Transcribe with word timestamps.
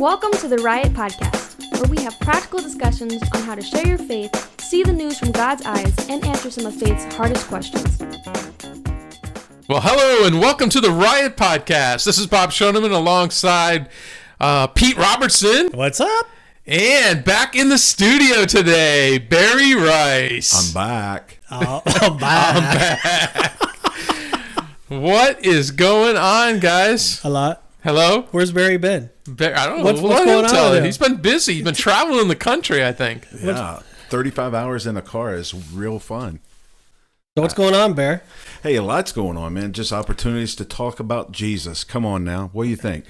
Welcome 0.00 0.32
to 0.38 0.48
the 0.48 0.56
Riot 0.56 0.94
Podcast, 0.94 1.78
where 1.78 1.90
we 1.90 2.02
have 2.02 2.18
practical 2.20 2.58
discussions 2.58 3.22
on 3.34 3.42
how 3.42 3.54
to 3.54 3.60
share 3.60 3.86
your 3.86 3.98
faith, 3.98 4.58
see 4.58 4.82
the 4.82 4.94
news 4.94 5.18
from 5.18 5.30
God's 5.30 5.60
eyes, 5.66 5.94
and 6.08 6.24
answer 6.24 6.50
some 6.50 6.64
of 6.64 6.74
faith's 6.74 7.04
hardest 7.16 7.46
questions. 7.48 7.98
Well, 9.68 9.82
hello 9.82 10.26
and 10.26 10.40
welcome 10.40 10.70
to 10.70 10.80
the 10.80 10.90
Riot 10.90 11.36
Podcast. 11.36 12.06
This 12.06 12.16
is 12.16 12.26
Bob 12.26 12.48
Shoneman 12.48 12.92
alongside 12.92 13.90
uh, 14.40 14.68
Pete 14.68 14.96
Robertson 14.96 15.68
What's 15.74 16.00
up? 16.00 16.26
and 16.66 17.22
back 17.22 17.54
in 17.54 17.68
the 17.68 17.76
studio 17.76 18.46
today, 18.46 19.18
Barry 19.18 19.74
Rice. 19.74 20.68
I'm 20.68 20.72
back. 20.72 21.40
Oh, 21.50 21.82
oh, 21.86 22.16
bye. 22.18 23.50
what 24.88 25.44
is 25.44 25.70
going 25.70 26.16
on, 26.16 26.58
guys? 26.58 27.22
A 27.22 27.28
lot. 27.28 27.62
Hello? 27.82 28.28
Where's 28.30 28.50
Barry 28.50 28.78
been? 28.78 29.10
Bar- 29.36 29.54
I 29.56 29.66
don't 29.66 29.78
know. 29.78 29.84
What's- 29.84 30.00
Let 30.00 30.08
what's 30.10 30.20
him 30.20 30.26
going 30.26 30.44
on 30.44 30.50
tell 30.50 30.68
with 30.70 30.74
it. 30.76 30.78
him? 30.80 30.84
He's 30.86 30.98
been 30.98 31.16
busy. 31.16 31.54
He's 31.54 31.64
been 31.64 31.74
traveling 31.88 32.28
the 32.28 32.36
country, 32.36 32.84
I 32.84 32.92
think. 32.92 33.26
Yeah, 33.42 33.80
35 34.08 34.54
hours 34.54 34.86
in 34.86 34.96
a 34.96 35.02
car 35.02 35.34
is 35.34 35.54
real 35.72 35.98
fun. 35.98 36.40
So 37.36 37.42
what's 37.42 37.54
going 37.54 37.74
on, 37.74 37.94
Bear? 37.94 38.22
Hey, 38.62 38.74
a 38.76 38.82
lot's 38.82 39.12
going 39.12 39.36
on, 39.36 39.54
man. 39.54 39.72
Just 39.72 39.92
opportunities 39.92 40.54
to 40.56 40.64
talk 40.64 40.98
about 41.00 41.30
Jesus. 41.32 41.84
Come 41.84 42.04
on 42.04 42.24
now. 42.24 42.50
What 42.52 42.64
do 42.64 42.70
you 42.70 42.76
think? 42.76 43.04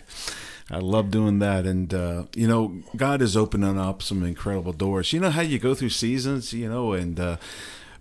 I 0.70 0.78
love 0.78 1.10
doing 1.10 1.38
that. 1.40 1.64
And, 1.66 1.92
uh, 1.92 2.24
you 2.36 2.46
know, 2.46 2.82
God 2.96 3.22
is 3.22 3.36
opening 3.36 3.78
up 3.78 4.02
some 4.02 4.22
incredible 4.22 4.72
doors. 4.74 5.12
You 5.12 5.18
know 5.20 5.30
how 5.30 5.40
you 5.40 5.58
go 5.58 5.74
through 5.74 5.88
seasons, 5.88 6.52
you 6.52 6.68
know, 6.68 6.92
and, 6.92 7.18
uh, 7.18 7.36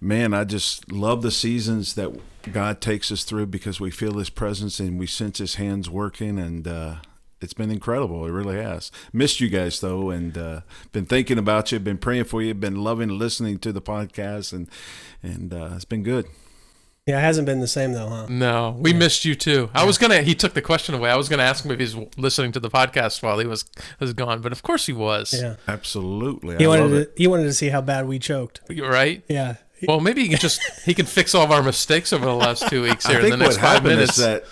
man, 0.01 0.33
I 0.35 0.43
just 0.43 0.91
love 0.91 1.21
the 1.23 1.31
seasons 1.31 1.95
that 1.95 2.11
God 2.51 2.79
takes 2.81 3.11
us 3.11 3.23
through 3.23 3.47
because 3.47 3.79
we 3.79 3.89
feel 3.89 4.19
His 4.19 4.29
presence 4.29 4.79
and 4.79 4.99
we 4.99 5.07
sense 5.07 5.39
His 5.39 5.55
hands 5.55 5.89
working. 5.89 6.37
And, 6.37 6.67
uh, 6.67 6.95
it's 7.41 7.53
been 7.53 7.71
incredible. 7.71 8.25
It 8.25 8.31
really 8.31 8.57
has. 8.57 8.91
Missed 9.13 9.39
you 9.39 9.49
guys 9.49 9.79
though, 9.79 10.09
and 10.09 10.37
uh, 10.37 10.61
been 10.91 11.05
thinking 11.05 11.37
about 11.37 11.71
you. 11.71 11.79
Been 11.79 11.97
praying 11.97 12.25
for 12.25 12.41
you. 12.41 12.53
Been 12.53 12.83
loving 12.83 13.17
listening 13.17 13.59
to 13.59 13.71
the 13.71 13.81
podcast, 13.81 14.53
and 14.53 14.67
and 15.23 15.53
uh, 15.53 15.71
it's 15.75 15.85
been 15.85 16.03
good. 16.03 16.25
Yeah, 17.05 17.17
it 17.17 17.21
hasn't 17.21 17.47
been 17.47 17.59
the 17.59 17.67
same 17.67 17.93
though, 17.93 18.07
huh? 18.07 18.27
No, 18.29 18.75
we 18.79 18.93
missed 18.93 19.25
you 19.25 19.33
too. 19.33 19.71
I 19.73 19.83
was 19.83 19.97
gonna. 19.97 20.21
He 20.21 20.35
took 20.35 20.53
the 20.53 20.61
question 20.61 20.93
away. 20.93 21.09
I 21.09 21.15
was 21.15 21.27
gonna 21.27 21.41
ask 21.43 21.65
him 21.65 21.71
if 21.71 21.79
he's 21.79 21.95
listening 22.17 22.51
to 22.51 22.59
the 22.59 22.69
podcast 22.69 23.23
while 23.23 23.39
he 23.39 23.47
was 23.47 23.65
was 23.99 24.13
gone, 24.13 24.41
but 24.41 24.51
of 24.51 24.61
course 24.61 24.85
he 24.85 24.93
was. 24.93 25.33
Yeah. 25.33 25.55
Absolutely, 25.67 26.57
He 26.57 26.65
I 26.65 26.67
wanted 26.67 26.81
love 26.83 26.91
to. 26.91 26.97
it. 26.97 27.13
He 27.17 27.25
wanted 27.25 27.43
to 27.45 27.53
see 27.53 27.69
how 27.69 27.81
bad 27.81 28.07
we 28.07 28.19
choked. 28.19 28.61
You're 28.69 28.91
right. 28.91 29.23
Yeah. 29.27 29.55
Well, 29.87 30.01
maybe 30.01 30.21
he 30.23 30.27
can 30.29 30.37
just 30.39 30.61
he 30.85 30.93
can 30.93 31.05
fix 31.07 31.33
all 31.33 31.43
of 31.45 31.51
our 31.51 31.63
mistakes 31.63 32.11
over 32.13 32.25
the 32.25 32.35
last 32.35 32.67
two 32.67 32.83
weeks 32.83 33.05
I 33.07 33.11
here 33.13 33.19
in 33.21 33.25
think 33.27 33.33
the 33.39 33.43
next 33.45 33.55
what 33.55 33.61
five 33.61 33.71
happened 33.75 33.95
minutes. 33.95 34.17
is 34.19 34.25
that 34.25 34.43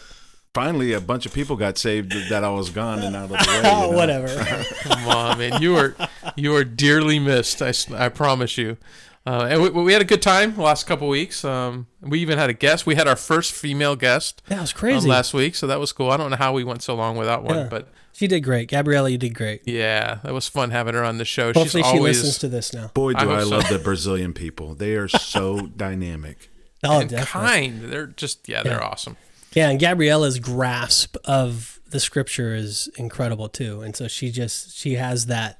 finally 0.58 0.94
a 0.94 1.00
bunch 1.02 1.26
of 1.26 1.34
people 1.34 1.56
got 1.56 1.78
saved 1.78 2.14
that 2.30 2.44
I 2.44 2.50
was 2.50 2.70
gone 2.72 3.00
and 3.00 3.16
out 3.16 3.26
of 3.26 3.30
the 3.30 3.36
way. 3.48 3.56
you 3.58 3.62
Oh, 3.66 3.92
know? 3.92 3.98
whatever. 3.98 4.28
Come 4.82 5.08
on, 5.08 5.38
man, 5.38 5.62
you 5.62 5.76
are 5.78 5.96
you 6.36 6.56
are 6.56 6.64
dearly 6.64 7.20
missed. 7.20 7.62
I, 7.62 7.74
I 7.96 8.10
promise 8.10 8.58
you. 8.58 8.78
Uh, 9.26 9.46
and 9.52 9.62
we, 9.62 9.70
we 9.70 9.92
had 9.94 10.02
a 10.02 10.06
good 10.06 10.22
time 10.22 10.56
the 10.56 10.62
last 10.62 10.86
couple 10.88 11.08
weeks. 11.10 11.44
Um, 11.44 11.88
we 12.02 12.20
even 12.22 12.38
had 12.38 12.50
a 12.50 12.54
guest. 12.54 12.86
We 12.86 12.96
had 12.96 13.08
our 13.10 13.18
first 13.18 13.52
female 13.52 13.96
guest 13.98 14.42
that 14.48 14.62
was 14.62 14.72
um, 14.74 14.78
crazy. 14.80 15.10
last 15.10 15.34
week, 15.34 15.54
so 15.54 15.68
that 15.68 15.80
was 15.82 15.92
cool. 15.92 16.10
I 16.12 16.18
don't 16.18 16.32
know 16.32 16.38
how 16.38 16.54
we 16.54 16.64
went 16.64 16.82
so 16.82 16.96
long 16.96 17.18
without 17.18 17.44
one, 17.44 17.58
Yeah. 17.58 17.68
but 17.70 17.90
she 18.14 18.28
did 18.28 18.40
great. 18.40 18.70
Gabriella, 18.70 19.10
you 19.10 19.18
did 19.18 19.36
great. 19.36 19.62
yeah, 19.66 20.20
that 20.24 20.34
was 20.34 20.48
fun 20.48 20.72
having 20.72 20.94
her 20.96 21.04
on 21.04 21.18
the 21.18 21.26
show. 21.26 21.48
Hopefully, 21.54 21.84
She's 21.84 21.92
she 21.92 21.98
always 21.98 22.18
listens 22.24 22.38
to 22.40 22.48
this 22.48 22.74
now. 22.74 22.90
Boy, 22.94 23.14
do 23.14 23.26
hope 23.28 23.30
I, 23.40 23.44
so. 23.44 23.50
love 23.50 23.68
the 23.70 23.80
Brazilian 23.84 24.34
people. 24.34 24.74
They 24.76 24.96
are 24.96 25.10
so 25.10 25.68
dynamic. 25.68 26.50
Oh, 26.84 27.02
and 27.02 27.10
definitely. 27.10 27.50
kind. 27.50 27.82
They're 27.92 28.08
just 28.08 28.48
yeah, 28.48 28.64
they're 28.64 28.80
Yeah. 28.80 28.88
awesome. 28.88 29.18
Yeah, 29.54 29.70
and 29.70 29.80
Gabriella's 29.80 30.40
grasp 30.40 31.16
of 31.26 31.80
the 31.90 32.00
scripture 32.00 32.54
is 32.54 32.90
incredible 32.98 33.50
too. 33.50 33.82
And 33.82 33.96
so 33.96 34.08
she 34.08 34.32
just 34.32 34.76
she 34.78 34.94
has 34.96 35.28
that 35.28 35.60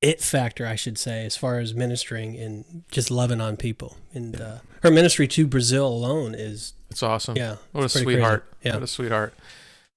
it 0.00 0.20
factor, 0.20 0.66
I 0.66 0.74
should 0.76 0.98
say, 0.98 1.24
as 1.24 1.36
far 1.36 1.58
as 1.58 1.74
ministering 1.74 2.36
and 2.38 2.84
just 2.90 3.10
loving 3.10 3.40
on 3.40 3.56
people. 3.56 3.96
And 4.12 4.40
uh, 4.40 4.58
her 4.82 4.90
ministry 4.90 5.26
to 5.28 5.46
Brazil 5.46 5.86
alone 5.86 6.34
is 6.34 6.74
It's 6.90 7.02
awesome. 7.02 7.36
yeah, 7.36 7.56
What 7.72 7.84
a 7.84 7.88
sweetheart. 7.88 8.44
crazy. 8.50 8.68
Yeah. 8.68 8.74
What 8.74 8.82
a 8.82 8.86
sweetheart. 8.86 9.34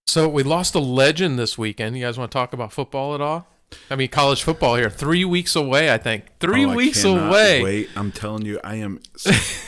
So 0.08 0.30
we 0.30 0.44
lost 0.44 0.76
a 0.76 0.80
legend 0.80 1.38
this 1.38 1.58
weekend. 1.58 1.98
You 1.98 2.06
guys 2.06 2.18
want 2.18 2.32
to 2.32 2.34
talk 2.38 2.54
about 2.54 2.72
football 2.72 3.14
at 3.16 3.22
all? 3.22 3.48
I 3.90 3.96
mean, 3.96 4.08
college 4.08 4.44
football 4.44 4.76
here. 4.76 4.90
Three 4.90 5.26
weeks 5.26 5.56
away, 5.56 5.94
I 5.94 5.98
think. 5.98 6.26
Three 6.40 6.66
Oh, 6.66 6.74
weeks 6.76 7.04
away. 7.04 7.62
Wait, 7.64 7.90
I'm 7.96 8.12
telling 8.12 8.46
you, 8.46 8.60
I 8.64 8.76
am 8.76 9.00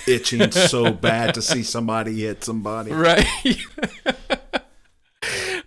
itching 0.08 0.52
so 0.52 0.92
bad 1.08 1.34
to 1.36 1.42
see 1.42 1.64
somebody 1.64 2.22
hit 2.22 2.44
somebody. 2.44 2.92
Right. 2.92 3.26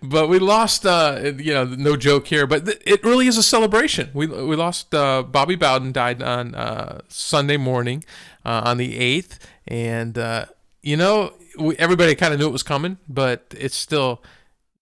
but 0.01 0.27
we 0.29 0.39
lost, 0.39 0.85
uh, 0.85 1.31
you 1.37 1.53
know, 1.53 1.63
no 1.65 1.95
joke 1.95 2.27
here, 2.27 2.47
but 2.47 2.65
th- 2.65 2.81
it 2.85 3.03
really 3.03 3.27
is 3.27 3.37
a 3.37 3.43
celebration. 3.43 4.09
We, 4.13 4.27
we 4.27 4.55
lost, 4.55 4.93
uh, 4.93 5.23
Bobby 5.23 5.55
Bowden 5.55 5.91
died 5.91 6.21
on 6.21 6.55
uh, 6.55 7.01
Sunday 7.07 7.57
morning 7.57 8.03
uh, 8.45 8.63
on 8.65 8.77
the 8.77 8.97
8th. 9.21 9.37
And, 9.67 10.17
uh, 10.17 10.45
you 10.81 10.97
know, 10.97 11.33
we, 11.57 11.77
everybody 11.77 12.15
kind 12.15 12.33
of 12.33 12.39
knew 12.39 12.47
it 12.47 12.51
was 12.51 12.63
coming, 12.63 12.97
but 13.07 13.53
it's 13.57 13.75
still, 13.75 14.23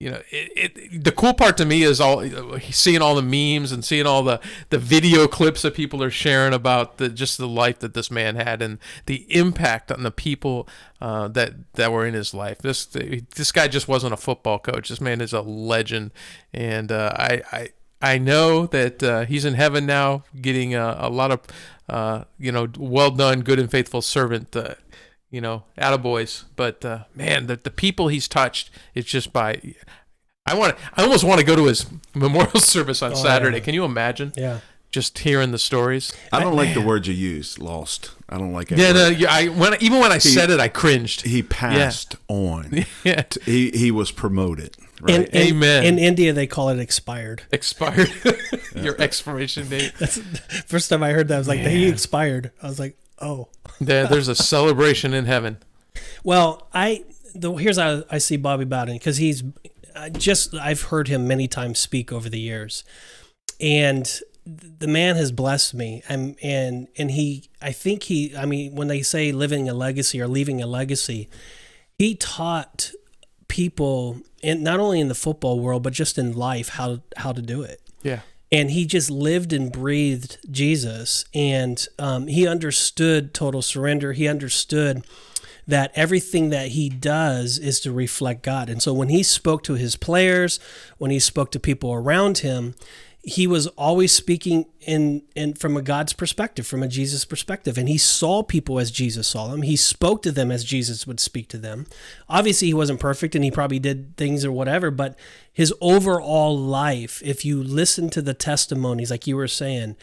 you 0.02 0.10
know, 0.10 0.20
it, 0.32 0.72
it, 0.76 1.04
the 1.04 1.12
cool 1.12 1.32
part 1.32 1.56
to 1.58 1.64
me 1.64 1.84
is 1.84 2.00
all 2.00 2.28
seeing 2.72 3.00
all 3.00 3.14
the 3.14 3.22
memes 3.22 3.70
and 3.70 3.84
seeing 3.84 4.04
all 4.04 4.24
the, 4.24 4.40
the 4.70 4.78
video 4.78 5.28
clips 5.28 5.62
that 5.62 5.74
people 5.74 6.02
are 6.02 6.10
sharing 6.10 6.52
about 6.52 6.98
the 6.98 7.08
just 7.08 7.38
the 7.38 7.46
life 7.46 7.78
that 7.78 7.94
this 7.94 8.10
man 8.10 8.34
had 8.34 8.60
and 8.60 8.80
the 9.06 9.24
impact 9.32 9.92
on 9.92 10.02
the 10.02 10.10
people 10.10 10.68
uh, 11.00 11.28
that 11.28 11.52
that 11.74 11.92
were 11.92 12.04
in 12.04 12.14
his 12.14 12.34
life. 12.34 12.58
This 12.58 12.84
this 12.84 13.52
guy 13.52 13.68
just 13.68 13.86
wasn't 13.86 14.12
a 14.12 14.16
football 14.16 14.58
coach. 14.58 14.88
This 14.88 15.00
man 15.00 15.20
is 15.20 15.32
a 15.32 15.40
legend, 15.40 16.10
and 16.52 16.90
uh, 16.90 17.12
I 17.14 17.42
I. 17.52 17.68
I 18.04 18.18
know 18.18 18.66
that 18.66 19.00
uh, 19.00 19.26
he's 19.26 19.44
in 19.44 19.54
heaven 19.54 19.86
now, 19.86 20.24
getting 20.40 20.74
a, 20.74 20.96
a 20.98 21.08
lot 21.08 21.30
of, 21.30 21.40
uh, 21.88 22.24
you 22.36 22.50
know, 22.50 22.66
well 22.76 23.12
done, 23.12 23.42
good 23.42 23.60
and 23.60 23.70
faithful 23.70 24.02
servant, 24.02 24.56
uh, 24.56 24.74
you 25.32 25.40
know, 25.40 25.64
attaboys. 25.76 26.44
But 26.54 26.84
uh, 26.84 27.04
man, 27.16 27.48
the, 27.48 27.56
the 27.56 27.70
people 27.72 28.06
he's 28.06 28.28
touched, 28.28 28.70
it's 28.94 29.08
just 29.10 29.32
by. 29.32 29.60
I 30.46 30.54
want. 30.54 30.76
I 30.96 31.02
almost 31.02 31.24
want 31.24 31.40
to 31.40 31.46
go 31.46 31.56
to 31.56 31.64
his 31.64 31.86
memorial 32.14 32.60
service 32.60 33.02
on 33.02 33.12
Oh, 33.12 33.16
Saturday. 33.16 33.56
yeah. 33.56 33.62
Can 33.64 33.74
you 33.74 33.84
imagine? 33.84 34.32
Yeah. 34.36 34.60
Just 34.90 35.20
hearing 35.20 35.52
the 35.52 35.58
stories. 35.58 36.12
I 36.32 36.40
don't 36.40 36.54
like 36.54 36.74
the 36.74 36.82
word 36.82 37.06
you 37.06 37.14
used, 37.14 37.58
lost. 37.58 38.10
I 38.28 38.36
don't 38.36 38.52
like 38.52 38.70
it. 38.70 38.76
Yeah, 38.78 38.92
no, 38.92 39.08
yeah, 39.08 39.28
I 39.32 39.46
when 39.48 39.74
even 39.80 40.00
when 40.00 40.12
I 40.12 40.18
said 40.18 40.50
it, 40.50 40.60
I 40.60 40.68
cringed. 40.68 41.22
he 41.22 41.42
passed 41.42 42.16
on. 42.28 42.84
Yeah, 43.02 43.22
He 43.46 43.70
he 43.70 43.90
was 43.90 44.10
promoted. 44.10 44.76
Right. 45.00 45.14
In, 45.14 45.22
in, 45.24 45.36
Amen. 45.48 45.84
In 45.84 45.98
India, 45.98 46.34
they 46.34 46.46
call 46.46 46.68
it 46.68 46.78
expired. 46.78 47.44
expired. 47.50 48.12
Your 48.76 49.00
expiration 49.00 49.66
date. 49.70 49.94
That's 49.98 50.18
first 50.66 50.90
time 50.90 51.02
I 51.02 51.12
heard 51.12 51.28
that. 51.28 51.36
I 51.36 51.38
was 51.38 51.48
like, 51.48 51.60
he 51.60 51.88
expired. 51.88 52.50
I 52.62 52.66
was 52.66 52.78
like, 52.78 52.96
oh. 53.18 53.48
There, 53.84 54.06
there's 54.06 54.28
a 54.28 54.34
celebration 54.34 55.14
in 55.14 55.26
heaven. 55.26 55.58
Well, 56.24 56.68
I 56.72 57.04
the 57.34 57.52
here's 57.54 57.78
how 57.78 58.04
I 58.10 58.18
see 58.18 58.36
Bobby 58.36 58.64
Bowden 58.64 58.94
because 58.94 59.16
he's 59.16 59.42
I 59.94 60.08
just 60.10 60.54
I've 60.54 60.82
heard 60.82 61.08
him 61.08 61.26
many 61.26 61.48
times 61.48 61.78
speak 61.78 62.12
over 62.12 62.28
the 62.28 62.40
years, 62.40 62.84
and 63.60 64.10
the 64.44 64.86
man 64.88 65.16
has 65.16 65.32
blessed 65.32 65.74
me. 65.74 66.02
And 66.08 66.36
and 66.42 66.88
and 66.96 67.10
he 67.10 67.50
I 67.60 67.72
think 67.72 68.04
he 68.04 68.36
I 68.36 68.46
mean 68.46 68.74
when 68.74 68.88
they 68.88 69.02
say 69.02 69.32
living 69.32 69.68
a 69.68 69.74
legacy 69.74 70.20
or 70.20 70.28
leaving 70.28 70.60
a 70.62 70.66
legacy, 70.66 71.28
he 71.98 72.14
taught 72.14 72.92
people 73.48 74.20
in 74.42 74.62
not 74.62 74.80
only 74.80 74.98
in 74.98 75.08
the 75.08 75.14
football 75.14 75.60
world 75.60 75.82
but 75.82 75.92
just 75.92 76.16
in 76.16 76.32
life 76.32 76.70
how 76.70 77.00
how 77.18 77.32
to 77.32 77.42
do 77.42 77.62
it 77.62 77.82
Yeah. 78.02 78.20
And 78.52 78.70
he 78.70 78.84
just 78.84 79.10
lived 79.10 79.54
and 79.54 79.72
breathed 79.72 80.36
Jesus, 80.50 81.24
and 81.34 81.88
um, 81.98 82.26
he 82.26 82.46
understood 82.46 83.32
total 83.32 83.62
surrender. 83.62 84.12
He 84.12 84.28
understood 84.28 85.04
that 85.66 85.90
everything 85.94 86.50
that 86.50 86.68
he 86.68 86.88
does 86.90 87.58
is 87.58 87.80
to 87.80 87.92
reflect 87.92 88.42
God. 88.42 88.68
And 88.68 88.82
so 88.82 88.92
when 88.92 89.08
he 89.08 89.22
spoke 89.22 89.62
to 89.64 89.74
his 89.74 89.96
players, 89.96 90.60
when 90.98 91.10
he 91.10 91.18
spoke 91.18 91.50
to 91.52 91.60
people 91.60 91.92
around 91.94 92.38
him, 92.38 92.74
he 93.24 93.46
was 93.46 93.68
always 93.68 94.10
speaking 94.10 94.66
in, 94.80 95.22
in 95.36 95.54
from 95.54 95.76
a 95.76 95.82
God's 95.82 96.12
perspective, 96.12 96.66
from 96.66 96.82
a 96.82 96.88
Jesus 96.88 97.24
perspective. 97.24 97.78
And 97.78 97.88
he 97.88 97.96
saw 97.96 98.42
people 98.42 98.80
as 98.80 98.90
Jesus 98.90 99.28
saw 99.28 99.46
them. 99.48 99.62
He 99.62 99.76
spoke 99.76 100.22
to 100.22 100.32
them 100.32 100.50
as 100.50 100.64
Jesus 100.64 101.06
would 101.06 101.20
speak 101.20 101.48
to 101.48 101.58
them. 101.58 101.86
Obviously, 102.28 102.68
he 102.68 102.74
wasn't 102.74 102.98
perfect 102.98 103.36
and 103.36 103.44
he 103.44 103.50
probably 103.50 103.78
did 103.78 104.16
things 104.16 104.44
or 104.44 104.50
whatever, 104.50 104.90
but 104.90 105.16
his 105.52 105.72
overall 105.80 106.58
life, 106.58 107.22
if 107.24 107.44
you 107.44 107.62
listen 107.62 108.10
to 108.10 108.22
the 108.22 108.34
testimonies, 108.34 109.10
like 109.10 109.26
you 109.28 109.36
were 109.36 109.48
saying, 109.48 109.96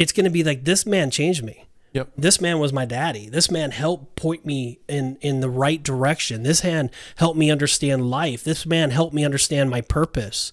it's 0.00 0.12
going 0.12 0.24
to 0.24 0.30
be 0.30 0.42
like, 0.42 0.64
this 0.64 0.84
man 0.84 1.12
changed 1.12 1.44
me. 1.44 1.66
Yep. 1.92 2.12
This 2.16 2.40
man 2.40 2.58
was 2.58 2.72
my 2.72 2.86
daddy. 2.86 3.28
This 3.28 3.50
man 3.50 3.70
helped 3.70 4.16
point 4.16 4.46
me 4.46 4.80
in 4.88 5.18
in 5.20 5.40
the 5.40 5.50
right 5.50 5.82
direction. 5.82 6.42
This 6.42 6.64
man 6.64 6.90
helped 7.16 7.36
me 7.36 7.50
understand 7.50 8.08
life. 8.10 8.42
This 8.42 8.64
man 8.64 8.90
helped 8.90 9.14
me 9.14 9.26
understand 9.26 9.68
my 9.68 9.82
purpose. 9.82 10.52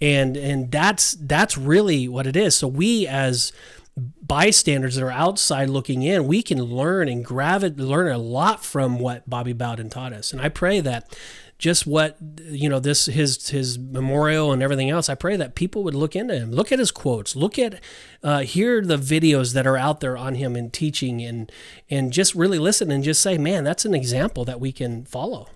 And 0.00 0.36
and 0.36 0.70
that's 0.70 1.12
that's 1.14 1.56
really 1.56 2.08
what 2.08 2.26
it 2.26 2.36
is. 2.36 2.54
So 2.56 2.68
we 2.68 3.06
as 3.06 3.52
bystanders 4.20 4.96
that 4.96 5.04
are 5.04 5.10
outside 5.10 5.70
looking 5.70 6.02
in, 6.02 6.26
we 6.26 6.42
can 6.42 6.62
learn 6.62 7.08
and 7.08 7.24
gravi- 7.24 7.70
learn 7.70 8.12
a 8.12 8.18
lot 8.18 8.64
from 8.64 8.98
what 8.98 9.28
Bobby 9.28 9.54
Bowden 9.54 9.88
taught 9.88 10.12
us. 10.12 10.32
And 10.32 10.42
I 10.42 10.50
pray 10.50 10.80
that 10.80 11.16
just 11.58 11.86
what 11.86 12.18
you 12.44 12.68
know 12.68 12.78
this 12.78 13.06
his 13.06 13.48
his 13.48 13.78
memorial 13.78 14.52
and 14.52 14.62
everything 14.62 14.90
else. 14.90 15.08
I 15.08 15.14
pray 15.14 15.36
that 15.36 15.54
people 15.54 15.82
would 15.84 15.94
look 15.94 16.14
into 16.14 16.34
him, 16.34 16.50
look 16.50 16.70
at 16.70 16.78
his 16.78 16.90
quotes, 16.90 17.34
look 17.34 17.58
at 17.58 17.80
uh, 18.22 18.40
hear 18.40 18.82
the 18.82 18.98
videos 18.98 19.54
that 19.54 19.66
are 19.66 19.76
out 19.76 20.00
there 20.00 20.16
on 20.16 20.34
him 20.34 20.54
and 20.54 20.72
teaching, 20.72 21.22
and 21.22 21.50
and 21.88 22.12
just 22.12 22.34
really 22.34 22.58
listen 22.58 22.90
and 22.90 23.02
just 23.02 23.22
say, 23.22 23.38
man, 23.38 23.64
that's 23.64 23.84
an 23.84 23.94
example 23.94 24.44
that 24.44 24.60
we 24.60 24.72
can 24.72 25.04
follow. 25.06 25.48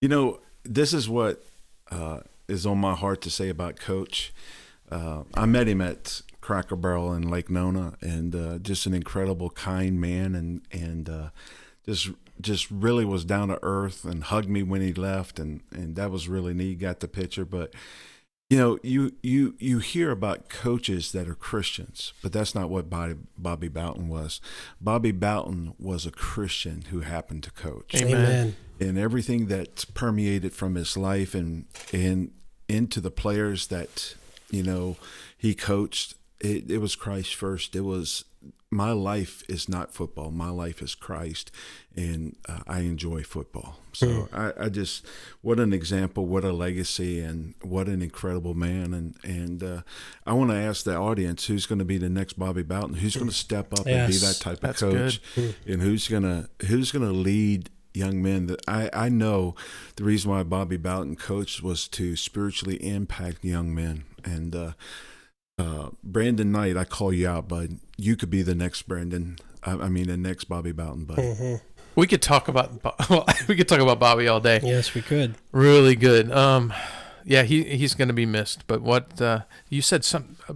You 0.00 0.08
know, 0.08 0.40
this 0.64 0.94
is 0.94 1.08
what 1.08 1.44
uh, 1.90 2.20
is 2.48 2.66
on 2.66 2.78
my 2.78 2.94
heart 2.94 3.20
to 3.22 3.30
say 3.30 3.48
about 3.48 3.78
Coach. 3.78 4.32
Uh, 4.90 5.24
I 5.34 5.46
met 5.46 5.68
him 5.68 5.80
at 5.80 6.22
Cracker 6.40 6.76
Barrel 6.76 7.12
in 7.12 7.28
Lake 7.28 7.50
Nona, 7.50 7.94
and 8.00 8.34
uh, 8.34 8.58
just 8.58 8.86
an 8.86 8.94
incredible, 8.94 9.50
kind 9.50 10.00
man, 10.00 10.34
and 10.34 10.62
and 10.72 11.08
uh, 11.08 11.28
just 11.84 12.10
just 12.40 12.70
really 12.70 13.04
was 13.04 13.24
down 13.24 13.48
to 13.48 13.58
earth 13.62 14.04
and 14.04 14.24
hugged 14.24 14.48
me 14.48 14.62
when 14.62 14.80
he 14.80 14.94
left, 14.94 15.38
and 15.38 15.60
and 15.70 15.94
that 15.96 16.10
was 16.10 16.28
really 16.28 16.54
neat. 16.54 16.78
Got 16.78 17.00
the 17.00 17.08
picture, 17.08 17.44
but 17.44 17.74
you 18.50 18.56
know, 18.56 18.78
you 18.82 19.12
you 19.22 19.54
you 19.58 19.78
hear 19.78 20.10
about 20.10 20.48
coaches 20.48 21.12
that 21.12 21.28
are 21.28 21.34
Christians, 21.34 22.14
but 22.22 22.32
that's 22.32 22.54
not 22.54 22.70
what 22.70 22.88
Bobby, 22.88 23.16
Bobby 23.36 23.68
Bowden 23.68 24.08
was. 24.08 24.40
Bobby 24.80 25.12
Bowden 25.12 25.74
was 25.78 26.06
a 26.06 26.10
Christian 26.10 26.86
who 26.90 27.00
happened 27.00 27.42
to 27.42 27.50
coach. 27.50 27.94
Amen. 27.94 28.56
And 28.80 28.96
everything 28.96 29.48
that 29.48 29.84
permeated 29.92 30.54
from 30.54 30.76
his 30.76 30.96
life 30.96 31.34
and 31.34 31.66
and 31.92 32.30
into 32.68 33.00
the 33.00 33.10
players 33.10 33.66
that 33.68 34.14
you 34.50 34.62
know 34.62 34.96
he 35.36 35.54
coached 35.54 36.14
it, 36.40 36.70
it 36.70 36.78
was 36.78 36.94
christ 36.94 37.34
first 37.34 37.74
it 37.74 37.80
was 37.80 38.24
my 38.70 38.92
life 38.92 39.42
is 39.48 39.68
not 39.68 39.94
football. 39.94 40.30
My 40.30 40.50
life 40.50 40.82
is 40.82 40.94
christ 40.94 41.50
and 41.96 42.36
uh, 42.48 42.60
i 42.66 42.80
enjoy 42.80 43.22
football. 43.22 43.76
So 43.92 44.28
I, 44.32 44.52
I 44.64 44.68
just 44.68 45.06
what 45.40 45.58
an 45.58 45.72
example 45.72 46.26
what 46.26 46.44
a 46.44 46.52
legacy 46.52 47.20
and 47.20 47.54
what 47.62 47.88
an 47.88 48.02
incredible 48.02 48.54
man. 48.54 48.92
And 48.92 49.16
and 49.24 49.62
uh, 49.62 49.82
i 50.26 50.32
want 50.32 50.50
to 50.50 50.56
ask 50.56 50.84
the 50.84 50.96
audience 50.96 51.46
who's 51.46 51.66
going 51.66 51.78
to 51.78 51.84
be 51.84 51.98
the 51.98 52.10
next 52.10 52.34
bobby 52.38 52.62
bowden? 52.62 52.94
Who's 52.96 53.16
going 53.16 53.30
to 53.30 53.34
step 53.34 53.72
up 53.72 53.86
and 53.86 54.12
be 54.12 54.18
that 54.18 54.38
type 54.40 54.62
of 54.62 54.76
coach? 54.76 55.20
and 55.66 55.82
who's 55.82 56.08
gonna 56.08 56.48
who's 56.66 56.92
gonna 56.92 57.12
lead 57.12 57.70
young 57.94 58.22
men 58.22 58.46
that 58.46 58.60
I, 58.68 58.88
I 58.92 59.08
know 59.08 59.54
the 59.96 60.04
reason 60.04 60.30
why 60.30 60.42
Bobby 60.44 60.76
Bowden 60.76 61.16
coached 61.16 61.62
was 61.62 61.88
to 61.88 62.16
spiritually 62.16 62.76
impact 62.76 63.44
young 63.44 63.74
men. 63.74 64.04
And 64.24 64.54
uh, 64.54 64.72
uh, 65.58 65.90
Brandon 66.02 66.50
Knight 66.52 66.76
I 66.76 66.84
call 66.84 67.12
you 67.12 67.28
out 67.28 67.48
bud 67.48 67.78
you 67.96 68.16
could 68.16 68.30
be 68.30 68.42
the 68.42 68.54
next 68.54 68.82
Brandon 68.82 69.38
I, 69.64 69.72
I 69.72 69.88
mean 69.88 70.06
the 70.06 70.16
next 70.16 70.44
Bobby 70.44 70.72
Bowden 70.72 71.04
bud 71.04 71.60
We 71.94 72.06
could 72.06 72.22
talk 72.22 72.46
about 72.46 72.70
well, 73.10 73.26
we 73.48 73.56
could 73.56 73.66
talk 73.66 73.80
about 73.80 73.98
Bobby 73.98 74.28
all 74.28 74.38
day. 74.38 74.60
Yes, 74.62 74.94
we 74.94 75.02
could. 75.02 75.34
Really 75.50 75.96
good. 75.96 76.30
Um, 76.30 76.72
yeah, 77.24 77.42
he 77.42 77.64
he's 77.64 77.94
going 77.94 78.06
to 78.06 78.14
be 78.14 78.24
missed. 78.24 78.68
But 78.68 78.82
what 78.82 79.20
uh, 79.20 79.40
you 79.68 79.82
said 79.82 80.04
some. 80.04 80.36
Uh, 80.48 80.54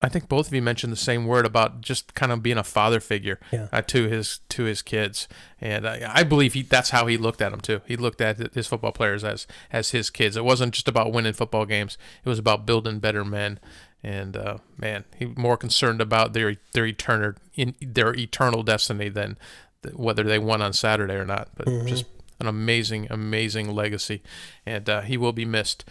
I 0.00 0.08
think 0.08 0.28
both 0.28 0.46
of 0.48 0.54
you 0.54 0.62
mentioned 0.62 0.90
the 0.92 0.96
same 0.96 1.26
word 1.26 1.44
about 1.44 1.80
just 1.82 2.14
kind 2.14 2.32
of 2.32 2.42
being 2.42 2.56
a 2.58 2.64
father 2.64 3.00
figure 3.00 3.40
Yeah. 3.52 3.68
uh, 3.72 3.82
to 3.82 4.08
his 4.08 4.40
to 4.50 4.64
his 4.64 4.80
kids, 4.80 5.28
and 5.60 5.86
I, 5.86 6.10
I 6.20 6.22
believe 6.24 6.54
he 6.54 6.62
that's 6.62 6.90
how 6.90 7.06
he 7.08 7.18
looked 7.18 7.42
at 7.42 7.50
them 7.50 7.60
too. 7.60 7.82
He 7.86 7.96
looked 7.98 8.22
at 8.22 8.54
his 8.54 8.66
football 8.66 8.92
players 8.92 9.22
as 9.22 9.46
as 9.70 9.90
his 9.90 10.08
kids. 10.08 10.34
It 10.34 10.44
wasn't 10.46 10.72
just 10.72 10.88
about 10.88 11.12
winning 11.12 11.34
football 11.34 11.66
games; 11.66 11.98
it 12.24 12.28
was 12.30 12.38
about 12.38 12.64
building 12.64 13.00
better 13.00 13.24
men. 13.24 13.58
And 14.04 14.36
uh, 14.36 14.58
man, 14.76 15.04
he 15.18 15.26
more 15.26 15.56
concerned 15.56 16.00
about 16.02 16.34
their 16.34 16.56
their 16.72 16.84
eternal 16.86 17.32
in 17.54 17.74
their 17.80 18.14
eternal 18.14 18.62
destiny 18.62 19.08
than 19.08 19.38
th- 19.82 19.94
whether 19.94 20.22
they 20.22 20.38
won 20.38 20.60
on 20.60 20.74
Saturday 20.74 21.14
or 21.14 21.24
not. 21.24 21.48
But 21.56 21.66
just 21.86 22.04
an 22.38 22.46
amazing, 22.46 23.06
amazing 23.10 23.74
legacy, 23.74 24.22
and 24.66 24.88
uh, 24.90 25.00
he 25.00 25.16
will 25.16 25.32
be 25.32 25.46
missed. 25.46 25.84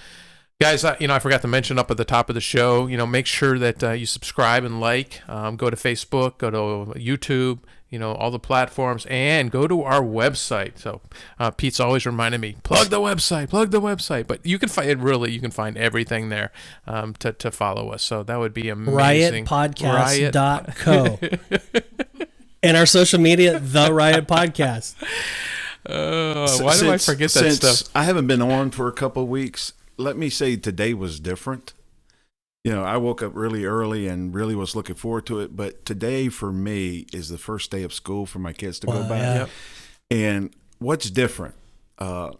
Guys, 0.63 0.85
uh, 0.85 0.95
you 0.97 1.09
know, 1.09 1.13
I 1.13 1.19
forgot 1.19 1.41
to 1.41 1.49
mention 1.49 1.77
up 1.77 1.91
at 1.91 1.97
the 1.97 2.05
top 2.05 2.29
of 2.29 2.35
the 2.35 2.39
show, 2.39 2.87
you 2.87 2.95
know, 2.95 3.05
make 3.05 3.25
sure 3.25 3.59
that 3.59 3.83
uh, 3.83 3.91
you 3.91 4.05
subscribe 4.05 4.63
and 4.63 4.79
like. 4.79 5.21
Um, 5.27 5.57
go 5.57 5.69
to 5.69 5.75
Facebook, 5.75 6.37
go 6.37 6.49
to 6.49 6.97
YouTube, 6.97 7.59
you 7.89 7.99
know, 7.99 8.13
all 8.13 8.31
the 8.31 8.39
platforms, 8.39 9.05
and 9.09 9.51
go 9.51 9.67
to 9.67 9.81
our 9.81 10.01
website. 10.01 10.77
So 10.77 11.01
uh, 11.37 11.51
Pete's 11.51 11.81
always 11.81 12.05
reminding 12.05 12.39
me, 12.39 12.55
plug 12.63 12.87
the 12.87 13.01
website, 13.01 13.49
plug 13.49 13.71
the 13.71 13.81
website. 13.81 14.25
But 14.25 14.45
you 14.45 14.57
can 14.57 14.69
find 14.69 14.89
it 14.89 14.99
really, 14.99 15.33
you 15.33 15.41
can 15.41 15.51
find 15.51 15.77
everything 15.77 16.29
there 16.29 16.53
um, 16.87 17.13
to, 17.15 17.33
to 17.33 17.51
follow 17.51 17.89
us. 17.89 18.01
So 18.01 18.23
that 18.23 18.39
would 18.39 18.53
be 18.53 18.69
amazing. 18.69 19.43
riotpodcast.co 19.43 21.19
and 22.63 22.77
our 22.77 22.85
social 22.85 23.19
media 23.19 23.59
the 23.59 23.91
riot 23.91 24.27
podcast 24.29 24.95
Uh, 25.85 26.47
why 26.61 26.79
do 26.79 26.89
I 26.89 26.97
forget 26.97 27.29
that 27.31 27.57
since 27.57 27.79
stuff? 27.79 27.91
I 27.93 28.05
haven't 28.05 28.27
been 28.27 28.41
on 28.41 28.71
for 28.71 28.87
a 28.87 28.93
couple 28.93 29.23
of 29.23 29.27
weeks 29.27 29.73
let 29.97 30.17
me 30.17 30.29
say 30.29 30.55
today 30.55 30.93
was 30.93 31.19
different 31.19 31.73
you 32.63 32.71
know 32.73 32.83
I 32.83 32.97
woke 32.97 33.21
up 33.21 33.35
really 33.35 33.65
early 33.65 34.07
and 34.07 34.33
really 34.33 34.55
was 34.55 34.75
looking 34.75 34.95
forward 34.95 35.25
to 35.27 35.39
it 35.39 35.55
but 35.55 35.85
today 35.85 36.29
for 36.29 36.51
me 36.51 37.05
is 37.13 37.29
the 37.29 37.37
first 37.37 37.71
day 37.71 37.83
of 37.83 37.93
school 37.93 38.25
for 38.25 38.39
my 38.39 38.53
kids 38.53 38.79
to 38.79 38.87
go 38.87 39.01
Wow, 39.01 39.09
back 39.09 39.21
yeah. 39.21 39.35
Yep. 39.35 39.49
And 40.11 40.55
what's 40.79 41.09
different? 41.09 41.55
Uh, 41.97 42.31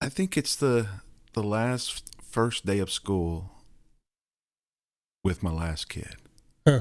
I 0.00 0.08
think 0.08 0.36
it's 0.36 0.56
the 0.56 0.86
the 1.34 1.42
last 1.42 2.04
first 2.22 2.64
day 2.66 2.78
of 2.78 2.90
school 2.90 3.50
with 5.24 5.42
my 5.42 5.50
last 5.52 5.88
kid. 5.88 6.16
Huh. 6.66 6.80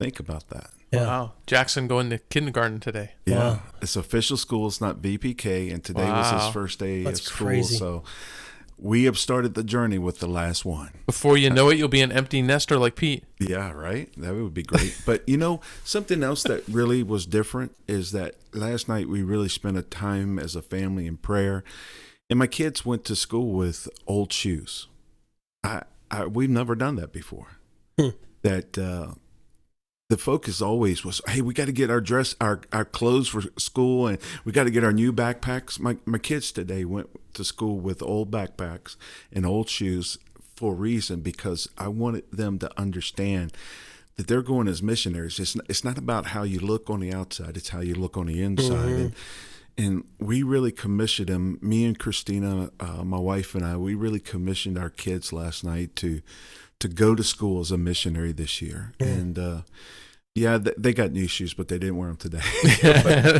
Think 0.00 0.20
about 0.20 0.48
that. 0.50 0.70
yeah 0.92 1.06
Wow. 1.06 1.32
Jackson 1.46 1.88
going 1.88 2.10
to 2.10 2.18
kindergarten 2.18 2.80
today. 2.80 3.12
Yeah, 3.26 3.36
Wow. 3.38 3.62
it's 3.82 3.96
official 3.96 4.36
school. 4.36 4.66
It's 4.68 4.80
not 4.80 5.02
VPK, 5.02 5.72
and 5.72 5.82
today 5.82 6.08
was 6.10 6.30
his 6.30 6.52
first 6.52 6.78
day 6.78 7.02
That's 7.02 7.20
of 7.20 7.26
school. 7.26 7.46
crazy. 7.48 7.76
So 7.76 8.04
we 8.78 9.04
have 9.04 9.18
started 9.18 9.54
the 9.54 9.64
journey 9.64 9.98
with 9.98 10.18
the 10.18 10.26
last 10.26 10.64
one. 10.64 10.90
Before 11.06 11.36
you 11.36 11.48
know 11.50 11.70
it, 11.70 11.78
you'll 11.78 11.88
be 11.88 12.02
an 12.02 12.12
empty 12.12 12.42
nester 12.42 12.78
like 12.78 12.94
Pete. 12.94 13.24
Yeah, 13.38 13.72
right. 13.72 14.10
That 14.16 14.34
would 14.34 14.54
be 14.54 14.62
great. 14.62 15.00
but 15.06 15.26
you 15.28 15.36
know, 15.36 15.60
something 15.84 16.22
else 16.22 16.42
that 16.44 16.66
really 16.68 17.02
was 17.02 17.26
different 17.26 17.74
is 17.88 18.12
that 18.12 18.34
last 18.52 18.88
night 18.88 19.08
we 19.08 19.22
really 19.22 19.48
spent 19.48 19.78
a 19.78 19.82
time 19.82 20.38
as 20.38 20.54
a 20.54 20.62
family 20.62 21.06
in 21.06 21.16
prayer, 21.16 21.64
and 22.28 22.38
my 22.38 22.46
kids 22.46 22.84
went 22.84 23.04
to 23.06 23.16
school 23.16 23.52
with 23.52 23.88
old 24.06 24.32
shoes. 24.32 24.88
I, 25.64 25.82
I 26.10 26.26
we've 26.26 26.50
never 26.50 26.74
done 26.74 26.96
that 26.96 27.12
before. 27.12 27.58
Hmm. 27.98 28.10
That 28.42 28.76
uh, 28.76 29.14
the 30.08 30.16
focus 30.16 30.62
always 30.62 31.04
was, 31.04 31.20
hey, 31.28 31.40
we 31.40 31.52
got 31.52 31.64
to 31.64 31.72
get 31.72 31.90
our 31.90 32.00
dress, 32.00 32.34
our 32.40 32.60
our 32.72 32.84
clothes 32.84 33.28
for 33.28 33.42
school, 33.58 34.06
and 34.06 34.18
we 34.44 34.52
got 34.52 34.64
to 34.64 34.70
get 34.70 34.84
our 34.84 34.92
new 34.92 35.12
backpacks. 35.12 35.80
My 35.80 35.96
my 36.04 36.18
kids 36.18 36.52
today 36.52 36.84
went 36.84 37.08
to 37.34 37.44
school 37.44 37.80
with 37.80 38.02
old 38.02 38.30
backpacks 38.30 38.96
and 39.32 39.44
old 39.44 39.68
shoes 39.68 40.18
for 40.54 40.72
a 40.72 40.76
reason 40.76 41.20
because 41.20 41.68
I 41.76 41.88
wanted 41.88 42.30
them 42.30 42.58
to 42.60 42.80
understand 42.80 43.52
that 44.16 44.28
they're 44.28 44.42
going 44.42 44.68
as 44.68 44.82
missionaries. 44.82 45.38
It's 45.38 45.56
not, 45.56 45.66
it's 45.68 45.84
not 45.84 45.98
about 45.98 46.26
how 46.26 46.44
you 46.44 46.60
look 46.60 46.88
on 46.88 47.00
the 47.00 47.12
outside; 47.12 47.56
it's 47.56 47.70
how 47.70 47.80
you 47.80 47.94
look 47.94 48.16
on 48.16 48.26
the 48.26 48.42
inside. 48.42 48.88
And 48.88 49.14
and 49.78 50.04
we 50.18 50.42
really 50.42 50.72
commissioned 50.72 51.28
them. 51.28 51.58
Me 51.60 51.84
and 51.84 51.98
Christina, 51.98 52.70
uh, 52.80 53.04
my 53.04 53.18
wife 53.18 53.54
and 53.54 53.64
I, 53.64 53.76
we 53.76 53.94
really 53.94 54.20
commissioned 54.20 54.78
our 54.78 54.88
kids 54.88 55.32
last 55.32 55.64
night 55.64 55.96
to 55.96 56.22
to 56.78 56.88
go 56.88 57.14
to 57.14 57.24
school 57.24 57.60
as 57.60 57.70
a 57.70 57.78
missionary 57.78 58.32
this 58.32 58.60
year. 58.60 58.92
And 59.00 59.38
uh, 59.38 59.60
yeah, 60.36 60.58
they 60.76 60.92
got 60.92 61.12
new 61.12 61.26
shoes, 61.26 61.54
but 61.54 61.68
they 61.68 61.78
didn't 61.78 61.96
wear 61.96 62.08
them 62.08 62.16
today. 62.16 62.40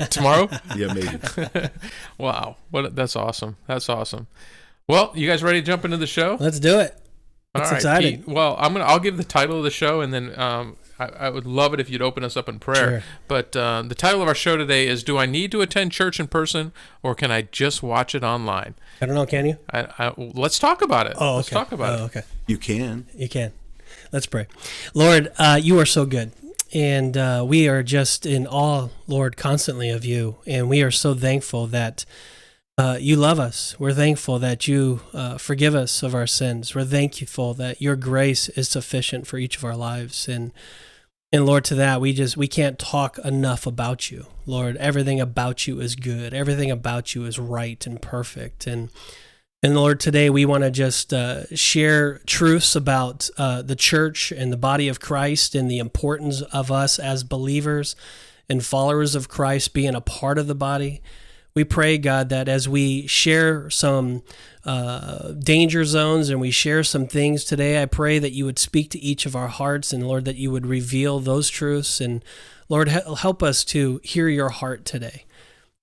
Tomorrow? 0.11 0.49
yeah, 0.77 0.93
maybe. 0.93 1.69
wow. 2.19 2.57
What 2.71 2.97
that's 2.97 3.15
awesome. 3.17 3.57
That's 3.67 3.89
awesome. 3.89 4.27
Well, 4.89 5.13
you 5.15 5.29
guys 5.29 5.43
ready 5.43 5.61
to 5.61 5.67
jump 5.67 5.85
into 5.85 5.97
the 5.97 6.07
show? 6.07 6.37
let's 6.41 6.61
do 6.61 6.79
it 6.79 6.97
All 7.55 7.61
That's 7.61 7.71
right, 7.73 7.77
exciting. 7.77 8.17
Pete. 8.23 8.29
Well, 8.29 8.57
I'm 8.59 8.73
gonna 8.73 8.85
I'll 8.85 9.01
give 9.01 9.17
the 9.17 9.25
title 9.25 9.59
of 9.59 9.65
the 9.65 9.71
show 9.71 10.01
and 10.01 10.15
then 10.15 10.39
um 10.39 10.77
I, 10.99 11.07
I 11.07 11.29
would 11.29 11.45
love 11.45 11.75
it 11.75 11.81
if 11.81 11.91
you'd 11.91 12.01
open 12.01 12.25
us 12.25 12.37
up 12.39 12.49
in 12.49 12.59
prayer. 12.59 12.89
Sure. 12.89 13.03
But 13.29 13.55
uh, 13.55 13.83
the 13.83 13.95
title 13.95 14.23
of 14.23 14.29
our 14.29 14.35
show 14.35 14.57
today 14.57 14.87
is 14.87 15.03
Do 15.05 15.19
I 15.19 15.27
need 15.27 15.51
to 15.53 15.61
attend 15.61 15.93
church 15.93 16.19
in 16.19 16.27
person 16.29 16.73
or 17.03 17.15
can 17.15 17.31
I 17.31 17.43
just 17.43 17.83
watch 17.83 18.15
it 18.15 18.23
online? 18.25 18.75
i 19.03 19.05
don't 19.07 19.15
know 19.15 19.27
can 19.27 19.45
you 19.45 19.59
I, 19.71 19.89
I, 19.99 20.13
let's 20.17 20.59
talk 20.59 20.81
about 20.83 21.07
it. 21.07 21.15
oh 21.21 21.37
Let's 21.37 21.51
talk 21.51 21.73
about 21.73 21.99
oh, 22.01 22.05
it. 22.05 22.07
okay 22.07 22.23
You 22.47 22.57
can. 22.59 23.07
You 23.15 23.29
can. 23.29 23.53
Let's 24.13 24.27
pray. 24.27 24.47
Lord, 24.95 25.33
uh, 25.37 25.59
you 25.61 25.79
are 25.81 25.87
so 25.87 26.07
good. 26.07 26.33
And 26.73 27.17
uh, 27.17 27.45
we 27.47 27.69
are 27.69 27.83
just 27.83 28.27
in 28.27 28.47
awe, 28.47 28.89
Lord, 29.07 29.37
constantly 29.37 29.91
of 29.91 30.05
you. 30.05 30.37
And 30.47 30.69
we 30.69 30.83
are 30.83 30.91
so 30.91 31.15
thankful 31.15 31.67
that 31.69 32.05
uh, 32.79 32.99
you 33.01 33.17
love 33.17 33.41
us. 33.41 33.75
We're 33.79 33.95
thankful 33.95 34.39
that 34.41 34.69
you 34.69 35.01
uh, 35.15 35.39
forgive 35.39 35.75
us 35.75 36.03
of 36.03 36.15
our 36.15 36.27
sins. 36.27 36.75
We're 36.75 36.85
thankful 36.85 37.55
that 37.55 37.81
your 37.81 37.97
grace 37.97 38.49
is 38.51 38.69
sufficient 38.69 39.27
for 39.27 39.39
each 39.39 39.57
of 39.57 39.65
our 39.65 39.77
lives. 39.77 40.29
And 40.29 40.53
and 41.33 41.45
Lord, 41.45 41.65
to 41.67 41.75
that 41.75 42.01
we 42.01 42.13
just 42.13 42.37
we 42.37 42.49
can't 42.49 42.79
talk 42.79 43.19
enough 43.19 43.67
about 43.67 44.11
you, 44.11 44.27
Lord. 44.45 44.77
Everything 44.77 45.21
about 45.21 45.67
you 45.67 45.81
is 45.81 45.97
good. 45.97 46.33
Everything 46.33 46.71
about 46.71 47.15
you 47.15 47.25
is 47.25 47.39
right 47.39 47.85
and 47.87 48.01
perfect. 48.01 48.67
And 48.67 48.91
and 49.63 49.75
Lord, 49.75 50.01
today 50.01 50.29
we 50.29 50.45
want 50.45 50.65
to 50.65 50.71
just 50.71 51.13
uh, 51.13 51.47
share 51.55 52.19
truths 52.27 52.77
about 52.77 53.31
uh, 53.39 53.63
the 53.63 53.77
church 53.77 54.31
and 54.31 54.53
the 54.53 54.57
body 54.57 54.89
of 54.89 55.01
Christ 55.01 55.55
and 55.55 55.71
the 55.71 55.79
importance 55.79 56.43
of 56.43 56.71
us 56.71 56.99
as 56.99 57.25
believers 57.25 57.97
and 58.49 58.65
followers 58.65 59.15
of 59.15 59.29
Christ 59.29 59.75
being 59.75 59.95
a 59.95 60.01
part 60.01 60.39
of 60.39 60.47
the 60.47 60.55
body. 60.55 61.01
we 61.55 61.65
pray, 61.65 61.97
God, 61.97 62.29
that 62.29 62.49
as 62.49 62.69
we 62.69 63.07
share 63.07 63.71
some 63.71 64.23
uh, 64.65 65.33
danger 65.33 65.85
zones 65.85 66.29
and 66.29 66.39
we 66.39 66.51
share 66.51 66.85
some 66.85 67.07
things 67.07 67.45
today, 67.45 67.83
I 67.83 67.87
pray 67.87 68.19
that 68.19 68.33
you 68.33 68.45
would 68.45 68.59
speak 68.59 68.91
to 68.91 69.01
each 69.01 69.25
of 69.25 69.35
our 69.35 69.49
hearts 69.49 69.93
and, 69.93 70.07
Lord, 70.07 70.27
that 70.27 70.37
you 70.37 70.51
would 70.51 70.67
reveal 70.67 71.19
those 71.19 71.49
truths. 71.49 72.01
And, 72.01 72.23
Lord, 72.69 72.89
help 72.89 73.43
us 73.43 73.65
to 73.67 74.01
hear 74.05 74.29
your 74.29 74.51
heart 74.51 74.85
today. 74.85 75.26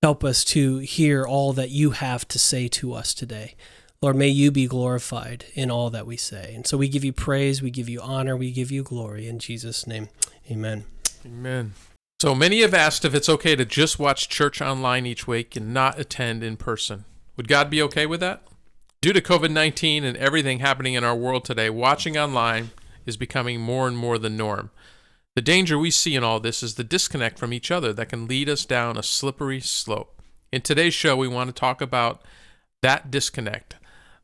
Help 0.04 0.22
us 0.22 0.44
to 0.44 0.80
hear 0.80 1.26
all 1.26 1.54
that 1.54 1.70
you 1.70 1.92
have 1.92 2.28
to 2.28 2.38
say 2.38 2.68
to 2.68 2.92
us 2.92 3.14
today. 3.14 3.56
Lord, 4.02 4.18
may 4.18 4.28
you 4.28 4.52
be 4.52 4.68
glorified 4.68 5.46
in 5.54 5.72
all 5.72 5.90
that 5.92 6.06
we 6.06 6.18
say. 6.18 6.54
And 6.54 6.68
so 6.68 6.78
we 6.78 6.90
give 6.90 7.06
you 7.06 7.14
praise, 7.14 7.62
we 7.62 7.72
give 7.72 7.88
you 7.88 8.02
honor, 8.02 8.36
we 8.36 8.52
give 8.52 8.70
you 8.70 8.84
glory. 8.84 9.30
In 9.30 9.40
Jesus' 9.40 9.88
name, 9.88 10.10
amen. 10.52 10.84
Amen. 11.26 11.76
So 12.22 12.36
many 12.36 12.60
have 12.64 12.74
asked 12.74 13.06
if 13.06 13.16
it's 13.16 13.30
okay 13.30 13.56
to 13.56 13.64
just 13.64 13.98
watch 13.98 14.28
church 14.28 14.62
online 14.62 15.06
each 15.06 15.26
week 15.26 15.56
and 15.56 15.74
not 15.74 15.98
attend 15.98 16.44
in 16.44 16.58
person. 16.58 17.06
Would 17.38 17.48
God 17.48 17.70
be 17.70 17.82
okay 17.84 18.06
with 18.06 18.20
that? 18.20 18.44
Due 19.00 19.14
to 19.14 19.22
COVID 19.22 19.52
19 19.52 20.04
and 20.04 20.18
everything 20.18 20.60
happening 20.60 20.96
in 20.96 21.06
our 21.06 21.16
world 21.16 21.46
today, 21.46 21.70
watching 21.70 22.18
online 22.18 22.72
is 23.06 23.16
becoming 23.16 23.62
more 23.62 23.88
and 23.88 23.96
more 23.96 24.18
the 24.18 24.30
norm. 24.30 24.70
The 25.36 25.42
danger 25.42 25.80
we 25.80 25.90
see 25.90 26.16
in 26.16 26.24
all 26.24 26.40
this 26.40 26.62
is 26.62 26.76
the 26.76 26.84
disconnect 26.84 27.40
from 27.40 27.54
each 27.54 27.72
other 27.72 27.92
that 27.94 28.10
can 28.10 28.28
lead 28.28 28.48
us 28.50 28.66
down 28.66 28.98
a 28.98 29.04
slippery 29.04 29.60
slope. 29.60 30.22
In 30.52 30.62
today's 30.62 30.94
show, 30.94 31.18
we 31.18 31.28
want 31.28 31.48
to 31.48 31.60
talk 31.60 31.82
about 31.82 32.22
that 32.84 33.10
disconnect, 33.10 33.78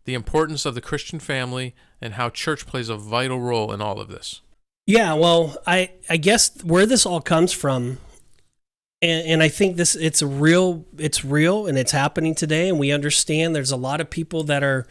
the 0.05 0.13
importance 0.13 0.65
of 0.65 0.75
the 0.75 0.81
Christian 0.81 1.19
family, 1.19 1.73
and 1.99 2.13
how 2.13 2.29
church 2.29 2.67
plays 2.67 2.89
a 2.89 2.95
vital 2.95 3.39
role 3.39 3.71
in 3.71 3.81
all 3.81 3.99
of 3.99 4.09
this. 4.09 4.41
Yeah, 4.85 5.13
well, 5.13 5.57
I 5.65 5.91
I 6.09 6.17
guess 6.17 6.63
where 6.63 6.85
this 6.85 7.07
all 7.07 7.21
comes 7.21 7.53
from, 7.53 7.97
and, 9.01 9.27
and 9.27 9.43
I 9.43 9.49
think 9.49 9.77
this 9.77 9.95
it's 9.95 10.21
real 10.21 10.85
it's 10.97 11.25
real 11.25 11.65
and 11.65 11.77
it's 11.77 11.91
happening 11.91 12.35
today, 12.35 12.69
and 12.69 12.77
we 12.77 12.91
understand 12.91 13.55
there's 13.55 13.71
a 13.71 13.77
lot 13.77 13.99
of 13.99 14.11
people 14.11 14.43
that 14.43 14.63
are 14.63 14.85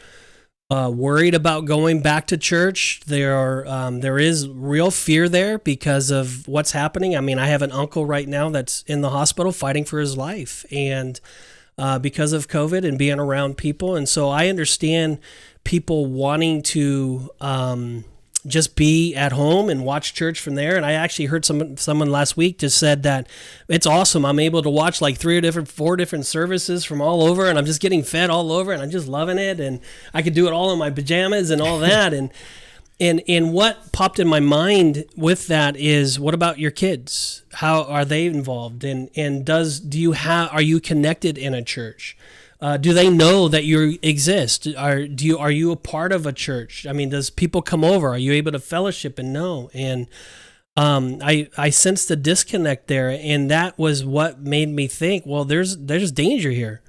uh, 0.69 0.91
worried 0.93 1.33
about 1.33 1.65
going 1.65 2.01
back 2.01 2.27
to 2.27 2.37
church. 2.37 3.01
There 3.07 3.35
are 3.35 3.65
um, 3.67 4.01
there 4.01 4.19
is 4.19 4.47
real 4.47 4.91
fear 4.91 5.27
there 5.27 5.57
because 5.57 6.11
of 6.11 6.47
what's 6.47 6.71
happening. 6.71 7.15
I 7.15 7.21
mean, 7.21 7.39
I 7.39 7.47
have 7.47 7.61
an 7.61 7.71
uncle 7.71 8.05
right 8.05 8.27
now 8.27 8.49
that's 8.49 8.83
in 8.83 9.01
the 9.01 9.09
hospital 9.09 9.51
fighting 9.51 9.83
for 9.83 9.99
his 9.99 10.15
life, 10.15 10.65
and 10.71 11.19
uh, 11.77 11.97
because 11.97 12.33
of 12.33 12.47
COVID 12.47 12.87
and 12.87 12.99
being 12.99 13.19
around 13.19 13.57
people, 13.57 13.95
and 13.95 14.07
so 14.07 14.29
I 14.29 14.47
understand 14.47 15.19
people 15.63 16.05
wanting 16.05 16.61
to. 16.63 17.29
Um, 17.41 18.05
just 18.47 18.75
be 18.75 19.13
at 19.15 19.33
home 19.33 19.69
and 19.69 19.83
watch 19.83 20.13
church 20.13 20.39
from 20.39 20.55
there. 20.55 20.77
And 20.77 20.85
I 20.85 20.93
actually 20.93 21.25
heard 21.25 21.45
some 21.45 21.77
someone 21.77 22.11
last 22.11 22.37
week 22.37 22.59
just 22.59 22.77
said 22.77 23.03
that 23.03 23.27
it's 23.67 23.85
awesome. 23.85 24.25
I'm 24.25 24.39
able 24.39 24.61
to 24.61 24.69
watch 24.69 25.01
like 25.01 25.17
three 25.17 25.37
or 25.37 25.41
different, 25.41 25.67
four 25.67 25.97
different 25.97 26.25
services 26.25 26.85
from 26.85 27.01
all 27.01 27.23
over, 27.23 27.47
and 27.47 27.57
I'm 27.57 27.65
just 27.65 27.81
getting 27.81 28.03
fed 28.03 28.29
all 28.29 28.51
over, 28.51 28.71
and 28.71 28.81
I'm 28.81 28.91
just 28.91 29.07
loving 29.07 29.37
it. 29.37 29.59
And 29.59 29.79
I 30.13 30.21
could 30.21 30.33
do 30.33 30.47
it 30.47 30.53
all 30.53 30.71
in 30.71 30.79
my 30.79 30.89
pajamas 30.89 31.49
and 31.49 31.61
all 31.61 31.79
that. 31.79 32.13
and 32.13 32.31
and 32.99 33.21
and 33.27 33.53
what 33.53 33.91
popped 33.93 34.19
in 34.19 34.27
my 34.27 34.39
mind 34.41 35.05
with 35.15 35.47
that 35.47 35.77
is, 35.77 36.19
what 36.19 36.33
about 36.33 36.59
your 36.59 36.71
kids? 36.71 37.43
How 37.53 37.83
are 37.83 38.03
they 38.05 38.25
involved? 38.25 38.83
And 38.83 39.09
and 39.15 39.45
does 39.45 39.79
do 39.79 39.99
you 39.99 40.13
have 40.13 40.49
are 40.51 40.61
you 40.61 40.79
connected 40.79 41.37
in 41.37 41.53
a 41.53 41.61
church? 41.61 42.17
Uh, 42.61 42.75
do 42.75 42.93
they 42.93 43.09
know 43.09 43.47
that 43.47 43.63
you 43.63 43.97
exist? 44.01 44.67
Are 44.77 45.07
do 45.07 45.25
you 45.25 45.37
are 45.37 45.51
you 45.51 45.71
a 45.71 45.77
part 45.77 46.11
of 46.11 46.25
a 46.25 46.33
church? 46.33 46.85
I 46.87 46.91
mean, 46.91 47.09
does 47.09 47.29
people 47.29 47.61
come 47.61 47.85
over? 47.85 48.09
Are 48.09 48.17
you 48.17 48.33
able 48.33 48.51
to 48.51 48.59
fellowship 48.59 49.17
and 49.17 49.31
know? 49.31 49.69
And 49.73 50.07
um, 50.75 51.19
I 51.23 51.49
I 51.57 51.69
sensed 51.69 52.09
the 52.09 52.17
disconnect 52.17 52.87
there, 52.87 53.09
and 53.09 53.49
that 53.49 53.77
was 53.77 54.03
what 54.03 54.41
made 54.41 54.69
me 54.69 54.87
think. 54.87 55.23
Well, 55.25 55.45
there's 55.45 55.77
there's 55.77 56.11
danger 56.11 56.51
here. 56.51 56.81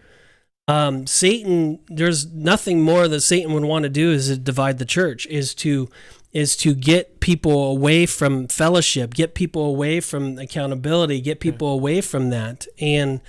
Um, 0.67 1.07
Satan, 1.07 1.81
there's 1.89 2.27
nothing 2.33 2.81
more 2.83 3.09
that 3.09 3.21
Satan 3.23 3.53
would 3.53 3.65
want 3.65 3.85
to 3.85 3.89
do 3.89 4.13
is 4.13 4.29
to 4.29 4.37
divide 4.37 4.79
the 4.79 4.85
church. 4.85 5.27
Is 5.27 5.55
to 5.57 5.89
is 6.33 6.57
to 6.59 6.75
get 6.75 7.21
people 7.21 7.71
away 7.71 8.07
from 8.07 8.49
fellowship, 8.49 9.15
get 9.15 9.35
people 9.35 9.67
away 9.67 10.01
from 10.01 10.39
accountability, 10.39 11.21
get 11.21 11.41
people 11.41 11.69
away 11.69 12.01
from 12.01 12.31
that, 12.31 12.67
and 12.81 13.21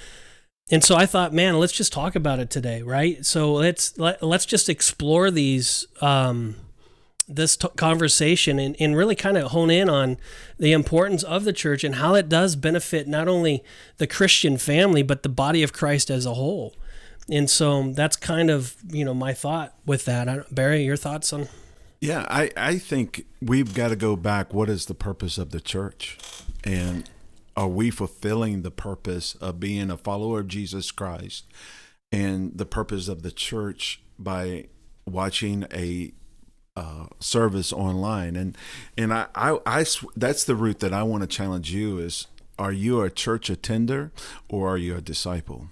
and 0.71 0.81
so 0.83 0.95
I 0.95 1.05
thought, 1.05 1.33
man, 1.33 1.59
let's 1.59 1.73
just 1.73 1.91
talk 1.91 2.15
about 2.15 2.39
it 2.39 2.49
today, 2.49 2.81
right? 2.81 3.25
So 3.25 3.53
let's 3.53 3.97
let, 3.97 4.23
let's 4.23 4.45
just 4.45 4.69
explore 4.69 5.29
these 5.29 5.85
um, 5.99 6.55
this 7.27 7.57
t- 7.57 7.67
conversation 7.75 8.57
and, 8.57 8.75
and 8.79 8.95
really 8.95 9.15
kind 9.15 9.37
of 9.37 9.51
hone 9.51 9.69
in 9.69 9.89
on 9.89 10.17
the 10.57 10.71
importance 10.71 11.23
of 11.23 11.43
the 11.43 11.53
church 11.53 11.83
and 11.83 11.95
how 11.95 12.15
it 12.15 12.29
does 12.29 12.55
benefit 12.55 13.07
not 13.07 13.27
only 13.27 13.63
the 13.97 14.07
Christian 14.07 14.57
family 14.57 15.03
but 15.03 15.23
the 15.23 15.29
body 15.29 15.61
of 15.61 15.73
Christ 15.73 16.09
as 16.09 16.25
a 16.25 16.33
whole. 16.33 16.73
And 17.29 17.49
so 17.49 17.91
that's 17.91 18.15
kind 18.15 18.49
of 18.49 18.77
you 18.89 19.03
know 19.03 19.13
my 19.13 19.33
thought 19.33 19.75
with 19.85 20.05
that. 20.05 20.55
Barry, 20.55 20.83
your 20.83 20.97
thoughts 20.97 21.33
on? 21.33 21.49
Yeah, 21.99 22.25
I 22.29 22.49
I 22.55 22.77
think 22.77 23.25
we've 23.41 23.73
got 23.73 23.89
to 23.89 23.97
go 23.97 24.15
back. 24.15 24.53
What 24.53 24.69
is 24.69 24.85
the 24.85 24.95
purpose 24.95 25.37
of 25.37 25.51
the 25.51 25.59
church? 25.59 26.17
And 26.63 27.09
are 27.55 27.67
we 27.67 27.89
fulfilling 27.89 28.61
the 28.61 28.71
purpose 28.71 29.35
of 29.35 29.59
being 29.59 29.91
a 29.91 29.97
follower 29.97 30.41
of 30.41 30.47
Jesus 30.47 30.91
Christ 30.91 31.45
and 32.11 32.57
the 32.57 32.65
purpose 32.65 33.07
of 33.07 33.23
the 33.23 33.31
church 33.31 34.01
by 34.17 34.67
watching 35.05 35.65
a 35.73 36.13
uh, 36.75 37.07
service 37.19 37.73
online? 37.73 38.35
And 38.35 38.57
and 38.97 39.13
I, 39.13 39.27
I 39.35 39.59
I 39.65 39.85
that's 40.15 40.43
the 40.43 40.55
route 40.55 40.79
that 40.79 40.93
I 40.93 41.03
want 41.03 41.21
to 41.21 41.27
challenge 41.27 41.71
you 41.73 41.99
is 41.99 42.27
are 42.57 42.71
you 42.71 43.01
a 43.01 43.09
church 43.09 43.49
attender 43.49 44.11
or 44.47 44.69
are 44.69 44.77
you 44.77 44.95
a 44.95 45.01
disciple? 45.01 45.67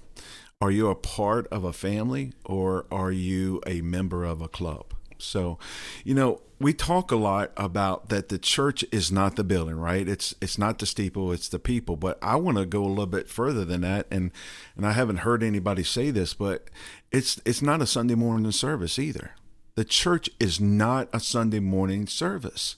Are 0.61 0.71
you 0.71 0.89
a 0.89 0.95
part 0.95 1.47
of 1.47 1.63
a 1.63 1.71
family 1.71 2.33
or 2.43 2.85
are 2.91 3.11
you 3.11 3.61
a 3.65 3.81
member 3.81 4.25
of 4.25 4.41
a 4.41 4.49
club? 4.49 4.93
So 5.17 5.57
you 6.03 6.13
know 6.13 6.41
we 6.59 6.73
talk 6.73 7.11
a 7.11 7.15
lot 7.15 7.51
about 7.55 8.09
that 8.09 8.29
the 8.29 8.37
church 8.37 8.83
is 8.91 9.11
not 9.11 9.35
the 9.35 9.43
building, 9.43 9.75
right? 9.75 10.07
It's 10.07 10.35
it's 10.41 10.57
not 10.57 10.79
the 10.79 10.85
steeple, 10.85 11.31
it's 11.31 11.49
the 11.49 11.59
people. 11.59 11.95
But 11.95 12.17
I 12.21 12.35
want 12.35 12.57
to 12.57 12.65
go 12.65 12.83
a 12.83 12.87
little 12.87 13.05
bit 13.05 13.29
further 13.29 13.63
than 13.63 13.81
that, 13.81 14.07
and 14.11 14.31
and 14.75 14.85
I 14.85 14.91
haven't 14.91 15.17
heard 15.17 15.41
anybody 15.41 15.83
say 15.83 16.11
this, 16.11 16.33
but 16.33 16.69
it's 17.11 17.41
it's 17.45 17.61
not 17.61 17.81
a 17.81 17.87
Sunday 17.87 18.15
morning 18.15 18.51
service 18.51 18.99
either. 18.99 19.31
The 19.75 19.85
church 19.85 20.29
is 20.39 20.59
not 20.59 21.07
a 21.13 21.19
Sunday 21.19 21.59
morning 21.59 22.05
service. 22.07 22.75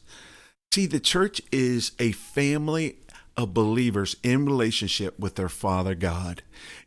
See, 0.71 0.85
the 0.85 0.99
church 0.99 1.41
is 1.51 1.93
a 1.99 2.11
family 2.11 2.97
of 3.35 3.53
believers 3.53 4.15
in 4.23 4.45
relationship 4.45 5.17
with 5.17 5.35
their 5.35 5.49
Father 5.49 5.95
God. 5.95 6.43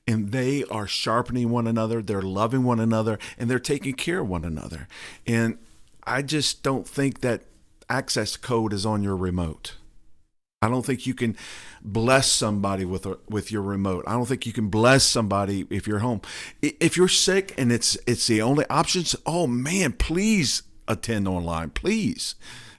And 0.07 0.31
they 0.31 0.65
are 0.65 0.87
sharpening 0.87 1.51
one 1.51 1.67
another, 1.67 2.01
they're 2.03 2.23
loving 2.23 2.65
one 2.65 2.81
another, 2.81 3.19
and 3.39 3.51
they're 3.51 3.59
taking 3.59 3.95
care 3.95 4.21
of 4.21 4.29
one 4.29 4.45
another. 4.45 4.87
And 5.27 5.59
I 6.07 6.23
just 6.23 6.63
don't 6.63 6.87
think 6.87 7.21
that 7.21 7.43
access 7.89 8.37
code 8.37 8.73
is 8.73 8.87
on 8.87 9.03
your 9.03 9.17
remote. 9.17 9.75
I 10.63 10.69
don't 10.69 10.85
think 10.85 11.07
you 11.07 11.13
can 11.13 11.37
bless 11.83 12.33
somebody 12.33 12.87
with 12.87 13.05
a, 13.05 13.19
with 13.29 13.53
your 13.53 13.61
remote. 13.61 14.05
I 14.07 14.13
don't 14.13 14.27
think 14.27 14.47
you 14.47 14.53
can 14.53 14.69
bless 14.69 15.05
somebody 15.05 15.67
if 15.69 15.87
you're 15.87 15.99
home. 15.99 16.23
If 16.63 16.97
you're 16.97 17.07
sick 17.07 17.53
and 17.59 17.71
it's 17.71 17.99
it's 18.07 18.27
the 18.27 18.41
only 18.41 18.65
options, 18.71 19.15
oh 19.27 19.47
man, 19.47 19.93
please 19.93 20.63
attend 20.89 21.29
online. 21.29 21.71
Please 21.71 22.35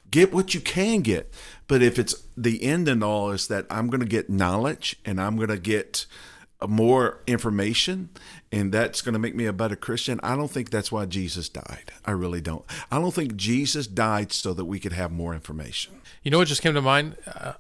get 0.10 0.34
what 0.34 0.56
you 0.56 0.62
can 0.62 1.02
get. 1.02 1.32
But 1.68 1.84
if 1.84 2.00
it's 2.00 2.16
the 2.36 2.64
end 2.64 2.88
and 2.88 3.04
all 3.04 3.30
is 3.32 3.48
that 3.50 3.68
I'm 3.70 3.88
going 3.90 4.02
to 4.02 4.08
get 4.08 4.30
knowledge 4.32 4.96
and 5.06 5.22
I'm 5.22 5.36
going 5.36 5.50
to 5.50 5.60
get 5.60 6.08
more 6.68 7.20
information 7.28 8.10
and 8.52 8.72
that's 8.72 9.02
going 9.02 9.14
to 9.14 9.20
make 9.20 9.36
me 9.36 9.46
a 9.46 9.54
better 9.54 9.76
Christian. 9.76 10.20
I 10.24 10.36
don't 10.36 10.50
think 10.50 10.70
that's 10.70 10.92
why 10.92 11.06
Jesus 11.06 11.50
died. 11.50 11.92
I 12.06 12.12
really 12.12 12.42
don't. 12.42 12.64
I 12.90 13.00
don't 13.00 13.14
think 13.14 13.36
Jesus 13.36 13.88
died 13.88 14.32
so 14.32 14.54
that 14.54 14.66
we 14.66 14.80
could 14.80 14.94
have 14.94 15.12
more 15.12 15.34
information. 15.34 16.02
You 16.24 16.32
know 16.32 16.38
what 16.38 16.48
just 16.48 16.62
came 16.62 16.74
to 16.74 16.82
mind? 16.82 17.18
Uh, 17.28 17.54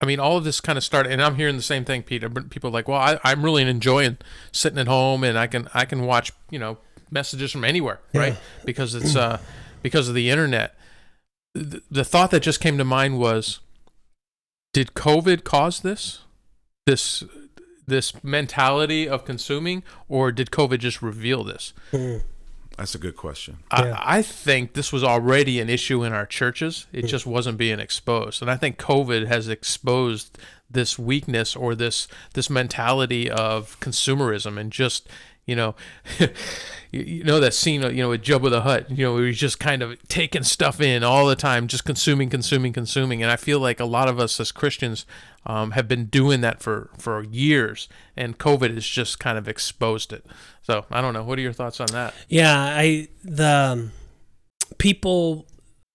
I 0.00 0.06
mean, 0.06 0.18
all 0.18 0.36
of 0.36 0.44
this 0.44 0.60
kind 0.60 0.76
of 0.78 0.84
started, 0.84 1.12
and 1.12 1.22
I'm 1.22 1.36
hearing 1.36 1.56
the 1.56 1.62
same 1.62 1.84
thing, 1.84 2.02
Peter. 2.02 2.28
People 2.28 2.70
are 2.70 2.72
like, 2.72 2.88
well, 2.88 2.98
I, 2.98 3.18
I'm 3.22 3.44
really 3.44 3.62
enjoying 3.62 4.18
sitting 4.50 4.78
at 4.78 4.88
home, 4.88 5.22
and 5.22 5.38
I 5.38 5.46
can 5.46 5.68
I 5.74 5.84
can 5.84 6.06
watch 6.06 6.32
you 6.50 6.58
know 6.58 6.78
messages 7.10 7.52
from 7.52 7.64
anywhere, 7.64 8.00
yeah. 8.12 8.20
right? 8.20 8.36
Because 8.64 8.94
it's 8.94 9.14
uh 9.14 9.38
because 9.82 10.08
of 10.08 10.14
the 10.14 10.30
internet. 10.30 10.74
The, 11.54 11.82
the 11.90 12.04
thought 12.04 12.30
that 12.30 12.40
just 12.40 12.60
came 12.60 12.78
to 12.78 12.84
mind 12.84 13.18
was, 13.18 13.60
did 14.72 14.94
COVID 14.94 15.44
cause 15.44 15.80
this? 15.80 16.20
This 16.86 17.24
this 17.90 18.24
mentality 18.24 19.06
of 19.06 19.26
consuming, 19.26 19.82
or 20.08 20.32
did 20.32 20.50
COVID 20.50 20.78
just 20.78 21.02
reveal 21.02 21.44
this? 21.44 21.74
Mm. 21.92 22.22
That's 22.78 22.94
a 22.94 22.98
good 22.98 23.16
question. 23.16 23.58
I, 23.70 23.94
I, 24.18 24.22
think 24.22 24.72
this 24.72 24.90
was 24.90 25.04
already 25.04 25.60
an 25.60 25.68
issue 25.68 26.02
in 26.02 26.14
our 26.14 26.24
churches. 26.24 26.86
It 26.94 27.04
mm. 27.04 27.08
just 27.08 27.26
wasn't 27.26 27.58
being 27.58 27.78
exposed, 27.78 28.40
and 28.40 28.50
I 28.50 28.56
think 28.56 28.78
COVID 28.78 29.26
has 29.26 29.48
exposed 29.50 30.38
this 30.70 30.98
weakness 30.98 31.54
or 31.54 31.74
this 31.74 32.08
this 32.32 32.48
mentality 32.48 33.28
of 33.30 33.78
consumerism 33.80 34.58
and 34.58 34.72
just 34.72 35.08
You 35.46 35.56
know, 35.56 35.74
you, 36.90 37.00
you 37.00 37.24
know 37.24 37.40
that 37.40 37.54
scene, 37.54 37.82
you 37.82 38.02
know, 38.02 38.10
with 38.10 38.22
Jabba 38.22 38.50
the 38.50 38.60
Hutt. 38.60 38.88
You 38.88 39.06
know, 39.06 39.14
where 39.14 39.26
he's 39.26 39.38
just 39.38 39.58
kind 39.58 39.82
of 39.82 40.00
taking 40.06 40.44
stuff 40.44 40.80
in 40.80 41.02
all 41.02 41.26
the 41.26 41.34
time, 41.34 41.66
just 41.66 41.84
consuming, 41.84 42.30
consuming, 42.30 42.72
consuming. 42.72 43.20
And 43.22 43.32
I 43.32 43.36
feel 43.36 43.58
like 43.58 43.80
a 43.80 43.84
lot 43.84 44.08
of 44.08 44.20
us 44.20 44.38
as 44.38 44.52
Christians 44.52 45.06
um, 45.46 45.72
have 45.72 45.88
been 45.88 46.06
doing 46.06 46.42
that 46.42 46.62
for 46.62 46.90
for 46.98 47.22
years, 47.24 47.88
and 48.16 48.38
COVID 48.38 48.74
has 48.74 48.86
just 48.86 49.18
kind 49.18 49.38
of 49.38 49.48
exposed 49.48 50.12
it. 50.12 50.26
So 50.62 50.84
I 50.90 51.00
don't 51.00 51.14
know. 51.14 51.22
What 51.22 51.38
are 51.38 51.42
your 51.42 51.52
thoughts 51.52 51.80
on 51.80 51.88
that? 51.92 52.14
Yeah, 52.28 52.54
I 52.54 53.08
the 53.24 53.48
um, 53.72 53.92
people 54.78 55.46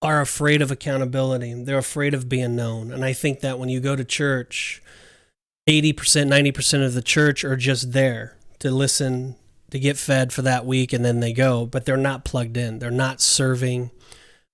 are 0.01 0.21
afraid 0.21 0.61
of 0.61 0.71
accountability. 0.71 1.53
They're 1.63 1.77
afraid 1.77 2.13
of 2.13 2.27
being 2.27 2.55
known, 2.55 2.91
and 2.91 3.05
I 3.05 3.13
think 3.13 3.41
that 3.41 3.59
when 3.59 3.69
you 3.69 3.79
go 3.79 3.95
to 3.95 4.03
church, 4.03 4.81
eighty 5.67 5.93
percent, 5.93 6.29
ninety 6.29 6.51
percent 6.51 6.83
of 6.83 6.93
the 6.93 7.01
church 7.03 7.43
are 7.43 7.55
just 7.55 7.91
there 7.91 8.35
to 8.59 8.71
listen, 8.71 9.35
to 9.69 9.79
get 9.79 9.97
fed 9.97 10.33
for 10.33 10.41
that 10.41 10.65
week, 10.65 10.91
and 10.91 11.05
then 11.05 11.19
they 11.19 11.33
go. 11.33 11.67
But 11.67 11.85
they're 11.85 11.97
not 11.97 12.25
plugged 12.25 12.57
in. 12.57 12.79
They're 12.79 12.89
not 12.91 13.21
serving. 13.21 13.91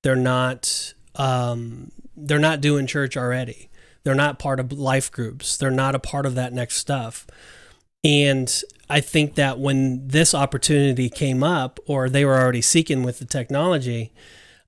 They're 0.03 0.15
not. 0.17 0.93
Um, 1.15 1.91
they're 2.15 2.39
not 2.39 2.61
doing 2.61 2.87
church 2.87 3.15
already. 3.17 3.69
They're 4.03 4.15
not 4.15 4.39
part 4.39 4.59
of 4.59 4.71
life 4.71 5.11
groups. 5.11 5.57
They're 5.57 5.71
not 5.71 5.95
a 5.95 5.99
part 5.99 6.25
of 6.25 6.35
that 6.35 6.53
next 6.53 6.77
stuff. 6.77 7.27
And 8.03 8.63
I 8.89 8.99
think 8.99 9.35
that 9.35 9.59
when 9.59 10.07
this 10.07 10.33
opportunity 10.33 11.09
came 11.09 11.43
up, 11.43 11.79
or 11.85 12.09
they 12.09 12.25
were 12.25 12.39
already 12.39 12.61
seeking 12.61 13.03
with 13.03 13.19
the 13.19 13.25
technology, 13.25 14.11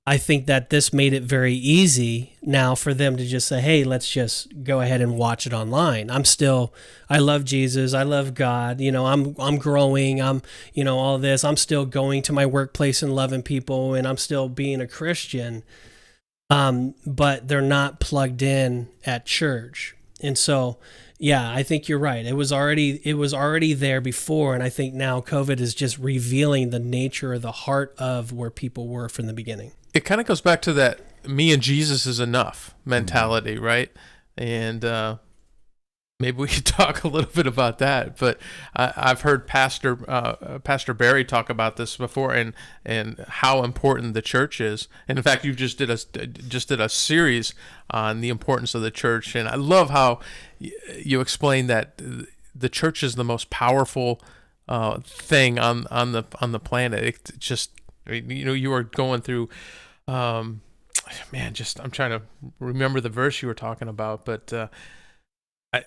I 0.06 0.18
think 0.18 0.46
that 0.46 0.68
this 0.68 0.92
made 0.92 1.14
it 1.14 1.22
very 1.22 1.54
easy 1.54 2.36
now 2.42 2.74
for 2.74 2.92
them 2.92 3.16
to 3.16 3.24
just 3.24 3.48
say, 3.48 3.62
hey, 3.62 3.84
let's 3.84 4.08
just 4.08 4.62
go 4.62 4.80
ahead 4.80 5.00
and 5.00 5.16
watch 5.16 5.46
it 5.46 5.54
online. 5.54 6.10
I'm 6.10 6.26
still, 6.26 6.74
I 7.08 7.18
love 7.18 7.46
Jesus. 7.46 7.94
I 7.94 8.02
love 8.02 8.34
God. 8.34 8.82
You 8.82 8.92
know, 8.92 9.06
I'm, 9.06 9.34
I'm 9.38 9.56
growing. 9.56 10.20
I'm, 10.20 10.42
you 10.74 10.84
know, 10.84 10.98
all 10.98 11.16
this. 11.16 11.42
I'm 11.42 11.56
still 11.56 11.86
going 11.86 12.20
to 12.22 12.34
my 12.34 12.44
workplace 12.44 13.02
and 13.02 13.16
loving 13.16 13.42
people, 13.42 13.94
and 13.94 14.06
I'm 14.06 14.18
still 14.18 14.50
being 14.50 14.82
a 14.82 14.86
Christian. 14.86 15.64
Um, 16.54 16.94
but 17.06 17.48
they're 17.48 17.60
not 17.60 18.00
plugged 18.00 18.42
in 18.42 18.88
at 19.04 19.26
church. 19.26 19.96
And 20.20 20.38
so, 20.38 20.78
yeah, 21.18 21.50
I 21.50 21.62
think 21.62 21.88
you're 21.88 21.98
right. 21.98 22.24
It 22.24 22.34
was 22.36 22.52
already 22.52 23.00
it 23.04 23.14
was 23.14 23.34
already 23.34 23.72
there 23.72 24.00
before, 24.00 24.54
and 24.54 24.62
I 24.62 24.68
think 24.68 24.94
now 24.94 25.20
COVID 25.20 25.60
is 25.60 25.74
just 25.74 25.98
revealing 25.98 26.70
the 26.70 26.78
nature 26.78 27.34
of 27.34 27.42
the 27.42 27.52
heart 27.52 27.94
of 27.98 28.32
where 28.32 28.50
people 28.50 28.88
were 28.88 29.08
from 29.08 29.26
the 29.26 29.32
beginning. 29.32 29.72
It 29.92 30.04
kind 30.04 30.20
of 30.20 30.26
goes 30.26 30.40
back 30.40 30.60
to 30.62 30.72
that 30.74 31.00
me 31.28 31.52
and 31.52 31.62
Jesus 31.62 32.06
is 32.06 32.20
enough 32.20 32.74
mentality, 32.84 33.58
right? 33.58 33.90
And 34.36 34.84
uh, 34.84 35.18
maybe 36.20 36.38
we 36.38 36.48
could 36.48 36.66
talk 36.66 37.04
a 37.04 37.08
little 37.08 37.30
bit 37.30 37.46
about 37.46 37.78
that. 37.78 38.16
But 38.16 38.38
I, 38.74 38.92
I've 38.96 39.22
heard 39.22 39.46
Pastor 39.46 39.98
uh, 40.08 40.58
Pastor 40.60 40.94
Barry 40.94 41.24
talk 41.24 41.50
about 41.50 41.76
this 41.76 41.96
before, 41.96 42.32
and 42.32 42.54
and 42.84 43.24
how 43.28 43.62
important 43.62 44.14
the 44.14 44.22
church 44.22 44.60
is. 44.60 44.88
And 45.08 45.18
in 45.18 45.22
fact, 45.22 45.44
you 45.44 45.54
just 45.54 45.78
did 45.78 45.90
a 45.90 45.96
just 45.96 46.68
did 46.68 46.80
a 46.80 46.88
series 46.88 47.54
on 47.90 48.20
the 48.20 48.28
importance 48.28 48.74
of 48.74 48.82
the 48.82 48.90
church, 48.90 49.34
and 49.34 49.48
I 49.48 49.56
love 49.56 49.90
how 49.90 50.20
you 50.58 51.20
explain 51.20 51.66
that 51.66 52.00
the 52.54 52.68
church 52.68 53.02
is 53.02 53.16
the 53.16 53.24
most 53.24 53.50
powerful 53.50 54.20
uh, 54.68 55.00
thing 55.00 55.58
on 55.58 55.86
on 55.88 56.12
the 56.12 56.24
on 56.40 56.52
the 56.52 56.60
planet. 56.60 57.04
It 57.04 57.38
just 57.38 57.70
you 58.06 58.44
know 58.44 58.52
you 58.52 58.72
are 58.72 58.82
going 58.82 59.20
through. 59.20 59.48
Um, 60.06 60.60
man, 61.32 61.54
just 61.54 61.80
I'm 61.80 61.90
trying 61.90 62.10
to 62.10 62.22
remember 62.60 63.00
the 63.00 63.08
verse 63.08 63.40
you 63.42 63.48
were 63.48 63.54
talking 63.54 63.88
about, 63.88 64.24
but 64.24 64.52
uh, 64.52 64.68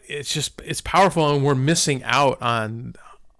it's 0.07 0.33
just 0.33 0.61
it's 0.63 0.81
powerful, 0.81 1.33
and 1.33 1.43
we're 1.43 1.55
missing 1.55 2.03
out 2.03 2.41
on 2.41 2.95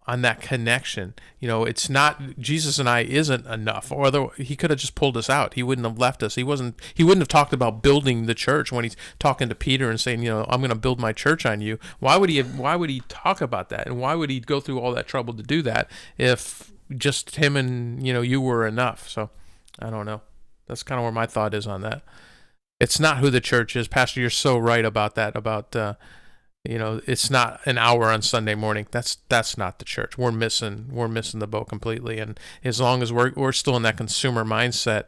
on 0.08 0.22
that 0.22 0.42
connection. 0.42 1.14
You 1.40 1.50
know, 1.50 1.66
it's 1.66 1.90
not 1.90 2.40
Jesus 2.40 2.80
and 2.80 2.88
I 2.88 3.02
isn't 3.02 3.46
enough. 3.46 3.92
Or 3.92 4.32
he 4.38 4.56
could 4.56 4.70
have 4.70 4.80
just 4.80 4.96
pulled 4.96 5.18
us 5.18 5.30
out. 5.30 5.56
He 5.56 5.64
wouldn't 5.64 5.86
have 5.86 6.00
left 6.00 6.24
us. 6.24 6.36
He 6.36 6.44
wasn't. 6.44 6.80
He 6.94 7.04
wouldn't 7.04 7.22
have 7.22 7.28
talked 7.28 7.54
about 7.54 7.84
building 7.84 8.26
the 8.26 8.34
church 8.34 8.72
when 8.72 8.86
he's 8.86 8.96
talking 9.20 9.50
to 9.50 9.56
Peter 9.56 9.90
and 9.90 10.00
saying, 10.00 10.24
you 10.24 10.30
know, 10.30 10.46
I'm 10.50 10.62
going 10.62 10.70
to 10.70 10.76
build 10.76 11.00
my 11.00 11.12
church 11.12 11.46
on 11.46 11.60
you. 11.60 11.78
Why 12.00 12.16
would 12.16 12.30
he? 12.30 12.42
Why 12.42 12.76
would 12.76 12.90
he 12.90 13.02
talk 13.10 13.42
about 13.42 13.70
that? 13.70 13.86
And 13.88 14.00
why 14.00 14.16
would 14.16 14.30
he 14.30 14.40
go 14.40 14.60
through 14.60 14.80
all 14.80 14.94
that 14.94 15.08
trouble 15.08 15.34
to 15.34 15.44
do 15.44 15.62
that 15.64 15.92
if 16.18 16.72
just 16.96 17.36
him 17.36 17.58
and 17.58 18.06
you 18.06 18.14
know 18.14 18.22
you 18.22 18.40
were 18.40 18.66
enough? 18.66 19.10
So 19.10 19.30
I 19.80 19.90
don't 19.90 20.06
know. 20.06 20.22
That's 20.68 20.84
kind 20.84 21.00
of 21.00 21.04
where 21.04 21.12
my 21.12 21.26
thought 21.26 21.54
is 21.54 21.68
on 21.68 21.82
that. 21.82 22.02
It's 22.80 23.00
not 23.00 23.18
who 23.18 23.30
the 23.30 23.42
church 23.42 23.76
is, 23.76 23.88
Pastor. 23.88 24.22
You're 24.22 24.30
so 24.30 24.58
right 24.58 24.86
about 24.86 25.16
that. 25.16 25.36
About 25.36 25.76
uh, 25.76 25.96
you 26.64 26.78
know, 26.78 27.02
it's 27.06 27.30
not 27.30 27.62
an 27.66 27.78
hour 27.78 28.06
on 28.06 28.22
Sunday 28.22 28.56
morning. 28.56 28.88
That's 28.92 29.18
that's 29.30 29.58
not 29.58 29.80
the 29.80 29.86
church. 29.86 30.18
We're 30.18 30.32
missing 30.32 30.88
we're 30.92 31.08
missing 31.08 31.40
the 31.40 31.48
boat 31.48 31.70
completely. 31.70 32.20
And 32.20 32.40
as 32.64 32.82
long 32.82 33.02
as 33.02 33.14
we're 33.14 33.32
we're 33.36 33.52
still 33.52 33.78
in 33.78 33.84
that 33.84 33.98
consumer 33.98 34.44
mindset, 34.44 35.06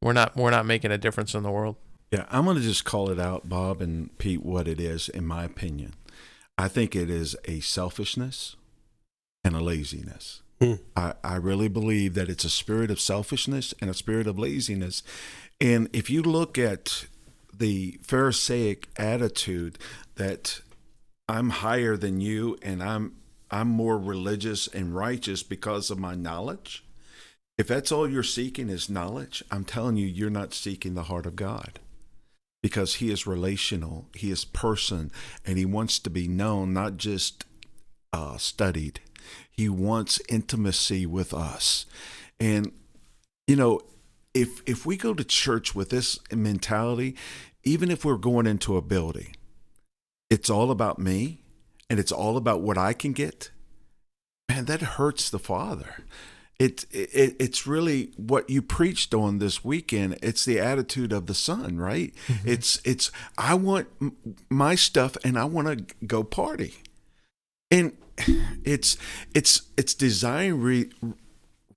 we're 0.00 0.12
not 0.12 0.36
we're 0.36 0.50
not 0.50 0.66
making 0.66 0.92
a 0.92 0.98
difference 0.98 1.34
in 1.34 1.42
the 1.42 1.50
world. 1.50 1.76
Yeah, 2.10 2.26
I'm 2.30 2.44
going 2.44 2.58
to 2.58 2.62
just 2.62 2.84
call 2.84 3.08
it 3.08 3.18
out, 3.18 3.48
Bob 3.48 3.80
and 3.80 4.16
Pete, 4.18 4.44
what 4.44 4.68
it 4.68 4.78
is, 4.78 5.08
in 5.08 5.26
my 5.26 5.44
opinion. 5.44 5.94
I 6.58 6.68
think 6.68 6.94
it 6.94 7.08
is 7.08 7.34
a 7.46 7.60
selfishness 7.60 8.54
and 9.42 9.56
a 9.56 9.60
laziness. 9.60 10.42
Hmm. 10.60 10.74
I, 10.94 11.14
I 11.24 11.36
really 11.36 11.68
believe 11.68 12.12
that 12.14 12.28
it's 12.28 12.44
a 12.44 12.50
spirit 12.50 12.90
of 12.90 13.00
selfishness 13.00 13.72
and 13.80 13.88
a 13.88 13.94
spirit 13.94 14.26
of 14.26 14.38
laziness. 14.38 15.02
And 15.60 15.88
if 15.94 16.10
you 16.10 16.22
look 16.22 16.58
at 16.58 17.06
the 17.52 17.98
Pharisaic 18.02 18.88
attitude 18.96 19.78
that 20.16 20.60
I'm 21.28 21.50
higher 21.50 21.96
than 21.96 22.20
you 22.20 22.58
and 22.62 22.82
I'm 22.82 23.14
I'm 23.50 23.68
more 23.68 23.98
religious 23.98 24.66
and 24.66 24.94
righteous 24.94 25.42
because 25.42 25.90
of 25.90 25.98
my 25.98 26.14
knowledge. 26.14 26.84
If 27.58 27.68
that's 27.68 27.92
all 27.92 28.08
you're 28.08 28.22
seeking 28.22 28.70
is 28.70 28.88
knowledge, 28.88 29.44
I'm 29.50 29.64
telling 29.64 29.96
you 29.98 30.06
you're 30.06 30.30
not 30.30 30.54
seeking 30.54 30.94
the 30.94 31.04
heart 31.04 31.26
of 31.26 31.36
God. 31.36 31.78
Because 32.62 32.94
he 32.94 33.10
is 33.10 33.26
relational, 33.26 34.08
he 34.14 34.30
is 34.30 34.44
person, 34.44 35.10
and 35.44 35.58
he 35.58 35.66
wants 35.66 35.98
to 35.98 36.08
be 36.08 36.28
known, 36.28 36.72
not 36.72 36.96
just 36.96 37.44
uh, 38.12 38.38
studied. 38.38 39.00
He 39.50 39.68
wants 39.68 40.20
intimacy 40.28 41.04
with 41.04 41.34
us. 41.34 41.86
And 42.40 42.72
you 43.46 43.56
know, 43.56 43.80
if 44.32 44.62
if 44.64 44.86
we 44.86 44.96
go 44.96 45.12
to 45.12 45.24
church 45.24 45.74
with 45.74 45.90
this 45.90 46.18
mentality, 46.32 47.16
even 47.64 47.90
if 47.90 48.04
we're 48.04 48.16
going 48.16 48.46
into 48.46 48.76
a 48.76 48.82
building, 48.82 49.36
it's 50.32 50.48
all 50.48 50.70
about 50.70 50.98
me 50.98 51.42
and 51.90 52.00
it's 52.00 52.10
all 52.10 52.38
about 52.38 52.62
what 52.62 52.78
I 52.78 52.94
can 52.94 53.12
get, 53.12 53.50
man, 54.48 54.64
that 54.64 54.80
hurts 54.80 55.28
the 55.28 55.38
Father. 55.38 56.04
It, 56.58 56.86
it 56.90 57.36
it's 57.38 57.66
really 57.66 58.12
what 58.16 58.48
you 58.48 58.62
preached 58.62 59.12
on 59.12 59.40
this 59.40 59.62
weekend. 59.62 60.18
It's 60.22 60.46
the 60.46 60.58
attitude 60.58 61.12
of 61.12 61.26
the 61.26 61.34
son, 61.34 61.76
right? 61.76 62.14
Mm-hmm. 62.28 62.48
It's 62.48 62.80
it's 62.82 63.10
I 63.36 63.52
want 63.54 63.88
my 64.48 64.74
stuff 64.74 65.18
and 65.22 65.38
I 65.38 65.44
want 65.44 65.68
to 65.68 65.94
go 66.06 66.24
party, 66.24 66.76
and 67.70 67.92
it's 68.64 68.96
it's 69.34 69.62
it's 69.76 69.92
design 69.92 70.54
re, 70.60 70.88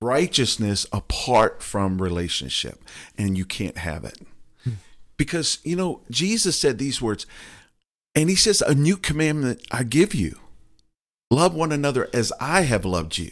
righteousness 0.00 0.86
apart 0.94 1.62
from 1.62 2.00
relationship, 2.00 2.82
and 3.18 3.36
you 3.36 3.44
can't 3.44 3.76
have 3.76 4.04
it 4.04 4.18
hmm. 4.64 4.74
because 5.18 5.58
you 5.62 5.76
know 5.76 6.00
Jesus 6.10 6.58
said 6.58 6.78
these 6.78 7.02
words. 7.02 7.26
And 8.16 8.30
he 8.30 8.34
says, 8.34 8.62
A 8.62 8.74
new 8.74 8.96
commandment 8.96 9.64
I 9.70 9.84
give 9.84 10.14
you 10.14 10.40
love 11.30 11.54
one 11.54 11.70
another 11.70 12.08
as 12.14 12.32
I 12.40 12.62
have 12.62 12.84
loved 12.84 13.18
you. 13.18 13.30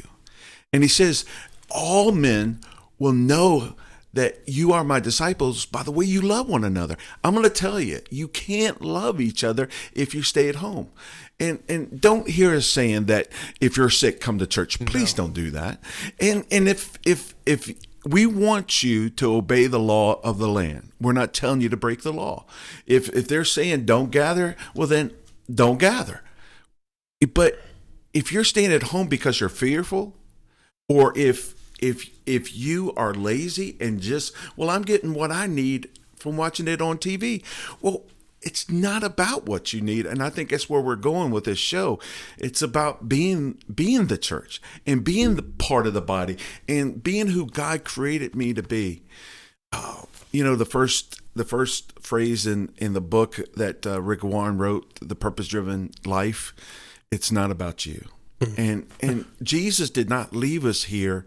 And 0.73 0.83
he 0.83 0.89
says, 0.89 1.25
All 1.71 2.13
men 2.13 2.61
will 2.99 3.13
know 3.13 3.75
that 4.13 4.39
you 4.47 4.73
are 4.73 4.85
my 4.85 5.01
disciples 5.01 5.67
by 5.67 5.83
the 5.83 5.91
way 5.91 6.05
you 6.05 6.21
love 6.21 6.49
one 6.49 6.63
another. 6.63 6.97
I'm 7.25 7.33
going 7.35 7.43
to 7.43 7.51
tell 7.51 7.81
you, 7.81 8.01
you 8.11 8.29
can't 8.29 8.81
love 8.81 9.21
each 9.21 9.43
other 9.43 9.69
if 9.93 10.15
you 10.15 10.23
stay 10.23 10.49
at 10.49 10.57
home. 10.57 10.91
And 11.41 11.65
and 11.69 12.01
don't 12.01 12.29
hear 12.29 12.55
us 12.55 12.67
saying 12.67 13.07
that 13.07 13.29
if 13.61 13.77
you're 13.77 13.91
sick, 13.91 14.21
come 14.21 14.39
to 14.39 14.47
church. 14.47 14.79
Please 14.87 15.17
no. 15.17 15.25
don't 15.25 15.33
do 15.33 15.51
that. 15.51 15.81
And 16.21 16.47
and 16.53 16.69
if 16.69 16.97
if 17.05 17.35
if 17.45 17.75
we 18.05 18.27
want 18.27 18.83
you 18.83 19.09
to 19.11 19.35
obey 19.35 19.67
the 19.67 19.81
law 19.81 20.21
of 20.23 20.39
the 20.39 20.49
land. 20.49 20.93
We're 21.01 21.13
not 21.13 21.33
telling 21.33 21.61
you 21.61 21.69
to 21.71 21.77
break 21.77 22.03
the 22.03 22.13
law. 22.13 22.45
If 22.87 23.09
if 23.11 23.29
they're 23.29 23.45
saying 23.45 23.87
don't 23.87 24.11
gather, 24.11 24.57
well 24.75 24.89
then 24.89 25.13
don't 25.53 25.79
gather. 25.79 26.23
But 27.33 27.61
if 28.13 28.31
you're 28.33 28.45
staying 28.45 28.73
at 28.73 28.85
home 28.85 29.09
because 29.09 29.41
you're 29.41 29.49
fearful, 29.49 30.15
or 30.89 31.17
if 31.17 31.55
if 31.81 32.11
if 32.27 32.57
you 32.57 32.93
are 32.97 33.15
lazy 33.15 33.77
and 33.81 34.01
just 34.01 34.33
well, 34.57 34.71
I'm 34.71 34.83
getting 34.83 35.15
what 35.15 35.33
I 35.33 35.47
need 35.47 35.89
from 36.17 36.37
watching 36.37 36.69
it 36.69 36.81
on 36.81 36.99
TV. 36.99 37.43
Well, 37.81 38.05
it's 38.45 38.71
not 38.71 39.03
about 39.03 39.47
what 39.47 39.73
you 39.73 39.81
need 39.81 40.07
and 40.07 40.23
i 40.23 40.31
think 40.31 40.51
that's 40.51 40.69
where 40.69 40.81
we're 40.81 40.97
going 40.97 41.31
with 41.31 41.45
this 41.45 41.59
show 41.59 41.99
it's 42.39 42.63
about 42.63 43.09
being 43.09 43.59
being 43.73 44.07
the 44.07 44.19
church 44.19 44.61
and 44.87 45.05
being 45.05 45.37
the 45.37 45.43
part 45.43 45.87
of 45.87 45.95
the 45.95 46.01
body 46.01 46.37
and 46.69 47.03
being 47.03 47.29
who 47.29 47.47
god 47.47 47.85
created 47.85 48.35
me 48.35 48.53
to 48.53 48.63
be 48.63 49.03
oh, 49.73 50.05
you 50.31 50.45
know 50.45 50.57
the 50.57 50.65
first 50.65 51.21
the 51.35 51.45
first 51.45 51.93
phrase 52.01 52.47
in 52.47 52.73
in 52.77 52.93
the 52.93 53.01
book 53.01 53.41
that 53.57 53.87
uh, 53.87 54.01
rick 54.01 54.23
warren 54.23 54.59
wrote 54.59 54.99
the 55.01 55.17
purpose 55.17 55.49
driven 55.49 55.91
life 56.05 56.55
it's 57.11 57.33
not 57.33 57.51
about 57.51 57.87
you 57.87 58.09
and 58.57 58.87
and 59.01 59.25
Jesus 59.43 59.91
did 59.91 60.09
not 60.09 60.35
leave 60.35 60.65
us 60.65 60.85
here 60.85 61.25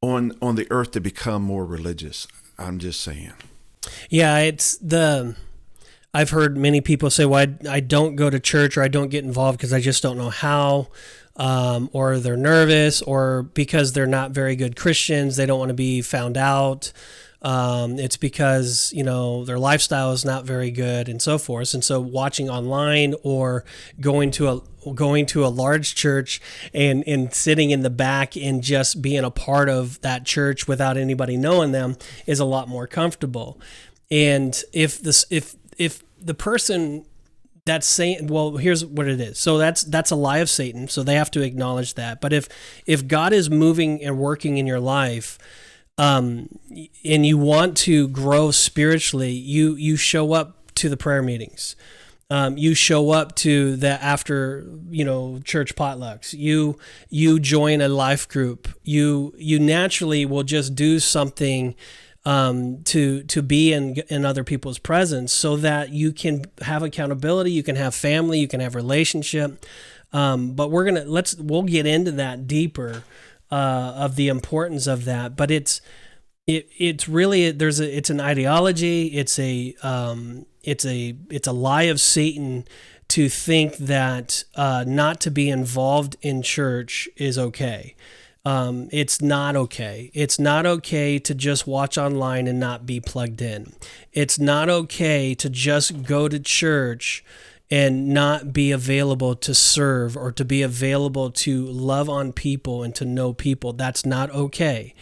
on 0.00 0.32
on 0.40 0.56
the 0.56 0.66
earth 0.70 0.92
to 0.92 1.00
become 1.00 1.42
more 1.42 1.64
religious. 1.64 2.26
I'm 2.58 2.78
just 2.78 3.00
saying. 3.00 3.32
Yeah, 4.08 4.38
it's 4.38 4.76
the. 4.76 5.36
I've 6.14 6.30
heard 6.30 6.56
many 6.56 6.80
people 6.80 7.10
say, 7.10 7.24
"Well, 7.24 7.46
I, 7.64 7.76
I 7.76 7.80
don't 7.80 8.16
go 8.16 8.30
to 8.30 8.38
church 8.38 8.76
or 8.76 8.82
I 8.82 8.88
don't 8.88 9.08
get 9.08 9.24
involved 9.24 9.58
because 9.58 9.72
I 9.72 9.80
just 9.80 10.02
don't 10.02 10.18
know 10.18 10.30
how." 10.30 10.88
Um, 11.34 11.88
or 11.94 12.18
they're 12.18 12.36
nervous, 12.36 13.00
or 13.00 13.44
because 13.44 13.94
they're 13.94 14.06
not 14.06 14.32
very 14.32 14.54
good 14.54 14.76
Christians, 14.76 15.36
they 15.36 15.46
don't 15.46 15.58
want 15.58 15.70
to 15.70 15.74
be 15.74 16.02
found 16.02 16.36
out. 16.36 16.92
Um, 17.40 17.98
it's 17.98 18.16
because 18.16 18.92
you 18.94 19.02
know 19.02 19.44
their 19.44 19.58
lifestyle 19.58 20.12
is 20.12 20.24
not 20.24 20.44
very 20.44 20.70
good 20.70 21.08
and 21.08 21.20
so 21.20 21.38
forth. 21.38 21.74
And 21.74 21.82
so 21.82 22.00
watching 22.00 22.48
online 22.48 23.14
or 23.22 23.64
going 24.00 24.30
to 24.32 24.48
a 24.48 24.60
going 24.94 25.26
to 25.26 25.44
a 25.44 25.48
large 25.48 25.94
church 25.94 26.40
and 26.72 27.02
and 27.06 27.32
sitting 27.34 27.70
in 27.70 27.80
the 27.80 27.90
back 27.90 28.36
and 28.36 28.62
just 28.62 29.02
being 29.02 29.24
a 29.24 29.30
part 29.30 29.68
of 29.68 30.00
that 30.02 30.24
church 30.24 30.68
without 30.68 30.96
anybody 30.96 31.36
knowing 31.36 31.72
them 31.72 31.96
is 32.26 32.38
a 32.38 32.44
lot 32.44 32.68
more 32.68 32.86
comfortable. 32.86 33.60
And 34.10 34.60
if 34.72 35.00
this 35.00 35.24
if 35.30 35.56
if 35.84 36.02
the 36.20 36.34
person 36.34 37.04
that's 37.64 37.86
saying 37.86 38.26
well 38.26 38.56
here's 38.56 38.84
what 38.84 39.06
it 39.06 39.20
is 39.20 39.38
so 39.38 39.56
that's 39.56 39.84
that's 39.84 40.10
a 40.10 40.16
lie 40.16 40.38
of 40.38 40.50
satan 40.50 40.88
so 40.88 41.02
they 41.02 41.14
have 41.14 41.30
to 41.30 41.42
acknowledge 41.42 41.94
that 41.94 42.20
but 42.20 42.32
if 42.32 42.48
if 42.86 43.06
god 43.06 43.32
is 43.32 43.48
moving 43.48 44.02
and 44.02 44.18
working 44.18 44.58
in 44.58 44.66
your 44.66 44.80
life 44.80 45.38
um, 45.98 46.48
and 47.04 47.26
you 47.26 47.38
want 47.38 47.76
to 47.78 48.08
grow 48.08 48.50
spiritually, 48.50 49.32
you 49.32 49.74
you 49.76 49.96
show 49.96 50.32
up 50.32 50.72
to 50.76 50.88
the 50.88 50.96
prayer 50.96 51.22
meetings. 51.22 51.76
Um, 52.30 52.56
you 52.56 52.74
show 52.74 53.10
up 53.10 53.36
to 53.36 53.76
the 53.76 54.02
after 54.02 54.66
you 54.88 55.04
know 55.04 55.40
church 55.44 55.76
potlucks. 55.76 56.32
You 56.32 56.78
you 57.10 57.38
join 57.38 57.80
a 57.80 57.88
life 57.88 58.26
group. 58.26 58.68
You 58.82 59.34
you 59.36 59.58
naturally 59.58 60.24
will 60.24 60.44
just 60.44 60.74
do 60.74 60.98
something 60.98 61.74
um, 62.24 62.82
to 62.84 63.22
to 63.24 63.42
be 63.42 63.72
in 63.72 63.96
in 64.08 64.24
other 64.24 64.44
people's 64.44 64.78
presence, 64.78 65.32
so 65.32 65.56
that 65.56 65.90
you 65.90 66.12
can 66.12 66.44
have 66.62 66.82
accountability. 66.82 67.50
You 67.52 67.62
can 67.62 67.76
have 67.76 67.94
family. 67.94 68.38
You 68.38 68.48
can 68.48 68.60
have 68.60 68.74
relationship. 68.74 69.64
Um, 70.12 70.52
but 70.54 70.70
we're 70.70 70.84
gonna 70.84 71.04
let's 71.04 71.34
we'll 71.34 71.62
get 71.62 71.86
into 71.86 72.12
that 72.12 72.46
deeper 72.46 73.02
uh, 73.50 73.94
of 73.96 74.16
the 74.16 74.28
importance 74.28 74.86
of 74.86 75.04
that. 75.06 75.36
But 75.36 75.50
it's 75.50 75.80
it 76.46 76.68
it's 76.78 77.08
really 77.08 77.50
there's 77.50 77.80
a 77.80 77.96
it's 77.96 78.10
an 78.10 78.20
ideology. 78.20 79.06
It's 79.08 79.38
a 79.38 79.74
um, 79.82 80.46
it's 80.62 80.84
a 80.84 81.16
it's 81.30 81.48
a 81.48 81.52
lie 81.52 81.84
of 81.84 82.00
Satan 82.00 82.66
to 83.08 83.28
think 83.28 83.76
that 83.76 84.44
uh, 84.54 84.84
not 84.86 85.20
to 85.20 85.30
be 85.30 85.50
involved 85.50 86.16
in 86.22 86.42
church 86.42 87.08
is 87.16 87.38
okay. 87.38 87.94
Um, 88.44 88.88
it's 88.90 89.22
not 89.22 89.54
okay. 89.54 90.10
It's 90.14 90.38
not 90.38 90.66
okay 90.66 91.18
to 91.20 91.34
just 91.34 91.66
watch 91.66 91.96
online 91.96 92.48
and 92.48 92.58
not 92.58 92.86
be 92.86 93.00
plugged 93.00 93.40
in. 93.40 93.72
It's 94.12 94.38
not 94.38 94.68
okay 94.68 95.34
to 95.36 95.48
just 95.48 96.02
go 96.02 96.28
to 96.28 96.40
church 96.40 97.24
and 97.70 98.08
not 98.08 98.52
be 98.52 98.70
available 98.70 99.34
to 99.34 99.54
serve 99.54 100.16
or 100.16 100.32
to 100.32 100.44
be 100.44 100.60
available 100.60 101.30
to 101.30 101.64
love 101.64 102.08
on 102.10 102.32
people 102.32 102.82
and 102.82 102.94
to 102.96 103.04
know 103.04 103.32
people. 103.32 103.72
That's 103.72 104.04
not 104.04 104.30
okay. 104.30 104.94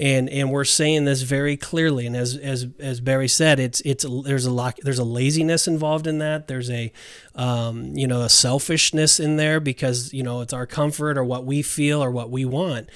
And 0.00 0.28
and 0.28 0.50
we're 0.50 0.64
saying 0.64 1.04
this 1.04 1.22
very 1.22 1.56
clearly. 1.56 2.06
And 2.06 2.16
as 2.16 2.36
as 2.36 2.66
as 2.80 3.00
Barry 3.00 3.28
said, 3.28 3.60
it's 3.60 3.80
it's 3.82 4.04
there's 4.24 4.46
a 4.46 4.74
there's 4.82 4.98
a 4.98 5.04
laziness 5.04 5.68
involved 5.68 6.06
in 6.06 6.18
that. 6.18 6.48
There's 6.48 6.68
a 6.70 6.92
um, 7.36 7.96
you 7.96 8.08
know 8.08 8.22
a 8.22 8.28
selfishness 8.28 9.20
in 9.20 9.36
there 9.36 9.60
because 9.60 10.12
you 10.12 10.24
know 10.24 10.40
it's 10.40 10.52
our 10.52 10.66
comfort 10.66 11.16
or 11.16 11.24
what 11.24 11.44
we 11.44 11.62
feel 11.62 12.02
or 12.02 12.10
what 12.10 12.30
we 12.30 12.44
want. 12.44 12.88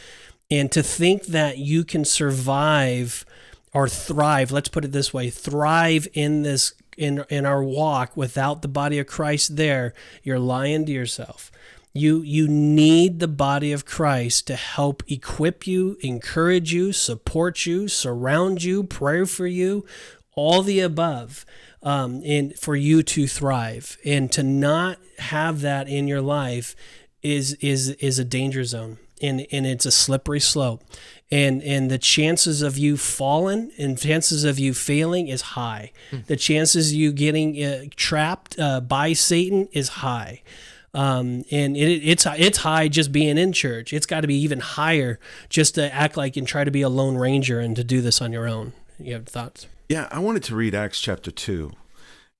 And 0.50 0.72
to 0.72 0.82
think 0.82 1.26
that 1.26 1.58
you 1.58 1.84
can 1.84 2.04
survive 2.04 3.24
or 3.72 3.88
thrive, 3.88 4.50
let's 4.50 4.68
put 4.68 4.84
it 4.84 4.92
this 4.92 5.12
way, 5.12 5.30
thrive 5.30 6.08
in 6.14 6.42
this 6.42 6.72
in 6.96 7.24
in 7.30 7.46
our 7.46 7.62
walk 7.62 8.16
without 8.16 8.62
the 8.62 8.68
body 8.68 8.98
of 8.98 9.06
Christ 9.06 9.56
there, 9.56 9.94
you're 10.22 10.38
lying 10.38 10.84
to 10.86 10.92
yourself. 10.92 11.52
You 11.92 12.22
you 12.22 12.46
need 12.48 13.18
the 13.18 13.28
body 13.28 13.72
of 13.72 13.84
Christ 13.84 14.46
to 14.48 14.56
help 14.56 15.02
equip 15.08 15.66
you, 15.66 15.96
encourage 16.00 16.72
you, 16.72 16.92
support 16.92 17.66
you, 17.66 17.88
surround 17.88 18.62
you, 18.62 18.84
pray 18.84 19.24
for 19.24 19.46
you, 19.46 19.84
all 20.34 20.62
the 20.62 20.80
above, 20.80 21.44
um, 21.82 22.22
and 22.24 22.54
for 22.58 22.76
you 22.76 23.02
to 23.02 23.26
thrive. 23.26 23.96
And 24.04 24.30
to 24.32 24.42
not 24.42 24.98
have 25.18 25.60
that 25.62 25.88
in 25.88 26.06
your 26.06 26.22
life 26.22 26.76
is 27.22 27.54
is 27.54 27.90
is 27.90 28.18
a 28.18 28.24
danger 28.24 28.64
zone, 28.64 28.98
and 29.20 29.46
and 29.50 29.66
it's 29.66 29.86
a 29.86 29.90
slippery 29.90 30.40
slope 30.40 30.84
and 31.30 31.62
and 31.62 31.90
the 31.90 31.98
chances 31.98 32.62
of 32.62 32.78
you 32.78 32.96
falling 32.96 33.70
and 33.78 33.98
chances 33.98 34.44
of 34.44 34.58
you 34.58 34.72
failing 34.72 35.28
is 35.28 35.42
high. 35.42 35.92
Hmm. 36.10 36.18
The 36.26 36.36
chances 36.36 36.94
you 36.94 37.12
getting 37.12 37.62
uh, 37.62 37.84
trapped 37.96 38.58
uh, 38.58 38.80
by 38.80 39.12
Satan 39.12 39.68
is 39.72 39.88
high. 39.88 40.42
Um, 40.94 41.44
and 41.50 41.76
it, 41.76 42.02
it's 42.02 42.26
it's 42.26 42.58
high 42.58 42.88
just 42.88 43.12
being 43.12 43.38
in 43.38 43.52
church. 43.52 43.92
It's 43.92 44.06
got 44.06 44.22
to 44.22 44.26
be 44.26 44.36
even 44.36 44.60
higher 44.60 45.18
just 45.48 45.74
to 45.74 45.92
act 45.92 46.16
like 46.16 46.36
and 46.36 46.46
try 46.46 46.64
to 46.64 46.70
be 46.70 46.82
a 46.82 46.88
lone 46.88 47.16
ranger 47.16 47.60
and 47.60 47.76
to 47.76 47.84
do 47.84 48.00
this 48.00 48.22
on 48.22 48.32
your 48.32 48.48
own. 48.48 48.72
You 48.98 49.14
have 49.14 49.26
thoughts? 49.26 49.66
Yeah, 49.88 50.08
I 50.10 50.18
wanted 50.18 50.42
to 50.44 50.56
read 50.56 50.74
Acts 50.74 51.00
chapter 51.00 51.30
two 51.30 51.72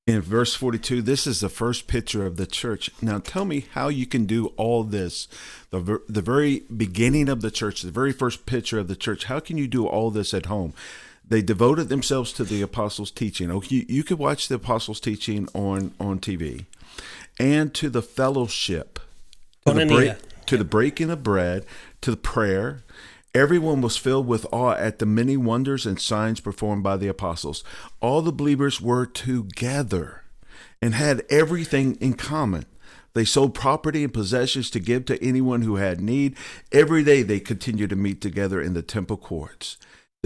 in 0.08 0.22
verse 0.22 0.54
42 0.54 1.02
this 1.02 1.26
is 1.26 1.40
the 1.40 1.50
first 1.50 1.86
picture 1.86 2.24
of 2.24 2.38
the 2.38 2.46
church 2.46 2.88
now 3.02 3.18
tell 3.18 3.44
me 3.44 3.66
how 3.72 3.88
you 3.88 4.06
can 4.06 4.24
do 4.24 4.46
all 4.56 4.82
this 4.82 5.28
the, 5.68 6.00
the 6.08 6.22
very 6.22 6.62
beginning 6.74 7.28
of 7.28 7.42
the 7.42 7.50
church 7.50 7.82
the 7.82 7.90
very 7.90 8.12
first 8.12 8.46
picture 8.46 8.78
of 8.78 8.88
the 8.88 8.96
church 8.96 9.24
how 9.24 9.38
can 9.38 9.58
you 9.58 9.68
do 9.68 9.86
all 9.86 10.10
this 10.10 10.32
at 10.32 10.46
home 10.46 10.72
they 11.28 11.42
devoted 11.42 11.90
themselves 11.90 12.32
to 12.32 12.42
the 12.42 12.62
apostles 12.62 13.10
teaching 13.10 13.50
oh 13.50 13.62
you, 13.68 13.84
you 13.86 14.02
could 14.02 14.18
watch 14.18 14.48
the 14.48 14.54
apostles 14.54 14.98
teaching 14.98 15.46
on 15.52 15.92
on 16.00 16.18
tv 16.18 16.64
and 17.38 17.74
to 17.74 17.88
the 17.88 18.02
fellowship 18.02 18.98
to, 19.66 19.74
the, 19.74 19.86
break, 19.86 20.46
to 20.46 20.56
the 20.56 20.64
breaking 20.64 21.10
of 21.10 21.22
bread 21.22 21.64
to 22.00 22.10
the 22.10 22.16
prayer 22.16 22.82
Everyone 23.34 23.82
was 23.82 23.96
filled 23.96 24.26
with 24.26 24.46
awe 24.52 24.72
at 24.72 24.98
the 24.98 25.06
many 25.06 25.36
wonders 25.36 25.84
and 25.84 26.00
signs 26.00 26.40
performed 26.40 26.82
by 26.82 26.96
the 26.96 27.08
apostles. 27.08 27.62
All 28.00 28.22
the 28.22 28.32
believers 28.32 28.80
were 28.80 29.04
together 29.04 30.24
and 30.80 30.94
had 30.94 31.24
everything 31.28 31.96
in 31.96 32.14
common. 32.14 32.64
They 33.12 33.24
sold 33.24 33.54
property 33.54 34.02
and 34.02 34.14
possessions 34.14 34.70
to 34.70 34.80
give 34.80 35.04
to 35.06 35.22
anyone 35.22 35.62
who 35.62 35.76
had 35.76 36.00
need. 36.00 36.36
Every 36.72 37.04
day 37.04 37.22
they 37.22 37.38
continued 37.38 37.90
to 37.90 37.96
meet 37.96 38.20
together 38.20 38.62
in 38.62 38.74
the 38.74 38.82
temple 38.82 39.18
courts. 39.18 39.76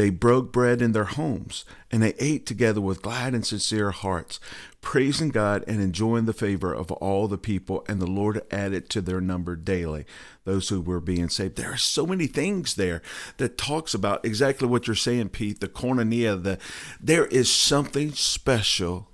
They 0.03 0.11
broke 0.11 0.51
bread 0.51 0.83
in 0.83 0.91
their 0.91 1.05
homes, 1.05 1.65
and 1.93 2.03
they 2.03 2.15
ate 2.19 2.45
together 2.45 2.81
with 2.81 3.03
glad 3.03 3.35
and 3.35 3.47
sincere 3.47 3.93
hearts, 3.93 4.41
praising 4.81 5.29
God 5.29 5.63
and 5.69 5.81
enjoying 5.81 6.25
the 6.25 6.33
favor 6.33 6.75
of 6.75 6.91
all 6.91 7.29
the 7.29 7.39
people. 7.39 7.85
And 7.89 8.03
the 8.03 8.11
Lord 8.11 8.43
added 8.51 8.89
to 8.89 9.01
their 9.01 9.21
number 9.21 9.55
daily 9.55 10.05
those 10.43 10.71
who 10.71 10.81
were 10.81 10.99
being 10.99 11.29
saved. 11.29 11.55
There 11.55 11.73
are 11.73 11.77
so 11.77 12.05
many 12.05 12.27
things 12.27 12.75
there 12.75 13.01
that 13.37 13.57
talks 13.57 13.95
about 13.95 14.25
exactly 14.25 14.67
what 14.67 14.89
you're 14.89 14.97
saying, 14.97 15.29
Pete. 15.29 15.61
The 15.61 15.69
koinonia. 15.69 16.43
The 16.43 16.59
there 17.01 17.27
is 17.27 17.49
something 17.49 18.11
special 18.11 19.09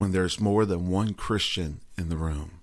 when 0.00 0.12
there's 0.12 0.38
more 0.38 0.66
than 0.66 0.90
one 0.90 1.14
Christian 1.14 1.80
in 1.96 2.10
the 2.10 2.18
room 2.18 2.61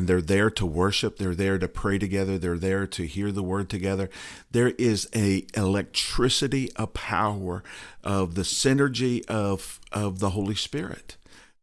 and 0.00 0.08
they're 0.08 0.22
there 0.22 0.50
to 0.50 0.64
worship 0.64 1.18
they're 1.18 1.34
there 1.34 1.58
to 1.58 1.68
pray 1.68 1.98
together 1.98 2.38
they're 2.38 2.56
there 2.56 2.86
to 2.86 3.06
hear 3.06 3.30
the 3.30 3.42
word 3.42 3.68
together. 3.68 4.08
There 4.50 4.70
is 4.70 5.08
a 5.14 5.46
electricity 5.54 6.70
a 6.76 6.86
power 6.86 7.62
of 8.02 8.34
the 8.34 8.42
synergy 8.42 9.24
of 9.26 9.78
of 9.92 10.18
the 10.18 10.30
holy 10.30 10.54
spirit 10.54 11.16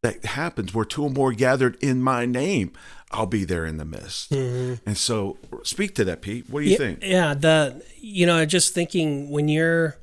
that 0.04 0.24
happens 0.26 0.74
where 0.74 0.86
two 0.86 1.04
or 1.04 1.10
more 1.10 1.34
gathered 1.34 1.76
in 1.82 2.02
my 2.02 2.26
name 2.26 2.72
i'll 3.12 3.26
be 3.26 3.44
there 3.44 3.66
in 3.66 3.78
the 3.78 3.86
midst. 3.86 4.32
Mm-hmm. 4.32 4.88
and 4.88 4.98
so 4.98 5.38
speak 5.64 5.96
to 5.96 6.06
that 6.06 6.22
pete. 6.22 6.50
What 6.50 6.62
do 6.62 6.66
you 6.66 6.72
yeah, 6.72 6.78
think? 6.78 7.00
yeah 7.02 7.34
the 7.34 7.84
you 7.98 8.26
know 8.26 8.46
just 8.46 8.74
thinking 8.74 9.30
when 9.30 9.48
you're 9.48 9.98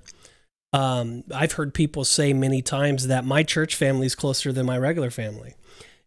um, 0.73 1.23
I've 1.33 1.53
heard 1.53 1.73
people 1.73 2.05
say 2.05 2.33
many 2.33 2.61
times 2.61 3.07
that 3.07 3.25
my 3.25 3.45
church 3.45 3.77
family 3.77 4.07
is 4.07 4.17
closer 4.17 4.53
than 4.53 4.67
my 4.67 4.77
regular 4.77 5.11
family 5.11 5.55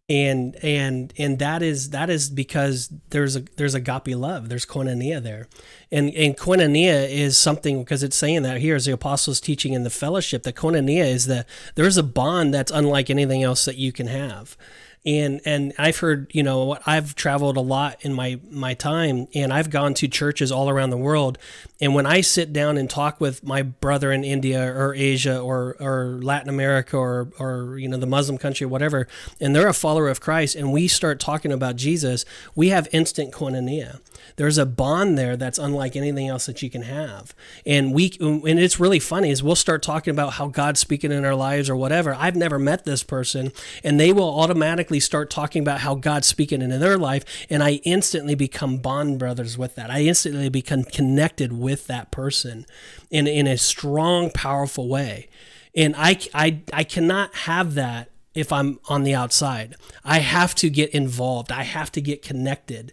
and 0.08 0.56
and 0.62 1.12
and 1.18 1.38
that 1.38 1.62
is 1.62 1.90
that 1.90 2.08
is 2.08 2.30
because 2.30 2.90
there's 3.10 3.36
a 3.36 3.40
there's 3.56 3.74
agape 3.74 4.08
love. 4.08 4.48
There's 4.48 4.64
koinonia 4.64 5.22
there. 5.22 5.48
And 5.92 6.10
and 6.14 6.36
koinonia 6.36 7.08
is 7.08 7.36
something 7.36 7.80
because 7.80 8.02
it's 8.02 8.16
saying 8.16 8.42
that 8.42 8.60
here 8.60 8.74
is 8.74 8.86
the 8.86 8.92
apostles 8.92 9.40
teaching 9.40 9.74
in 9.74 9.84
the 9.84 9.90
fellowship 9.90 10.44
that 10.44 10.56
koinonia 10.56 11.04
is 11.04 11.26
that 11.26 11.46
there's 11.74 11.98
a 11.98 12.02
bond 12.02 12.54
that's 12.54 12.72
unlike 12.72 13.10
anything 13.10 13.42
else 13.42 13.66
that 13.66 13.76
you 13.76 13.92
can 13.92 14.06
have. 14.06 14.56
And 15.04 15.42
and 15.44 15.74
I've 15.78 15.98
heard 15.98 16.30
you 16.34 16.42
know 16.42 16.78
I've 16.86 17.14
traveled 17.14 17.58
a 17.58 17.62
lot 17.62 17.98
in 18.00 18.14
my 18.14 18.40
my 18.50 18.72
time 18.72 19.28
and 19.34 19.52
I've 19.52 19.68
gone 19.68 19.92
to 19.94 20.08
churches 20.08 20.50
all 20.50 20.70
around 20.70 20.88
the 20.88 20.96
world 20.96 21.36
and 21.80 21.94
when 21.94 22.06
I 22.06 22.20
sit 22.22 22.52
down 22.52 22.76
and 22.76 22.90
talk 22.90 23.20
with 23.20 23.44
my 23.44 23.62
brother 23.62 24.10
in 24.10 24.24
India 24.24 24.64
or 24.64 24.94
Asia 24.94 25.38
or 25.38 25.76
or 25.78 26.18
Latin 26.20 26.48
America 26.48 26.96
or 26.96 27.28
or 27.38 27.78
you 27.78 27.88
know 27.88 27.96
the 27.96 28.06
Muslim 28.06 28.38
country 28.38 28.64
or 28.64 28.68
whatever 28.68 29.06
and 29.40 29.54
they're 29.54 29.68
a 29.68 29.74
follower 29.74 30.08
of 30.08 30.20
Christ 30.20 30.56
and 30.56 30.72
we 30.72 30.88
start 30.88 31.20
talking 31.20 31.52
about 31.52 31.76
Jesus 31.76 32.24
we 32.54 32.68
have 32.68 32.88
instant 32.92 33.32
koinonia. 33.32 34.00
There's 34.36 34.58
a 34.58 34.66
bond 34.66 35.16
there 35.16 35.36
that's 35.36 35.58
unlike 35.58 35.96
anything 35.96 36.28
else 36.28 36.46
that 36.46 36.62
you 36.62 36.70
can 36.70 36.82
have. 36.82 37.34
And 37.64 37.92
we 37.92 38.16
and 38.20 38.58
it's 38.58 38.80
really 38.80 39.00
funny 39.00 39.30
is 39.30 39.42
we'll 39.42 39.56
start 39.56 39.82
talking 39.82 40.10
about 40.10 40.34
how 40.34 40.48
God's 40.48 40.80
speaking 40.80 41.12
in 41.12 41.24
our 41.24 41.34
lives 41.34 41.70
or 41.70 41.76
whatever. 41.76 42.14
I've 42.14 42.36
never 42.36 42.58
met 42.58 42.84
this 42.84 43.02
person 43.02 43.52
and 43.84 43.98
they 43.98 44.12
will 44.12 44.40
automatically 44.40 45.00
start 45.00 45.30
talking 45.30 45.62
about 45.62 45.80
how 45.80 45.94
God's 45.94 46.26
speaking 46.26 46.62
in 46.62 46.70
their 46.80 46.98
life 46.98 47.24
and 47.48 47.62
I 47.62 47.80
instantly 47.84 48.34
become 48.34 48.78
bond 48.78 49.18
brothers 49.18 49.56
with 49.56 49.74
that. 49.76 49.90
I 49.90 50.02
instantly 50.02 50.48
become 50.48 50.84
connected 50.84 51.52
with 51.52 51.67
that 51.76 52.10
person 52.10 52.66
in 53.10 53.26
in 53.26 53.46
a 53.46 53.56
strong 53.56 54.30
powerful 54.30 54.88
way. 54.88 55.28
And 55.74 55.94
I 55.96 56.18
I 56.34 56.60
I 56.72 56.84
cannot 56.84 57.34
have 57.34 57.74
that 57.74 58.10
if 58.34 58.52
I'm 58.52 58.78
on 58.88 59.02
the 59.02 59.14
outside. 59.14 59.74
I 60.04 60.20
have 60.20 60.54
to 60.56 60.70
get 60.70 60.90
involved. 60.90 61.50
I 61.50 61.64
have 61.64 61.90
to 61.92 62.00
get 62.00 62.22
connected. 62.22 62.92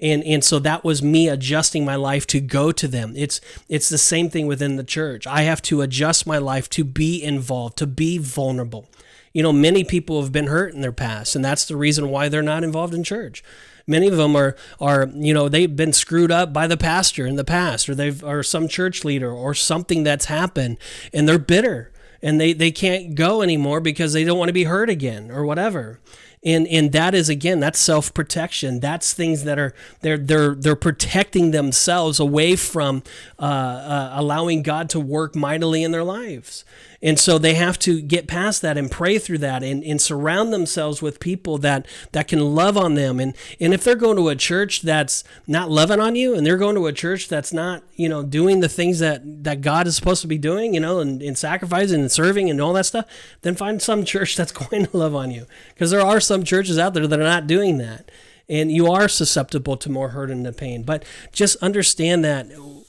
And 0.00 0.22
and 0.24 0.44
so 0.44 0.58
that 0.58 0.84
was 0.84 1.02
me 1.02 1.28
adjusting 1.28 1.84
my 1.84 1.96
life 1.96 2.26
to 2.28 2.40
go 2.40 2.72
to 2.72 2.88
them. 2.88 3.14
It's 3.16 3.40
it's 3.68 3.88
the 3.88 3.98
same 3.98 4.28
thing 4.28 4.46
within 4.46 4.76
the 4.76 4.84
church. 4.84 5.26
I 5.26 5.42
have 5.42 5.62
to 5.62 5.80
adjust 5.82 6.26
my 6.26 6.38
life 6.38 6.68
to 6.70 6.84
be 6.84 7.22
involved 7.22 7.78
to 7.78 7.86
be 7.86 8.18
vulnerable. 8.18 8.88
You 9.32 9.42
know 9.42 9.52
many 9.52 9.84
people 9.84 10.22
have 10.22 10.32
been 10.32 10.46
hurt 10.46 10.74
in 10.74 10.80
their 10.80 10.92
past 10.92 11.36
and 11.36 11.44
that's 11.44 11.66
the 11.66 11.76
reason 11.76 12.08
why 12.08 12.28
they're 12.28 12.42
not 12.42 12.64
involved 12.64 12.94
in 12.94 13.04
church 13.04 13.42
many 13.86 14.08
of 14.08 14.16
them 14.16 14.36
are 14.36 14.56
are 14.80 15.08
you 15.14 15.32
know 15.32 15.48
they've 15.48 15.76
been 15.76 15.92
screwed 15.92 16.30
up 16.30 16.52
by 16.52 16.66
the 16.66 16.76
pastor 16.76 17.26
in 17.26 17.36
the 17.36 17.44
past 17.44 17.88
or 17.88 17.94
they've 17.94 18.22
or 18.24 18.42
some 18.42 18.68
church 18.68 19.04
leader 19.04 19.30
or 19.30 19.54
something 19.54 20.02
that's 20.02 20.26
happened 20.26 20.76
and 21.12 21.28
they're 21.28 21.38
bitter 21.38 21.92
and 22.22 22.40
they 22.40 22.52
they 22.52 22.70
can't 22.70 23.14
go 23.14 23.42
anymore 23.42 23.80
because 23.80 24.12
they 24.12 24.24
don't 24.24 24.38
want 24.38 24.48
to 24.48 24.52
be 24.54 24.64
hurt 24.64 24.90
again 24.90 25.30
or 25.30 25.44
whatever. 25.44 26.00
And 26.44 26.66
and 26.68 26.92
that 26.92 27.14
is 27.14 27.28
again 27.28 27.60
that's 27.60 27.78
self 27.78 28.12
protection 28.14 28.78
that's 28.78 29.12
things 29.12 29.44
that 29.44 29.58
are 29.58 29.74
they're 30.00 30.18
they're 30.18 30.54
they're 30.54 30.76
protecting 30.76 31.50
themselves 31.50 32.20
away 32.20 32.56
from 32.56 33.02
uh, 33.38 33.42
uh, 33.42 34.10
allowing 34.14 34.62
God 34.62 34.88
to 34.90 35.00
work 35.00 35.34
mightily 35.34 35.82
in 35.82 35.92
their 35.92 36.04
lives 36.04 36.64
and 37.06 37.20
so 37.20 37.38
they 37.38 37.54
have 37.54 37.78
to 37.78 38.02
get 38.02 38.26
past 38.26 38.62
that 38.62 38.76
and 38.76 38.90
pray 38.90 39.20
through 39.20 39.38
that 39.38 39.62
and, 39.62 39.84
and 39.84 40.02
surround 40.02 40.52
themselves 40.52 41.00
with 41.00 41.20
people 41.20 41.56
that 41.58 41.86
that 42.10 42.26
can 42.26 42.40
love 42.40 42.76
on 42.76 42.94
them. 42.94 43.20
And 43.20 43.36
and 43.60 43.72
if 43.72 43.84
they're 43.84 43.94
going 43.94 44.16
to 44.16 44.28
a 44.28 44.34
church 44.34 44.82
that's 44.82 45.22
not 45.46 45.70
loving 45.70 46.00
on 46.00 46.16
you 46.16 46.34
and 46.34 46.44
they're 46.44 46.56
going 46.56 46.74
to 46.74 46.88
a 46.88 46.92
church 46.92 47.28
that's 47.28 47.52
not 47.52 47.84
you 47.94 48.08
know 48.08 48.24
doing 48.24 48.58
the 48.58 48.68
things 48.68 48.98
that 48.98 49.44
that 49.44 49.60
God 49.60 49.86
is 49.86 49.94
supposed 49.94 50.20
to 50.22 50.26
be 50.26 50.36
doing 50.36 50.74
you 50.74 50.80
know 50.80 50.98
and, 50.98 51.22
and 51.22 51.38
sacrificing 51.38 52.00
and 52.00 52.10
serving 52.10 52.50
and 52.50 52.60
all 52.60 52.72
that 52.72 52.86
stuff 52.86 53.06
then 53.42 53.54
find 53.54 53.80
some 53.80 54.04
church 54.16 54.34
that's 54.34 54.50
going 54.50 54.86
to 54.86 54.96
love 54.96 55.14
on 55.14 55.30
you. 55.30 55.46
Because 55.74 55.92
there 55.92 56.04
are 56.04 56.18
some 56.18 56.42
churches 56.42 56.76
out 56.76 56.94
there 56.94 57.06
that 57.06 57.20
are 57.20 57.22
not 57.22 57.46
doing 57.46 57.78
that. 57.78 58.10
And 58.48 58.72
you 58.72 58.90
are 58.90 59.06
susceptible 59.06 59.76
to 59.76 59.90
more 59.90 60.08
hurt 60.08 60.30
and 60.30 60.56
pain. 60.56 60.82
But 60.82 61.04
just 61.30 61.56
understand 61.62 62.24
that 62.24 62.48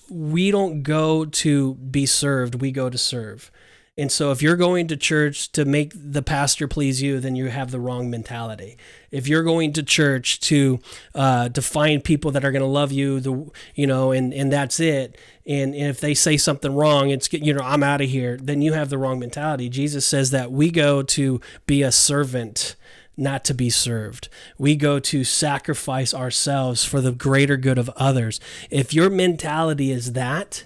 we 0.09 0.49
don't 0.49 0.81
go 0.81 1.25
to 1.25 1.75
be 1.75 2.05
served 2.05 2.61
we 2.61 2.71
go 2.71 2.89
to 2.89 2.97
serve 2.97 3.51
and 3.97 4.11
so 4.11 4.31
if 4.31 4.43
you're 4.43 4.55
going 4.55 4.87
to 4.87 4.95
church 4.95 5.51
to 5.53 5.65
make 5.65 5.91
the 5.95 6.21
pastor 6.21 6.67
please 6.67 7.01
you, 7.01 7.19
then 7.19 7.35
you 7.35 7.47
have 7.47 7.71
the 7.71 7.79
wrong 7.79 8.11
mentality. 8.11 8.77
If 9.09 9.27
you're 9.27 9.43
going 9.43 9.73
to 9.73 9.81
church 9.81 10.39
to 10.41 10.79
uh, 11.15 11.49
to 11.49 11.61
find 11.63 12.03
people 12.03 12.29
that 12.31 12.45
are 12.45 12.51
going 12.51 12.61
to 12.61 12.67
love 12.67 12.91
you, 12.91 13.19
the 13.19 13.49
you 13.73 13.87
know, 13.87 14.11
and 14.11 14.33
and 14.33 14.51
that's 14.51 14.79
it. 14.79 15.17
And, 15.47 15.73
and 15.73 15.87
if 15.87 15.99
they 15.99 16.13
say 16.13 16.37
something 16.37 16.75
wrong, 16.75 17.09
it's 17.09 17.31
you 17.33 17.53
know 17.53 17.63
I'm 17.63 17.81
out 17.81 18.01
of 18.01 18.09
here. 18.09 18.37
Then 18.37 18.61
you 18.61 18.73
have 18.73 18.89
the 18.89 18.99
wrong 18.99 19.17
mentality. 19.17 19.67
Jesus 19.67 20.05
says 20.05 20.29
that 20.29 20.51
we 20.51 20.69
go 20.69 21.01
to 21.01 21.41
be 21.65 21.81
a 21.81 21.91
servant 21.91 22.75
not 23.19 23.43
to 23.45 23.53
be 23.55 23.71
served. 23.71 24.29
We 24.59 24.75
go 24.75 24.99
to 24.99 25.23
sacrifice 25.23 26.13
ourselves 26.13 26.85
for 26.85 27.01
the 27.01 27.11
greater 27.11 27.57
good 27.57 27.79
of 27.79 27.89
others. 27.95 28.39
If 28.69 28.93
your 28.93 29.09
mentality 29.09 29.91
is 29.91 30.13
that, 30.13 30.65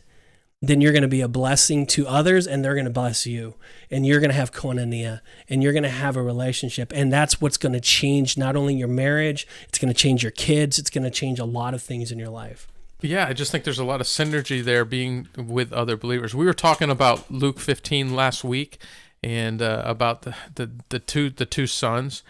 then 0.62 0.80
you're 0.80 0.92
going 0.92 1.02
to 1.02 1.08
be 1.08 1.22
a 1.22 1.28
blessing 1.28 1.88
to 1.88 2.08
others 2.08 2.46
and 2.46 2.64
they're 2.64 2.76
going 2.76 2.86
to 2.86 2.92
bless 2.92 3.26
you. 3.26 3.56
And 3.90 4.06
you're 4.06 4.20
going 4.20 4.30
to 4.30 4.36
have 4.36 4.52
koinonia 4.52 5.22
and 5.50 5.64
you're 5.64 5.74
going 5.74 5.84
to 5.84 5.90
have 5.90 6.16
a 6.16 6.22
relationship. 6.22 6.94
And 6.96 7.12
that's 7.12 7.42
what's 7.42 7.58
going 7.58 7.74
to 7.74 7.80
change 7.80 8.38
not 8.38 8.56
only 8.56 8.76
your 8.76 8.88
marriage, 8.88 9.48
it's 9.68 9.80
going 9.80 9.92
to 9.92 10.00
change 10.00 10.22
your 10.22 10.32
kids, 10.32 10.78
it's 10.78 10.92
going 10.92 11.04
to 11.04 11.10
change 11.10 11.40
a 11.40 11.46
lot 11.46 11.74
of 11.74 11.82
things 11.82 12.12
in 12.12 12.20
your 12.20 12.30
life. 12.30 12.68
Yeah, 13.02 13.28
I 13.28 13.34
just 13.34 13.52
think 13.52 13.64
there's 13.64 13.80
a 13.80 13.84
lot 13.84 14.00
of 14.00 14.06
synergy 14.06 14.64
there 14.64 14.86
being 14.86 15.28
with 15.36 15.74
other 15.74 15.98
believers. 15.98 16.36
We 16.36 16.46
were 16.46 16.54
talking 16.54 16.92
about 16.92 17.32
Luke 17.32 17.60
15 17.60 18.16
last 18.16 18.44
week 18.44 18.78
and 19.24 19.62
uh, 19.62 19.82
about 19.86 20.22
the, 20.22 20.36
the, 20.54 20.70
the 20.90 21.00
two 21.00 21.32
the 21.32 21.48
two 21.48 21.66
sons. 21.66 22.22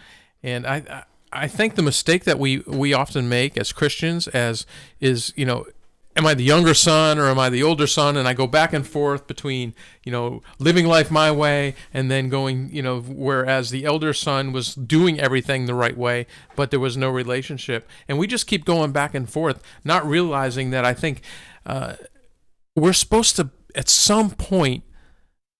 And 0.42 0.66
I 0.66 1.04
I 1.30 1.48
think 1.48 1.74
the 1.74 1.82
mistake 1.82 2.24
that 2.24 2.38
we 2.38 2.58
we 2.60 2.94
often 2.94 3.28
make 3.28 3.58
as 3.58 3.72
Christians 3.72 4.28
as 4.28 4.64
is, 4.98 5.34
you 5.36 5.44
know, 5.44 5.66
am 6.16 6.26
I 6.26 6.34
the 6.34 6.44
younger 6.44 6.74
son 6.74 7.18
or 7.18 7.26
am 7.26 7.38
I 7.38 7.48
the 7.48 7.62
older 7.62 7.86
son? 7.86 8.16
And 8.16 8.28
I 8.28 8.34
go 8.34 8.46
back 8.46 8.72
and 8.72 8.86
forth 8.86 9.26
between, 9.26 9.74
you 10.04 10.12
know, 10.12 10.42
living 10.58 10.86
life 10.86 11.10
my 11.10 11.30
way 11.30 11.74
and 11.92 12.10
then 12.10 12.28
going, 12.28 12.70
you 12.70 12.82
know, 12.82 13.00
whereas 13.00 13.70
the 13.70 13.84
elder 13.84 14.12
son 14.12 14.52
was 14.52 14.74
doing 14.74 15.18
everything 15.18 15.66
the 15.66 15.74
right 15.74 15.96
way, 15.96 16.26
but 16.54 16.70
there 16.70 16.80
was 16.80 16.96
no 16.96 17.08
relationship. 17.08 17.88
And 18.08 18.18
we 18.18 18.26
just 18.26 18.46
keep 18.46 18.64
going 18.64 18.92
back 18.92 19.14
and 19.14 19.28
forth, 19.28 19.62
not 19.84 20.06
realizing 20.06 20.70
that 20.70 20.84
I 20.84 20.92
think 20.92 21.22
uh, 21.64 21.94
we're 22.76 22.92
supposed 22.92 23.36
to, 23.36 23.50
at 23.74 23.88
some 23.88 24.30
point, 24.30 24.84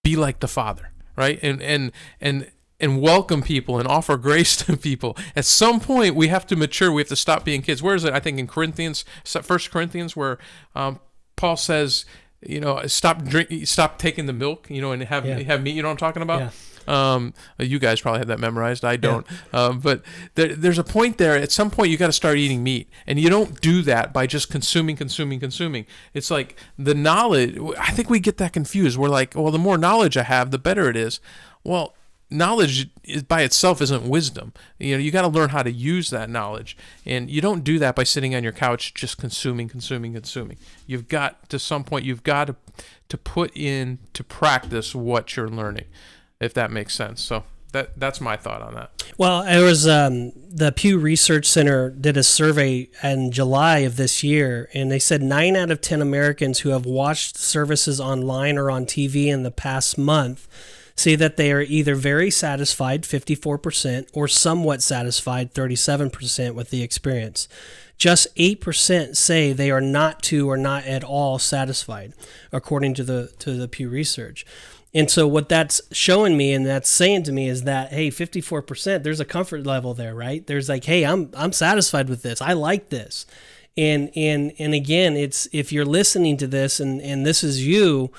be 0.04 0.16
like 0.16 0.40
the 0.40 0.48
father, 0.48 0.90
right? 1.16 1.38
And, 1.42 1.62
and, 1.62 1.92
and, 2.20 2.50
and 2.82 3.00
welcome 3.00 3.40
people 3.40 3.78
and 3.78 3.86
offer 3.86 4.16
grace 4.16 4.56
to 4.66 4.76
people. 4.76 5.16
At 5.36 5.44
some 5.46 5.80
point, 5.80 6.16
we 6.16 6.28
have 6.28 6.46
to 6.48 6.56
mature. 6.56 6.92
We 6.92 7.00
have 7.00 7.08
to 7.08 7.16
stop 7.16 7.44
being 7.44 7.62
kids. 7.62 7.82
Where 7.82 7.94
is 7.94 8.04
it? 8.04 8.12
I 8.12 8.20
think 8.20 8.38
in 8.38 8.48
Corinthians, 8.48 9.04
First 9.24 9.70
Corinthians, 9.70 10.16
where 10.16 10.38
um, 10.74 11.00
Paul 11.36 11.56
says, 11.56 12.04
you 12.44 12.60
know, 12.60 12.84
stop 12.86 13.24
drink, 13.24 13.66
stop 13.68 13.98
taking 13.98 14.26
the 14.26 14.32
milk, 14.32 14.68
you 14.68 14.82
know, 14.82 14.90
and 14.90 15.02
have 15.04 15.24
yeah. 15.24 15.38
have 15.42 15.62
meat. 15.62 15.76
You 15.76 15.82
know 15.82 15.88
what 15.88 15.92
I'm 15.92 15.98
talking 15.98 16.22
about? 16.22 16.40
Yeah. 16.40 16.50
Um, 16.88 17.34
you 17.60 17.78
guys 17.78 18.00
probably 18.00 18.18
have 18.18 18.26
that 18.26 18.40
memorized. 18.40 18.84
I 18.84 18.96
don't. 18.96 19.24
Yeah. 19.52 19.66
Um, 19.66 19.78
but 19.78 20.02
there, 20.34 20.52
there's 20.52 20.78
a 20.78 20.84
point 20.84 21.18
there. 21.18 21.36
At 21.36 21.52
some 21.52 21.70
point, 21.70 21.90
you 21.90 21.96
got 21.96 22.08
to 22.08 22.12
start 22.12 22.38
eating 22.38 22.64
meat, 22.64 22.88
and 23.06 23.20
you 23.20 23.30
don't 23.30 23.60
do 23.60 23.82
that 23.82 24.12
by 24.12 24.26
just 24.26 24.50
consuming, 24.50 24.96
consuming, 24.96 25.38
consuming. 25.38 25.86
It's 26.12 26.28
like 26.28 26.56
the 26.76 26.94
knowledge. 26.94 27.56
I 27.78 27.92
think 27.92 28.10
we 28.10 28.18
get 28.18 28.38
that 28.38 28.52
confused. 28.52 28.98
We're 28.98 29.08
like, 29.08 29.36
well, 29.36 29.52
the 29.52 29.58
more 29.58 29.78
knowledge 29.78 30.16
I 30.16 30.24
have, 30.24 30.50
the 30.50 30.58
better 30.58 30.88
it 30.88 30.96
is. 30.96 31.20
Well, 31.62 31.94
knowledge 32.32 32.90
by 33.28 33.42
itself 33.42 33.80
isn't 33.80 34.08
wisdom. 34.08 34.52
You 34.78 34.96
know, 34.96 35.02
you 35.02 35.10
got 35.10 35.22
to 35.22 35.28
learn 35.28 35.50
how 35.50 35.62
to 35.62 35.70
use 35.70 36.10
that 36.10 36.30
knowledge, 36.30 36.76
and 37.04 37.30
you 37.30 37.40
don't 37.40 37.62
do 37.62 37.78
that 37.78 37.94
by 37.94 38.04
sitting 38.04 38.34
on 38.34 38.42
your 38.42 38.52
couch 38.52 38.94
just 38.94 39.18
consuming, 39.18 39.68
consuming, 39.68 40.14
consuming. 40.14 40.56
You've 40.86 41.08
got 41.08 41.48
to 41.50 41.58
some 41.58 41.84
point, 41.84 42.04
you've 42.04 42.22
got 42.22 42.46
to 42.48 42.56
to 43.08 43.18
put 43.18 43.54
in 43.54 43.98
to 44.14 44.24
practice 44.24 44.94
what 44.94 45.36
you're 45.36 45.48
learning, 45.48 45.84
if 46.40 46.54
that 46.54 46.70
makes 46.70 46.94
sense. 46.94 47.20
So 47.20 47.44
that 47.72 47.98
that's 47.98 48.20
my 48.20 48.36
thought 48.36 48.62
on 48.62 48.74
that. 48.74 48.90
Well, 49.18 49.42
it 49.42 49.62
was 49.62 49.86
um, 49.86 50.32
the 50.48 50.72
Pew 50.72 50.98
Research 50.98 51.46
Center 51.46 51.90
did 51.90 52.16
a 52.16 52.22
survey 52.22 52.88
in 53.02 53.30
July 53.30 53.78
of 53.80 53.96
this 53.96 54.22
year, 54.22 54.68
and 54.72 54.90
they 54.90 54.98
said 54.98 55.22
nine 55.22 55.56
out 55.56 55.70
of 55.70 55.80
ten 55.80 56.00
Americans 56.00 56.60
who 56.60 56.70
have 56.70 56.86
watched 56.86 57.36
services 57.36 58.00
online 58.00 58.56
or 58.56 58.70
on 58.70 58.86
TV 58.86 59.26
in 59.26 59.42
the 59.42 59.50
past 59.50 59.98
month 59.98 60.48
say 60.96 61.14
that 61.16 61.37
they 61.37 61.52
are 61.52 61.62
either 61.62 61.94
very 61.94 62.31
satisfied, 62.31 63.02
54%, 63.02 64.09
or 64.12 64.28
somewhat 64.28 64.83
satisfied, 64.83 65.55
37%, 65.55 66.55
with 66.55 66.70
the 66.70 66.83
experience. 66.83 67.48
Just 67.98 68.35
8% 68.37 69.16
say 69.16 69.52
they 69.52 69.70
are 69.70 69.81
not 69.81 70.22
to 70.24 70.50
or 70.50 70.57
not 70.57 70.85
at 70.87 71.05
all 71.05 71.38
satisfied, 71.38 72.12
according 72.50 72.94
to 72.94 73.05
the, 73.05 73.33
to 73.38 73.55
the 73.55 73.68
Pew 73.68 73.88
Research. 73.88 74.44
And 74.94 75.11
so 75.11 75.26
what 75.26 75.48
that's 75.48 75.81
showing 75.90 76.37
me 76.37 76.52
and 76.52 76.66
that's 76.66 76.88
saying 76.88 77.22
to 77.24 77.33
me 77.33 77.48
is 77.48 77.62
that 77.62 77.92
hey, 77.92 78.09
54%, 78.09 79.02
there's 79.02 79.20
a 79.20 79.24
comfort 79.24 79.64
level 79.64 79.94
there, 79.94 80.14
right? 80.14 80.46
There's 80.46 80.68
like, 80.68 80.85
hey, 80.85 81.05
I'm 81.05 81.31
I'm 81.35 81.52
satisfied 81.52 82.09
with 82.09 82.22
this. 82.22 82.42
I 82.42 82.52
like 82.52 82.90
this. 82.90 83.24
And 83.76 84.11
and 84.14 84.52
and 84.59 84.74
again, 84.74 85.16
it's 85.16 85.48
if 85.52 85.72
you're 85.72 85.87
listening 85.87 86.37
to 86.38 86.46
this 86.46 86.78
and 86.78 87.00
and 87.00 87.24
this 87.24 87.42
is 87.42 87.66
you, 87.66 88.11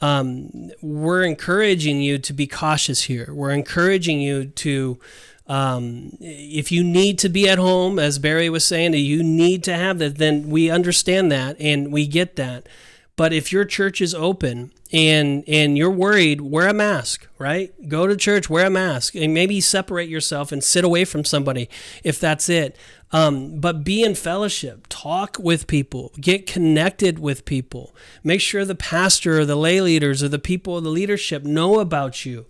um, 0.00 0.70
we're 0.82 1.22
encouraging 1.22 2.00
you 2.00 2.18
to 2.18 2.32
be 2.32 2.46
cautious 2.46 3.02
here. 3.02 3.32
We're 3.32 3.52
encouraging 3.52 4.20
you 4.20 4.46
to, 4.46 4.98
um, 5.46 6.16
if 6.20 6.70
you 6.72 6.84
need 6.84 7.18
to 7.20 7.28
be 7.28 7.48
at 7.48 7.58
home, 7.58 7.98
as 7.98 8.18
Barry 8.18 8.50
was 8.50 8.64
saying, 8.64 8.94
you 8.94 9.22
need 9.22 9.64
to 9.64 9.74
have 9.74 9.98
that, 9.98 10.18
then 10.18 10.50
we 10.50 10.70
understand 10.70 11.30
that 11.32 11.56
and 11.60 11.92
we 11.92 12.06
get 12.06 12.36
that. 12.36 12.68
But 13.16 13.32
if 13.32 13.52
your 13.52 13.64
church 13.64 14.00
is 14.00 14.14
open 14.14 14.72
and 14.94 15.42
and 15.48 15.76
you're 15.76 15.90
worried, 15.90 16.40
wear 16.40 16.68
a 16.68 16.72
mask, 16.72 17.26
right? 17.36 17.72
Go 17.88 18.06
to 18.06 18.16
church, 18.16 18.48
wear 18.48 18.66
a 18.66 18.70
mask, 18.70 19.16
and 19.16 19.34
maybe 19.34 19.60
separate 19.60 20.08
yourself 20.08 20.52
and 20.52 20.62
sit 20.62 20.84
away 20.84 21.04
from 21.04 21.24
somebody 21.24 21.68
if 22.04 22.20
that's 22.20 22.48
it. 22.48 22.76
Um, 23.10 23.58
but 23.58 23.82
be 23.82 24.04
in 24.04 24.14
fellowship, 24.14 24.86
talk 24.88 25.36
with 25.38 25.66
people, 25.66 26.12
get 26.20 26.46
connected 26.46 27.18
with 27.18 27.44
people. 27.44 27.94
Make 28.22 28.40
sure 28.40 28.64
the 28.64 28.76
pastor 28.76 29.40
or 29.40 29.44
the 29.44 29.56
lay 29.56 29.80
leaders 29.80 30.22
or 30.22 30.28
the 30.28 30.38
people 30.38 30.78
of 30.78 30.84
the 30.84 30.90
leadership 30.90 31.42
know 31.42 31.80
about 31.80 32.24
you. 32.24 32.46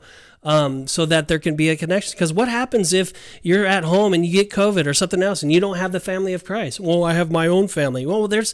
Um, 0.47 0.87
so 0.87 1.07
that 1.07 1.27
there 1.27 1.39
can 1.39 1.57
be 1.57 1.71
a 1.71 1.77
connection. 1.77 2.13
Because 2.13 2.31
what 2.31 2.49
happens 2.49 2.93
if 2.93 3.15
you're 3.41 3.65
at 3.65 3.83
home 3.83 4.13
and 4.13 4.27
you 4.27 4.31
get 4.31 4.51
COVID 4.51 4.85
or 4.85 4.93
something 4.93 5.23
else 5.23 5.43
and 5.43 5.51
you 5.51 5.59
don't 5.59 5.79
have 5.79 5.93
the 5.93 6.01
family 6.01 6.35
of 6.35 6.45
Christ? 6.45 6.79
Well, 6.79 7.03
I 7.03 7.15
have 7.15 7.31
my 7.33 7.47
own 7.47 7.67
family. 7.67 8.05
Well, 8.05 8.29
there's 8.29 8.53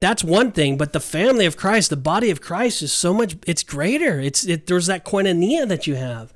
that's 0.00 0.22
one 0.22 0.52
thing, 0.52 0.76
but 0.76 0.92
the 0.92 1.00
family 1.00 1.46
of 1.46 1.56
Christ, 1.56 1.90
the 1.90 1.96
body 1.96 2.30
of 2.30 2.40
Christ, 2.40 2.82
is 2.82 2.92
so 2.92 3.14
much. 3.14 3.36
It's 3.46 3.62
greater. 3.62 4.20
It's 4.20 4.44
it, 4.44 4.66
there's 4.66 4.86
that 4.86 5.04
koinonia 5.04 5.66
that 5.68 5.86
you 5.86 5.94
have. 5.94 6.32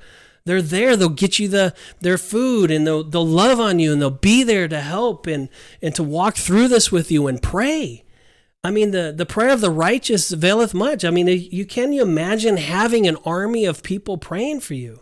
They're 0.47 0.63
there. 0.63 0.97
They'll 0.97 1.11
get 1.11 1.39
you 1.39 1.49
the 1.49 1.75
their 2.01 2.17
food 2.17 2.71
and 2.71 2.87
they'll 2.87 3.05
they'll 3.05 3.27
love 3.27 3.61
on 3.61 3.79
you 3.79 3.93
and 3.93 4.01
they'll 4.01 4.11
be 4.11 4.43
there 4.43 4.67
to 4.69 4.81
help 4.81 5.27
and 5.27 5.49
and 5.83 5.95
to 5.95 6.03
walk 6.03 6.37
through 6.37 6.69
this 6.69 6.91
with 6.91 7.11
you 7.11 7.27
and 7.27 7.43
pray. 7.43 8.05
I 8.63 8.71
mean, 8.71 8.91
the, 8.91 9.13
the 9.17 9.25
prayer 9.25 9.51
of 9.51 9.63
the 9.63 9.71
righteous 9.71 10.33
availeth 10.33 10.75
much. 10.75 11.03
I 11.05 11.11
mean, 11.11 11.27
you 11.29 11.65
can 11.65 11.93
you 11.93 12.03
imagine 12.03 12.57
having 12.57 13.07
an 13.07 13.17
army 13.25 13.65
of 13.65 13.83
people 13.83 14.19
praying 14.19 14.61
for 14.61 14.75
you? 14.75 15.01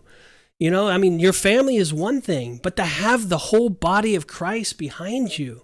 You 0.59 0.71
know, 0.71 0.88
I 0.88 0.99
mean, 0.99 1.21
your 1.21 1.33
family 1.33 1.77
is 1.77 1.94
one 1.94 2.21
thing, 2.21 2.59
but 2.62 2.77
to 2.77 2.85
have 2.85 3.29
the 3.29 3.38
whole 3.38 3.68
body 3.68 4.16
of 4.16 4.27
Christ 4.27 4.79
behind 4.79 5.38
you, 5.38 5.62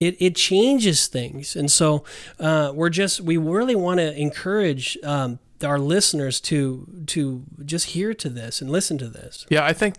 it, 0.00 0.16
it 0.18 0.34
changes 0.34 1.06
things. 1.06 1.54
And 1.54 1.70
so 1.70 2.04
uh, 2.38 2.72
we're 2.74 2.90
just, 2.90 3.20
we 3.20 3.36
really 3.36 3.76
want 3.76 3.98
to 3.98 4.18
encourage 4.18 4.98
um, 5.04 5.38
our 5.62 5.78
listeners 5.78 6.40
to 6.40 6.86
to 7.06 7.44
just 7.64 7.90
hear 7.90 8.14
to 8.14 8.28
this 8.28 8.60
and 8.60 8.70
listen 8.70 8.98
to 8.98 9.08
this. 9.08 9.46
Yeah, 9.50 9.64
I 9.64 9.72
think 9.72 9.96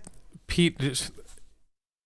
Pete, 0.47 0.79
just, 0.79 1.11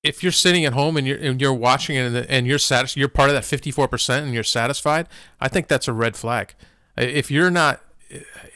if 0.03 0.21
you're 0.21 0.31
sitting 0.31 0.65
at 0.65 0.73
home 0.73 0.97
and 0.97 1.08
you're 1.08 1.17
and 1.17 1.39
you're 1.39 1.53
watching 1.53 1.95
it 1.95 2.05
and, 2.05 2.17
and 2.17 2.47
you're 2.47 2.60
satisfied, 2.60 2.99
you're 2.99 3.08
part 3.08 3.29
of 3.29 3.36
that 3.36 3.43
54% 3.43 4.23
and 4.23 4.34
you're 4.34 4.43
satisfied. 4.43 5.08
I 5.39 5.47
think 5.47 5.67
that's 5.67 5.88
a 5.88 5.93
red 5.93 6.15
flag. 6.15 6.53
If 6.97 7.31
you're 7.31 7.51
not, 7.51 7.81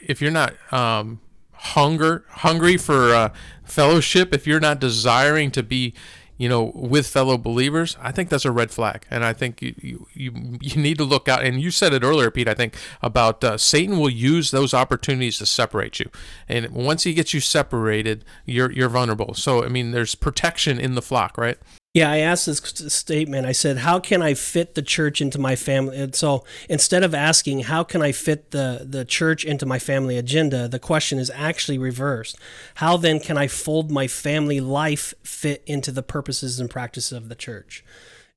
if 0.06 0.22
you're 0.22 0.32
not 0.32 0.54
um, 0.74 1.22
hunger 1.54 2.26
hungry 2.30 2.78
for 2.78 3.14
uh, 3.14 3.30
fellowship, 3.64 4.34
if 4.34 4.46
you're 4.46 4.60
not 4.60 4.80
desiring 4.80 5.52
to 5.52 5.64
be 5.64 5.94
you 6.40 6.48
know, 6.48 6.72
with 6.74 7.06
fellow 7.06 7.38
believers, 7.38 7.98
I 8.02 8.14
think 8.14 8.30
that's 8.30 8.46
a 8.46 8.52
red 8.52 8.72
flag, 8.72 9.06
and 9.12 9.26
I 9.26 9.34
think 9.34 9.62
you 9.62 9.76
you 9.82 10.08
you, 10.14 10.58
you 10.62 10.82
need 10.82 10.98
to 10.98 11.04
look 11.04 11.28
out. 11.28 11.44
And 11.44 11.62
you 11.62 11.70
said 11.70 11.94
it 11.94 12.02
earlier, 12.02 12.32
Pete. 12.32 12.48
I 12.48 12.54
think 12.54 12.76
about 13.02 13.44
uh, 13.44 13.58
Satan 13.58 14.00
will 14.00 14.10
use 14.10 14.50
those 14.50 14.74
opportunities 14.74 15.38
to 15.40 15.46
separate 15.46 16.00
you, 16.00 16.10
and 16.48 16.70
once 16.70 17.04
he 17.04 17.14
gets 17.14 17.34
you 17.34 17.42
separated, 17.42 18.24
you're 18.46 18.72
you're 18.72 18.88
vulnerable. 18.88 19.34
So 19.34 19.66
I 19.66 19.68
mean, 19.68 19.92
there's 19.92 20.16
protection 20.16 20.80
in 20.80 20.96
the 20.96 21.02
flock, 21.02 21.38
right? 21.38 21.58
Yeah, 21.94 22.12
I 22.12 22.18
asked 22.18 22.46
this 22.46 22.62
statement. 22.94 23.48
I 23.48 23.52
said, 23.52 23.80
"How 23.80 24.00
can 24.00 24.22
I 24.22 24.36
fit 24.36 24.76
the 24.76 24.84
church 24.84 25.22
into 25.22 25.40
my 25.40 25.56
family?" 25.56 25.98
And 25.98 26.14
so 26.14 26.44
instead 26.70 27.04
of 27.04 27.16
asking, 27.16 27.62
"How 27.62 27.84
can 27.84 28.04
I 28.04 28.12
fit 28.12 28.52
the 28.52 28.86
the 28.88 29.04
church 29.06 29.44
into 29.44 29.66
my 29.66 29.80
family 29.80 30.16
agenda?" 30.18 30.68
the 30.68 30.78
question 30.78 31.18
is 31.18 31.32
actually 31.34 31.80
reversed. 31.80 32.38
How 32.76 32.96
then 32.96 33.20
can 33.20 33.38
I 33.38 33.48
fold 33.48 33.90
my 33.90 34.08
family 34.08 34.60
life 34.60 35.16
fit 35.24 35.64
into 35.66 35.92
the 35.92 36.04
purposes 36.04 36.60
and 36.60 36.70
practices 36.70 37.12
of 37.12 37.28
the 37.28 37.36
church? 37.36 37.84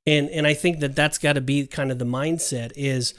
And 0.06 0.30
and 0.30 0.46
I 0.46 0.54
think 0.54 0.80
that 0.80 0.96
that's 0.96 1.18
got 1.18 1.34
to 1.34 1.42
be 1.42 1.66
kind 1.66 1.92
of 1.92 1.98
the 1.98 2.06
mindset 2.06 2.72
is 2.74 3.12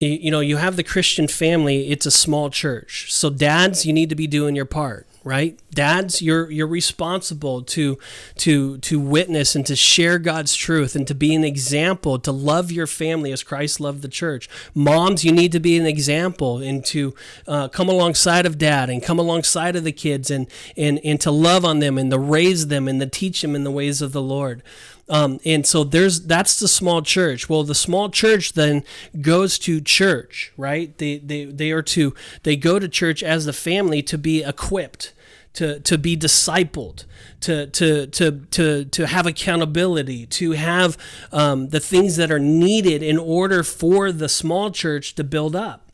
you 0.00 0.30
know, 0.30 0.40
you 0.40 0.56
have 0.56 0.76
the 0.76 0.82
Christian 0.82 1.28
family, 1.28 1.90
it's 1.90 2.06
a 2.06 2.10
small 2.10 2.48
church. 2.48 3.12
So 3.12 3.28
dads, 3.28 3.84
you 3.84 3.92
need 3.92 4.08
to 4.08 4.14
be 4.14 4.26
doing 4.26 4.56
your 4.56 4.64
part 4.64 5.06
right? 5.24 5.58
Dads 5.70 6.22
you're 6.22 6.50
you're 6.50 6.66
responsible 6.66 7.62
to 7.62 7.98
to 8.36 8.78
to 8.78 8.98
witness 8.98 9.54
and 9.54 9.66
to 9.66 9.76
share 9.76 10.18
god's 10.18 10.54
truth 10.54 10.96
and 10.96 11.06
to 11.06 11.14
be 11.14 11.34
an 11.34 11.44
example 11.44 12.18
to 12.18 12.32
love 12.32 12.72
your 12.72 12.86
family 12.86 13.32
as 13.32 13.42
christ 13.42 13.80
loved 13.80 14.02
the 14.02 14.08
church. 14.08 14.48
Moms 14.74 15.24
you 15.24 15.32
need 15.32 15.52
to 15.52 15.60
be 15.60 15.76
an 15.76 15.86
example 15.86 16.58
and 16.58 16.84
to 16.86 17.14
uh, 17.46 17.68
come 17.68 17.88
alongside 17.88 18.46
of 18.46 18.58
dad 18.58 18.88
and 18.88 19.02
come 19.02 19.18
alongside 19.18 19.76
of 19.76 19.84
the 19.84 19.92
kids 19.92 20.30
and 20.30 20.46
and 20.76 21.00
and 21.04 21.20
to 21.20 21.30
love 21.30 21.64
on 21.64 21.80
them 21.80 21.98
and 21.98 22.10
to 22.10 22.18
raise 22.18 22.68
them 22.68 22.88
and 22.88 23.00
to 23.00 23.06
teach 23.06 23.42
them 23.42 23.54
in 23.54 23.64
the 23.64 23.70
ways 23.70 24.00
of 24.00 24.12
the 24.12 24.22
lord 24.22 24.62
um, 25.10 25.40
and 25.44 25.66
so 25.66 25.82
there's 25.82 26.22
that's 26.22 26.58
the 26.60 26.68
small 26.68 27.02
church. 27.02 27.48
Well, 27.48 27.64
the 27.64 27.74
small 27.74 28.08
church 28.10 28.52
then 28.52 28.84
goes 29.20 29.58
to 29.60 29.80
church, 29.80 30.52
right? 30.56 30.96
They 30.96 31.18
they 31.18 31.46
they 31.46 31.72
are 31.72 31.82
to 31.82 32.14
they 32.44 32.54
go 32.56 32.78
to 32.78 32.88
church 32.88 33.22
as 33.22 33.44
the 33.44 33.52
family 33.52 34.02
to 34.04 34.16
be 34.16 34.44
equipped, 34.44 35.12
to 35.54 35.80
to 35.80 35.98
be 35.98 36.16
discipled, 36.16 37.06
to 37.40 37.66
to 37.66 38.06
to 38.06 38.46
to 38.52 38.84
to 38.84 39.06
have 39.08 39.26
accountability, 39.26 40.26
to 40.26 40.52
have 40.52 40.96
um, 41.32 41.70
the 41.70 41.80
things 41.80 42.14
that 42.14 42.30
are 42.30 42.38
needed 42.38 43.02
in 43.02 43.18
order 43.18 43.64
for 43.64 44.12
the 44.12 44.28
small 44.28 44.70
church 44.70 45.16
to 45.16 45.24
build 45.24 45.56
up 45.56 45.89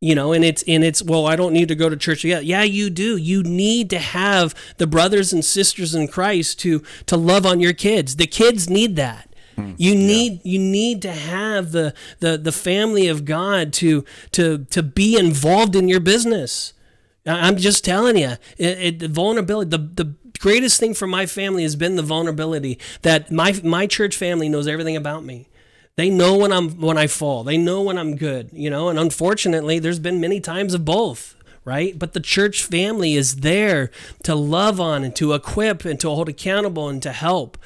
you 0.00 0.14
know 0.14 0.32
and 0.32 0.44
it's 0.44 0.62
and 0.66 0.82
it's 0.82 1.02
well 1.02 1.26
i 1.26 1.36
don't 1.36 1.52
need 1.52 1.68
to 1.68 1.74
go 1.74 1.88
to 1.88 1.96
church 1.96 2.24
yet 2.24 2.44
yeah 2.44 2.62
you 2.62 2.90
do. 2.90 3.16
You 3.16 3.42
need 3.42 3.90
to 3.90 3.98
have 3.98 4.54
the 4.78 4.86
brothers 4.86 5.32
and 5.32 5.44
sisters 5.44 5.94
in 5.94 6.08
christ 6.08 6.58
to 6.60 6.82
to 7.06 7.16
love 7.16 7.44
on 7.46 7.60
your 7.60 7.72
kids. 7.72 8.16
The 8.16 8.26
kids 8.26 8.68
need 8.68 8.96
that. 8.96 9.28
Hmm. 9.56 9.72
you 9.76 9.94
need 9.94 10.32
yeah. 10.32 10.52
you 10.52 10.58
need 10.58 11.02
to 11.02 11.12
have 11.12 11.72
the, 11.72 11.94
the 12.20 12.38
the 12.38 12.52
family 12.52 13.08
of 13.08 13.24
god 13.24 13.72
to 13.74 14.04
to 14.32 14.64
to 14.66 14.82
be 14.82 15.18
involved 15.18 15.76
in 15.76 15.88
your 15.88 16.00
business. 16.00 16.72
I'm 17.26 17.58
just 17.58 17.84
telling 17.84 18.16
you 18.16 18.36
it, 18.56 18.78
it, 18.78 18.98
the 19.00 19.08
vulnerability 19.08 19.68
the 19.68 20.04
the 20.04 20.14
greatest 20.38 20.80
thing 20.80 20.94
for 20.94 21.06
my 21.06 21.26
family 21.26 21.62
has 21.64 21.76
been 21.76 21.96
the 21.96 22.02
vulnerability 22.02 22.78
that 23.02 23.30
my 23.30 23.60
my 23.62 23.86
church 23.86 24.16
family 24.16 24.48
knows 24.48 24.66
everything 24.66 24.96
about 24.96 25.24
me 25.24 25.49
they 26.00 26.08
know 26.08 26.34
when 26.34 26.50
I'm 26.50 26.80
when 26.80 26.96
I 26.96 27.06
fall. 27.06 27.44
They 27.44 27.58
know 27.58 27.82
when 27.82 27.98
I'm 27.98 28.16
good, 28.16 28.48
you 28.54 28.70
know. 28.70 28.88
And 28.88 28.98
unfortunately, 28.98 29.78
there's 29.78 29.98
been 29.98 30.18
many 30.18 30.40
times 30.40 30.72
of 30.72 30.82
both, 30.82 31.36
right? 31.62 31.98
But 31.98 32.14
the 32.14 32.20
church 32.20 32.64
family 32.64 33.16
is 33.16 33.36
there 33.36 33.90
to 34.22 34.34
love 34.34 34.80
on 34.80 35.04
and 35.04 35.14
to 35.16 35.34
equip 35.34 35.84
and 35.84 36.00
to 36.00 36.08
hold 36.08 36.30
accountable 36.30 36.88
and 36.88 37.02
to 37.02 37.12
help. 37.12 37.58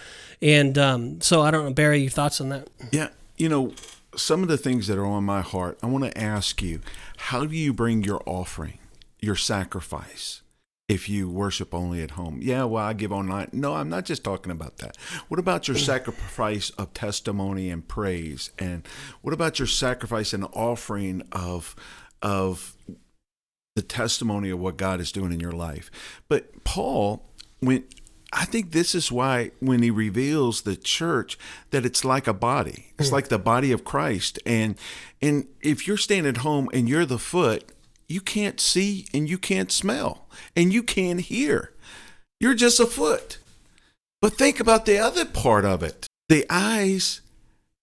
And 0.43 0.77
um, 0.77 1.21
so 1.21 1.43
I 1.43 1.53
don't 1.53 1.65
know, 1.65 1.73
Barry, 1.73 2.01
your 2.01 2.11
thoughts 2.11 2.41
on 2.41 2.49
that? 2.49 2.69
Yeah, 2.91 3.11
you 3.37 3.49
know, 3.49 3.73
some 4.17 4.43
of 4.43 4.49
the 4.49 4.59
things 4.59 4.89
that 4.89 4.99
are 4.99 5.07
on 5.07 5.23
my 5.23 5.41
heart, 5.41 5.79
I 5.81 5.87
want 5.87 6.03
to 6.05 6.19
ask 6.19 6.61
you, 6.61 6.81
how 7.17 7.47
do 7.47 7.55
you 7.55 7.73
bring 7.73 8.03
your 8.03 8.21
offering, 8.27 8.79
your 9.21 9.37
sacrifice? 9.37 10.43
If 10.89 11.09
you 11.09 11.31
worship 11.31 11.75
only 11.75 12.03
at 12.03 12.13
home. 12.13 12.41
Yeah, 12.43 12.65
well, 12.65 12.85
I 12.85 12.93
give 12.93 13.13
online. 13.13 13.49
No, 13.53 13.75
I'm 13.75 13.89
not 13.89 14.05
just 14.05 14.23
talking 14.23 14.53
about 14.53 14.79
that. 14.79 14.97
What 15.29 15.41
about 15.41 15.67
your 15.67 15.79
sacrifice 15.79 16.71
of 16.71 16.93
testimony 16.93 17.71
and 17.71 17.87
praise? 17.87 18.51
And 18.59 18.87
what 19.23 19.33
about 19.33 19.59
your 19.59 19.69
sacrifice 19.69 20.33
and 20.33 20.45
offering 20.53 21.23
of 21.33 21.75
of 22.21 22.77
the 23.77 23.83
testimony 23.83 24.51
of 24.51 24.61
what 24.61 24.77
God 24.77 25.01
is 25.01 25.11
doing 25.11 25.33
in 25.33 25.41
your 25.41 25.53
life? 25.53 25.91
But 26.29 26.65
Paul, 26.65 27.25
when 27.61 27.85
I 28.31 28.45
think 28.45 28.73
this 28.73 28.95
is 28.95 29.13
why 29.13 29.53
when 29.61 29.83
he 29.83 29.91
reveals 29.91 30.63
the 30.63 30.77
church 30.77 31.39
that 31.71 31.87
it's 31.87 32.05
like 32.05 32.27
a 32.27 32.35
body. 32.35 32.93
It's 32.99 33.09
hmm. 33.09 33.15
like 33.15 33.29
the 33.29 33.39
body 33.39 33.73
of 33.73 33.85
Christ. 33.85 34.39
And 34.45 34.77
and 35.23 35.47
if 35.63 35.87
you're 35.87 35.97
staying 35.97 36.27
at 36.27 36.39
home 36.39 36.69
and 36.75 36.89
you're 36.89 37.07
the 37.07 37.19
foot, 37.19 37.73
you 38.09 38.21
can't 38.21 38.61
see 38.61 39.07
and 39.13 39.29
you 39.29 39.39
can't 39.39 39.73
smell 39.73 40.27
and 40.57 40.73
you 40.73 40.83
can't 40.83 41.21
hear. 41.21 41.73
You're 42.41 42.55
just 42.55 42.81
a 42.81 42.87
foot. 42.87 43.39
But 44.21 44.35
think 44.35 44.61
about 44.61 44.87
the 44.87 44.99
other 44.99 45.25
part 45.25 45.65
of 45.65 45.83
it 45.83 46.07
the 46.29 46.47
eyes 46.49 47.21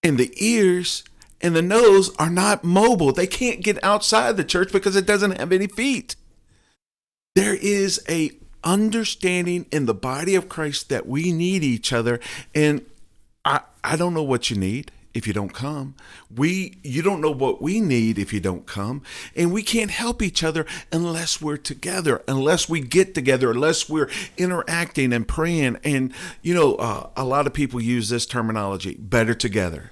and 0.01 0.17
the 0.17 0.34
ears 0.43 1.03
and 1.41 1.55
the 1.55 1.62
nose 1.62 2.15
are 2.17 2.29
not 2.29 2.63
mobile. 2.63 3.12
They 3.12 3.27
can't 3.27 3.62
get 3.62 3.84
outside 3.84 4.38
the 4.38 4.43
church 4.43 4.71
because 4.71 4.95
it 4.95 5.05
doesn't 5.05 5.39
have 5.39 5.51
any 5.51 5.67
feet. 5.67 6.15
There 7.36 7.55
is 7.55 8.03
a 8.10 8.31
understanding 8.63 9.65
in 9.71 9.86
the 9.86 9.93
body 9.93 10.36
of 10.36 10.49
Christ 10.49 10.89
that 10.89 11.07
we 11.07 11.31
need 11.31 11.63
each 11.63 11.91
other 11.91 12.19
and 12.53 12.86
I 13.43 13.62
I 13.84 13.95
don't 13.95 14.13
know 14.13 14.23
what 14.23 14.49
you 14.49 14.57
need 14.57 14.91
if 15.13 15.28
you 15.28 15.34
don't 15.34 15.54
come. 15.54 15.95
We 16.34 16.78
you 16.84 17.02
don't 17.02 17.21
know 17.21 17.32
what 17.32 17.62
we 17.62 17.80
need 17.80 18.17
if 18.17 18.34
you 18.34 18.39
don't 18.39 18.65
come. 18.65 19.02
And 19.36 19.52
we 19.52 19.63
can't 19.63 19.91
help 19.91 20.21
each 20.21 20.43
other 20.43 20.65
unless 20.91 21.41
we're 21.41 21.58
together, 21.58 22.24
unless 22.28 22.69
we 22.69 22.80
get 22.80 23.13
together, 23.13 23.52
unless 23.52 23.89
we're 23.89 24.10
interacting 24.38 25.13
and 25.13 25.28
praying. 25.28 25.78
And 25.84 26.13
you 26.41 26.54
know, 26.54 26.76
uh, 26.76 27.10
a 27.15 27.24
lot 27.24 27.47
of 27.47 27.54
people 27.54 27.82
use 27.82 28.10
this 28.10 28.26
terminology, 28.26 28.95
better 28.95 29.34
together. 29.34 29.91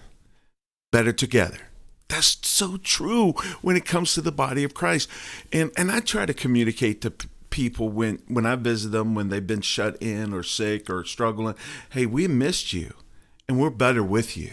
Better 0.91 1.11
together. 1.11 1.59
That's 2.07 2.39
so 2.47 2.77
true 2.77 3.33
when 3.61 3.75
it 3.75 3.85
comes 3.85 4.15
to 4.15 4.21
the 4.21 4.31
body 4.31 4.63
of 4.63 4.73
Christ. 4.73 5.09
And 5.51 5.71
and 5.77 5.91
I 5.91 5.99
try 5.99 6.25
to 6.25 6.33
communicate 6.33 7.01
to 7.01 7.13
people 7.49 7.89
when 7.89 8.21
when 8.27 8.45
I 8.45 8.55
visit 8.55 8.89
them 8.89 9.15
when 9.15 9.29
they've 9.29 9.45
been 9.45 9.61
shut 9.61 10.01
in 10.01 10.33
or 10.33 10.43
sick 10.43 10.89
or 10.89 11.03
struggling, 11.03 11.55
hey, 11.91 12.05
we 12.05 12.27
missed 12.27 12.73
you 12.73 12.93
and 13.47 13.59
we're 13.59 13.69
better 13.69 14.03
with 14.03 14.37
you 14.37 14.51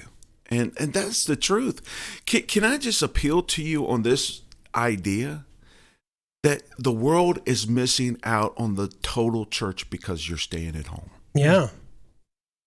and 0.51 0.73
and 0.79 0.93
that's 0.93 1.25
the 1.25 1.37
truth. 1.37 1.83
Can, 2.27 2.43
can 2.43 2.65
I 2.65 2.79
just 2.79 3.03
appeal 3.03 3.43
to 3.43 3.63
you 3.63 3.87
on 3.87 4.03
this 4.03 4.43
idea 4.75 5.47
that 6.47 6.63
the 6.79 6.93
world 6.93 7.41
is 7.45 7.67
missing 7.67 8.17
out 8.23 8.55
on 8.57 8.77
the 8.77 8.87
total 9.03 9.45
church 9.47 9.91
because 9.91 10.29
you're 10.29 10.39
staying 10.39 10.77
at 10.77 10.87
home. 10.87 11.11
Yeah. 11.35 11.71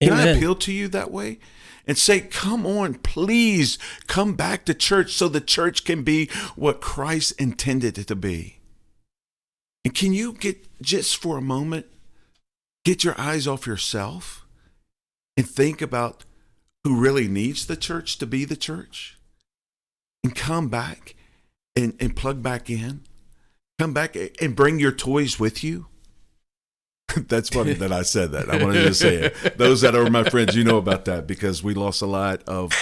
Can 0.01 0.12
I 0.12 0.26
appeal 0.28 0.56
to 0.56 0.74
you 0.74 0.89
that 0.89 1.12
way? 1.12 1.39
And 1.88 1.97
say, 1.97 2.20
come 2.20 2.66
on, 2.66 2.95
please 2.95 3.78
come 4.08 4.34
back 4.34 4.66
to 4.66 4.74
church 4.74 5.14
so 5.14 5.30
the 5.30 5.39
church 5.39 5.86
can 5.86 6.03
be 6.03 6.30
what 6.58 6.82
Christ 6.82 7.39
intended 7.39 7.97
it 7.97 8.08
to 8.08 8.18
be. 8.18 8.60
And 9.86 9.95
can 9.95 10.12
you 10.12 10.34
get 10.34 10.68
just 10.82 11.16
for 11.16 11.38
a 11.38 11.41
moment, 11.41 11.86
get 12.84 13.06
your 13.06 13.18
eyes 13.18 13.47
off 13.47 13.66
yourself 13.66 14.45
and 15.38 15.47
think 15.47 15.82
about 15.82 16.26
who 16.84 16.99
really 16.99 17.27
needs 17.27 17.65
the 17.65 17.75
church 17.75 18.17
to 18.19 18.25
be 18.25 18.45
the 18.45 18.55
church? 18.55 19.17
And 20.23 20.36
come 20.36 20.69
back 20.69 21.15
and, 21.75 21.95
and 21.99 22.15
plug 22.15 22.43
back 22.43 22.69
in. 22.69 23.01
Come 23.77 23.93
back 23.93 24.17
and 24.41 24.55
bring 24.55 24.80
your 24.80 24.91
toys 24.91 25.39
with 25.39 25.63
you. 25.63 25.88
That's 27.15 27.49
funny 27.49 27.73
that 27.73 27.91
I 27.91 28.01
said 28.01 28.34
that. 28.34 28.49
I 28.49 28.61
wanted 28.61 28.84
to 28.84 28.93
say 28.93 29.15
it. 29.15 29.57
Those 29.57 29.82
that 29.82 29.95
are 29.95 30.09
my 30.09 30.30
friends, 30.30 30.55
you 30.55 30.63
know 30.63 30.77
about 30.77 31.05
that 31.05 31.25
because 31.25 31.63
we 31.63 31.73
lost 31.73 32.01
a 32.01 32.05
lot 32.05 32.43
of 32.43 32.73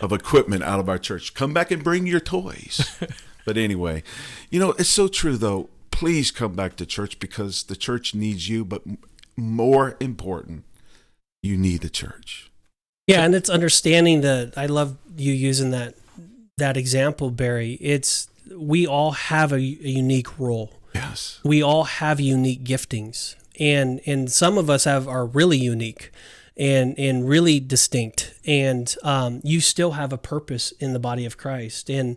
of 0.00 0.12
equipment 0.12 0.62
out 0.62 0.80
of 0.80 0.88
our 0.88 0.98
church. 0.98 1.34
Come 1.34 1.52
back 1.52 1.70
and 1.70 1.84
bring 1.84 2.06
your 2.06 2.20
toys. 2.20 2.98
But 3.46 3.56
anyway, 3.56 4.02
you 4.50 4.58
know, 4.58 4.72
it's 4.72 4.90
so 4.90 5.08
true 5.08 5.38
though. 5.38 5.70
Please 5.92 6.30
come 6.30 6.54
back 6.54 6.76
to 6.76 6.84
church 6.84 7.18
because 7.18 7.62
the 7.62 7.76
church 7.76 8.14
needs 8.14 8.50
you, 8.50 8.64
but 8.64 8.82
more 9.36 9.96
important, 10.00 10.64
you 11.42 11.56
need 11.56 11.80
the 11.80 11.88
church. 11.88 12.50
Yeah, 13.06 13.24
and 13.24 13.34
it's 13.34 13.48
understanding 13.48 14.22
that 14.22 14.54
I 14.56 14.66
love 14.66 14.96
you 15.16 15.32
using 15.32 15.70
that 15.70 15.94
that 16.58 16.76
example, 16.76 17.30
Barry. 17.30 17.74
It's 17.80 18.28
we 18.50 18.86
all 18.86 19.12
have 19.12 19.52
a, 19.52 19.56
a 19.56 19.58
unique 19.58 20.38
role. 20.38 20.72
Yes. 20.94 21.40
We 21.44 21.62
all 21.62 21.84
have 21.84 22.18
unique 22.20 22.64
giftings, 22.64 23.36
and 23.60 24.00
and 24.06 24.30
some 24.32 24.58
of 24.58 24.68
us 24.68 24.84
have 24.84 25.06
are 25.06 25.26
really 25.26 25.58
unique, 25.58 26.10
and 26.56 26.98
and 26.98 27.28
really 27.28 27.60
distinct. 27.60 28.34
And 28.44 28.94
um, 29.02 29.40
you 29.44 29.60
still 29.60 29.92
have 29.92 30.12
a 30.12 30.18
purpose 30.18 30.72
in 30.72 30.92
the 30.92 30.98
body 30.98 31.24
of 31.24 31.36
Christ. 31.36 31.88
And 31.90 32.16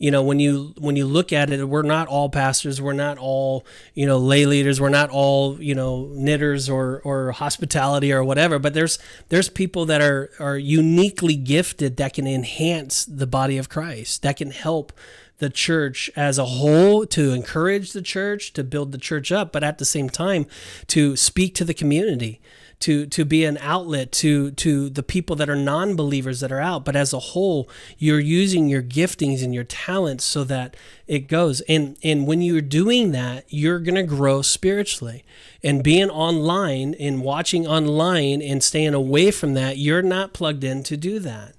you 0.00 0.10
know 0.10 0.22
when 0.22 0.40
you 0.40 0.74
when 0.78 0.96
you 0.96 1.04
look 1.04 1.30
at 1.30 1.50
it, 1.50 1.62
we're 1.68 1.82
not 1.82 2.08
all 2.08 2.30
pastors. 2.30 2.80
We're 2.80 2.94
not 2.94 3.18
all 3.18 3.66
you 3.94 4.06
know 4.06 4.16
lay 4.16 4.46
leaders. 4.46 4.80
We're 4.80 4.88
not 4.88 5.10
all 5.10 5.62
you 5.62 5.74
know 5.74 6.08
knitters 6.12 6.70
or 6.70 7.02
or 7.04 7.32
hospitality 7.32 8.10
or 8.10 8.24
whatever. 8.24 8.58
But 8.58 8.72
there's 8.72 8.98
there's 9.28 9.50
people 9.50 9.84
that 9.84 10.00
are 10.00 10.30
are 10.40 10.56
uniquely 10.56 11.36
gifted 11.36 11.98
that 11.98 12.14
can 12.14 12.26
enhance 12.26 13.04
the 13.04 13.26
body 13.26 13.58
of 13.58 13.68
Christ. 13.68 14.22
That 14.22 14.38
can 14.38 14.52
help 14.52 14.94
the 15.36 15.50
church 15.50 16.10
as 16.16 16.38
a 16.38 16.46
whole 16.46 17.04
to 17.06 17.32
encourage 17.32 17.92
the 17.92 18.02
church 18.02 18.54
to 18.54 18.64
build 18.64 18.92
the 18.92 18.98
church 18.98 19.32
up 19.32 19.52
but 19.52 19.64
at 19.64 19.78
the 19.78 19.86
same 19.86 20.10
time 20.10 20.44
to 20.86 21.16
speak 21.16 21.54
to 21.54 21.64
the 21.64 21.72
community 21.72 22.42
to 22.80 23.06
to 23.06 23.24
be 23.24 23.44
an 23.44 23.58
outlet 23.58 24.10
to 24.12 24.50
to 24.52 24.88
the 24.88 25.02
people 25.02 25.36
that 25.36 25.48
are 25.48 25.56
non-believers 25.56 26.40
that 26.40 26.50
are 26.50 26.60
out. 26.60 26.84
But 26.84 26.96
as 26.96 27.12
a 27.12 27.18
whole 27.18 27.68
you're 27.98 28.20
using 28.20 28.68
your 28.68 28.82
giftings 28.82 29.42
and 29.42 29.54
your 29.54 29.64
talents 29.64 30.24
so 30.24 30.44
that 30.44 30.76
it 31.06 31.28
goes. 31.28 31.60
And 31.62 31.96
and 32.02 32.26
when 32.26 32.42
you're 32.42 32.60
doing 32.60 33.12
that 33.12 33.44
you're 33.48 33.78
going 33.78 33.94
to 33.96 34.02
grow 34.02 34.42
spiritually. 34.42 35.24
And 35.62 35.82
being 35.82 36.10
online 36.10 36.94
and 36.98 37.22
watching 37.22 37.66
online 37.66 38.40
and 38.40 38.62
staying 38.62 38.94
away 38.94 39.30
from 39.30 39.54
that 39.54 39.76
you're 39.78 40.02
not 40.02 40.32
plugged 40.32 40.64
in 40.64 40.82
to 40.84 40.96
do 40.96 41.18
that. 41.20 41.54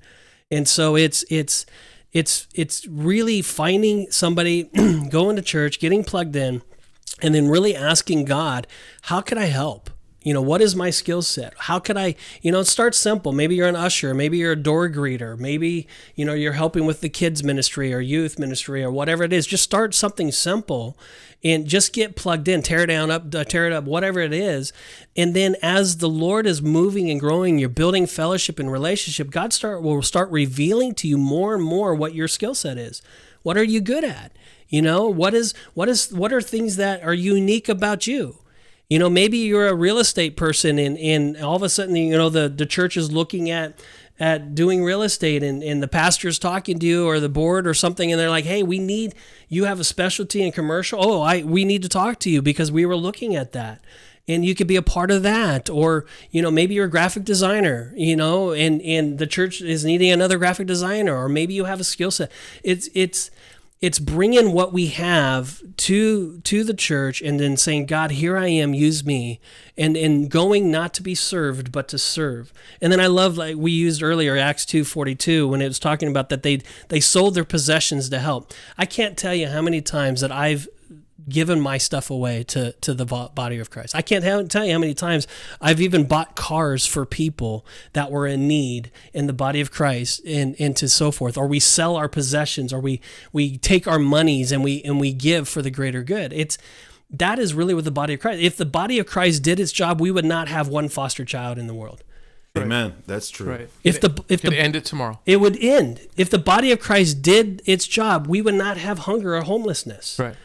And 0.49 0.67
so 0.67 0.95
it's 0.95 1.23
it's 1.29 1.65
it's 2.13 2.47
it's 2.53 2.85
really 2.87 3.41
finding 3.41 4.09
somebody 4.11 4.63
going 5.09 5.35
to 5.35 5.41
church 5.41 5.79
getting 5.79 6.03
plugged 6.03 6.35
in 6.35 6.61
and 7.21 7.33
then 7.35 7.47
really 7.47 7.75
asking 7.75 8.25
god 8.25 8.67
how 9.03 9.21
can 9.21 9.37
i 9.37 9.45
help 9.45 9.89
you 10.23 10.35
know 10.35 10.41
what 10.41 10.61
is 10.61 10.75
my 10.75 10.91
skill 10.91 11.23
set? 11.23 11.53
How 11.57 11.79
could 11.79 11.97
i 11.97 12.15
you 12.41 12.51
know 12.51 12.61
start 12.61 12.93
simple. 12.93 13.31
Maybe 13.31 13.55
you're 13.55 13.67
an 13.67 13.75
usher. 13.75 14.13
Maybe 14.13 14.37
you're 14.37 14.51
a 14.51 14.55
door 14.55 14.87
greeter. 14.87 15.37
Maybe 15.37 15.87
you 16.15 16.25
know 16.25 16.33
you're 16.33 16.53
helping 16.53 16.85
with 16.85 17.01
the 17.01 17.09
kids 17.09 17.43
ministry 17.43 17.91
or 17.93 17.99
youth 17.99 18.37
ministry 18.37 18.83
or 18.83 18.91
whatever 18.91 19.23
it 19.23 19.33
is. 19.33 19.47
Just 19.47 19.63
start 19.63 19.95
something 19.95 20.31
simple 20.31 20.95
and 21.43 21.65
just 21.65 21.91
get 21.91 22.15
plugged 22.15 22.47
in. 22.47 22.61
Tear 22.61 22.81
it 22.81 22.87
down 22.87 23.09
up 23.09 23.33
uh, 23.33 23.43
tear 23.45 23.65
it 23.65 23.73
up 23.73 23.85
whatever 23.85 24.19
it 24.19 24.33
is. 24.33 24.71
And 25.17 25.35
then 25.35 25.55
as 25.63 25.97
the 25.97 26.09
lord 26.09 26.45
is 26.45 26.61
moving 26.61 27.09
and 27.09 27.19
growing 27.19 27.57
you're 27.57 27.69
building 27.69 28.05
fellowship 28.05 28.59
and 28.59 28.71
relationship 28.71 29.31
god 29.31 29.53
start 29.53 29.81
will 29.81 30.03
start 30.03 30.29
revealing 30.29 30.93
to 30.95 31.07
you 31.07 31.17
more 31.17 31.55
and 31.55 31.63
more 31.63 31.95
what 31.95 32.13
your 32.13 32.27
skill 32.27 32.53
set 32.53 32.77
is. 32.77 33.01
What 33.41 33.57
are 33.57 33.63
you 33.63 33.81
good 33.81 34.03
at? 34.03 34.33
You 34.69 34.83
know 34.83 35.07
what 35.07 35.33
is 35.33 35.55
what 35.73 35.89
is 35.89 36.13
what 36.13 36.31
are 36.31 36.41
things 36.41 36.75
that 36.75 37.01
are 37.01 37.13
unique 37.13 37.67
about 37.67 38.05
you 38.05 38.37
you 38.91 38.99
know, 38.99 39.09
maybe 39.09 39.37
you're 39.37 39.69
a 39.69 39.73
real 39.73 39.99
estate 39.99 40.35
person 40.35 40.77
and, 40.77 40.97
and 40.97 41.37
all 41.37 41.55
of 41.55 41.63
a 41.63 41.69
sudden, 41.69 41.95
you 41.95 42.17
know, 42.17 42.27
the, 42.27 42.49
the 42.49 42.65
church 42.65 42.97
is 42.97 43.09
looking 43.09 43.49
at 43.49 43.79
at 44.19 44.53
doing 44.53 44.83
real 44.83 45.01
estate 45.01 45.41
and, 45.41 45.63
and 45.63 45.81
the 45.81 45.87
pastor's 45.87 46.37
talking 46.37 46.77
to 46.77 46.85
you 46.85 47.07
or 47.07 47.21
the 47.21 47.29
board 47.29 47.65
or 47.65 47.73
something 47.73 48.11
and 48.11 48.19
they're 48.19 48.29
like, 48.29 48.43
hey, 48.43 48.61
we 48.61 48.79
need 48.79 49.15
you 49.47 49.63
have 49.63 49.79
a 49.79 49.85
specialty 49.85 50.43
in 50.43 50.51
commercial. 50.51 50.99
Oh, 51.01 51.21
I 51.21 51.41
we 51.41 51.63
need 51.63 51.83
to 51.83 51.87
talk 51.87 52.19
to 52.19 52.29
you 52.29 52.41
because 52.41 52.69
we 52.69 52.85
were 52.85 52.97
looking 52.97 53.33
at 53.33 53.53
that. 53.53 53.81
And 54.27 54.43
you 54.43 54.55
could 54.55 54.67
be 54.67 54.75
a 54.75 54.81
part 54.81 55.09
of 55.09 55.23
that. 55.23 55.69
Or, 55.69 56.05
you 56.29 56.41
know, 56.41 56.51
maybe 56.51 56.75
you're 56.75 56.85
a 56.85 56.89
graphic 56.89 57.23
designer, 57.23 57.93
you 57.95 58.17
know, 58.17 58.51
and, 58.51 58.81
and 58.81 59.19
the 59.19 59.25
church 59.25 59.61
is 59.61 59.85
needing 59.85 60.11
another 60.11 60.37
graphic 60.37 60.67
designer, 60.67 61.15
or 61.15 61.29
maybe 61.29 61.53
you 61.53 61.63
have 61.63 61.79
a 61.79 61.85
skill 61.85 62.11
set. 62.11 62.29
It's 62.61 62.89
it's 62.93 63.31
it's 63.81 63.99
bringing 63.99 64.51
what 64.51 64.71
we 64.71 64.87
have 64.87 65.61
to 65.75 66.39
to 66.41 66.63
the 66.63 66.73
church 66.73 67.21
and 67.21 67.39
then 67.39 67.57
saying 67.57 67.85
god 67.85 68.11
here 68.11 68.37
i 68.37 68.47
am 68.47 68.73
use 68.73 69.03
me 69.03 69.39
and 69.77 69.97
and 69.97 70.29
going 70.29 70.69
not 70.69 70.93
to 70.93 71.01
be 71.01 71.15
served 71.15 71.71
but 71.71 71.87
to 71.87 71.97
serve. 71.97 72.53
And 72.81 72.91
then 72.91 72.99
i 72.99 73.07
love 73.07 73.37
like 73.37 73.55
we 73.57 73.71
used 73.71 74.03
earlier 74.03 74.37
acts 74.37 74.65
242 74.65 75.47
when 75.47 75.61
it 75.61 75.67
was 75.67 75.79
talking 75.79 76.07
about 76.07 76.29
that 76.29 76.43
they 76.43 76.61
they 76.89 76.99
sold 76.99 77.33
their 77.33 77.43
possessions 77.43 78.09
to 78.09 78.19
help. 78.19 78.53
I 78.77 78.85
can't 78.85 79.17
tell 79.17 79.33
you 79.33 79.47
how 79.47 79.61
many 79.61 79.81
times 79.81 80.21
that 80.21 80.31
i've 80.31 80.67
given 81.29 81.59
my 81.59 81.77
stuff 81.77 82.09
away 82.09 82.43
to 82.43 82.73
to 82.73 82.93
the 82.93 83.05
body 83.05 83.59
of 83.59 83.69
Christ. 83.69 83.95
I 83.95 84.01
can't 84.01 84.23
have, 84.23 84.47
tell 84.49 84.65
you 84.65 84.73
how 84.73 84.79
many 84.79 84.93
times 84.93 85.27
I've 85.59 85.81
even 85.81 86.05
bought 86.05 86.35
cars 86.35 86.85
for 86.85 87.05
people 87.05 87.65
that 87.93 88.11
were 88.11 88.27
in 88.27 88.47
need 88.47 88.91
in 89.13 89.27
the 89.27 89.33
body 89.33 89.61
of 89.61 89.71
Christ 89.71 90.21
and 90.25 90.55
and 90.59 90.75
to 90.77 90.87
so 90.87 91.11
forth. 91.11 91.37
Or 91.37 91.47
we 91.47 91.59
sell 91.59 91.95
our 91.95 92.09
possessions, 92.09 92.73
or 92.73 92.79
we 92.79 93.01
we 93.31 93.57
take 93.57 93.87
our 93.87 93.99
monies 93.99 94.51
and 94.51 94.63
we 94.63 94.81
and 94.83 94.99
we 94.99 95.13
give 95.13 95.47
for 95.47 95.61
the 95.61 95.71
greater 95.71 96.03
good. 96.03 96.33
It's 96.33 96.57
that 97.09 97.39
is 97.39 97.53
really 97.53 97.73
what 97.73 97.83
the 97.83 97.91
body 97.91 98.13
of 98.13 98.19
Christ. 98.19 98.41
If 98.41 98.57
the 98.57 98.65
body 98.65 98.97
of 98.99 99.05
Christ 99.05 99.43
did 99.43 99.59
its 99.59 99.71
job, 99.71 99.99
we 99.99 100.11
would 100.11 100.25
not 100.25 100.47
have 100.47 100.67
one 100.67 100.87
foster 100.87 101.25
child 101.25 101.57
in 101.57 101.67
the 101.67 101.73
world. 101.73 102.03
Amen. 102.57 102.95
That's 103.07 103.29
true. 103.29 103.49
Right. 103.49 103.69
If 103.83 104.01
the 104.01 104.23
if 104.27 104.41
Could 104.41 104.51
the 104.51 104.59
end 104.59 104.75
it 104.75 104.83
tomorrow. 104.83 105.19
it 105.25 105.39
would 105.39 105.57
end. 105.57 106.01
If 106.17 106.29
the 106.29 106.37
body 106.37 106.71
of 106.71 106.79
Christ 106.79 107.21
did 107.21 107.61
its 107.65 107.87
job, 107.87 108.27
we 108.27 108.41
would 108.41 108.55
not 108.55 108.77
have 108.77 108.99
hunger 108.99 109.35
or 109.35 109.41
homelessness. 109.41 110.19
Right. 110.19 110.35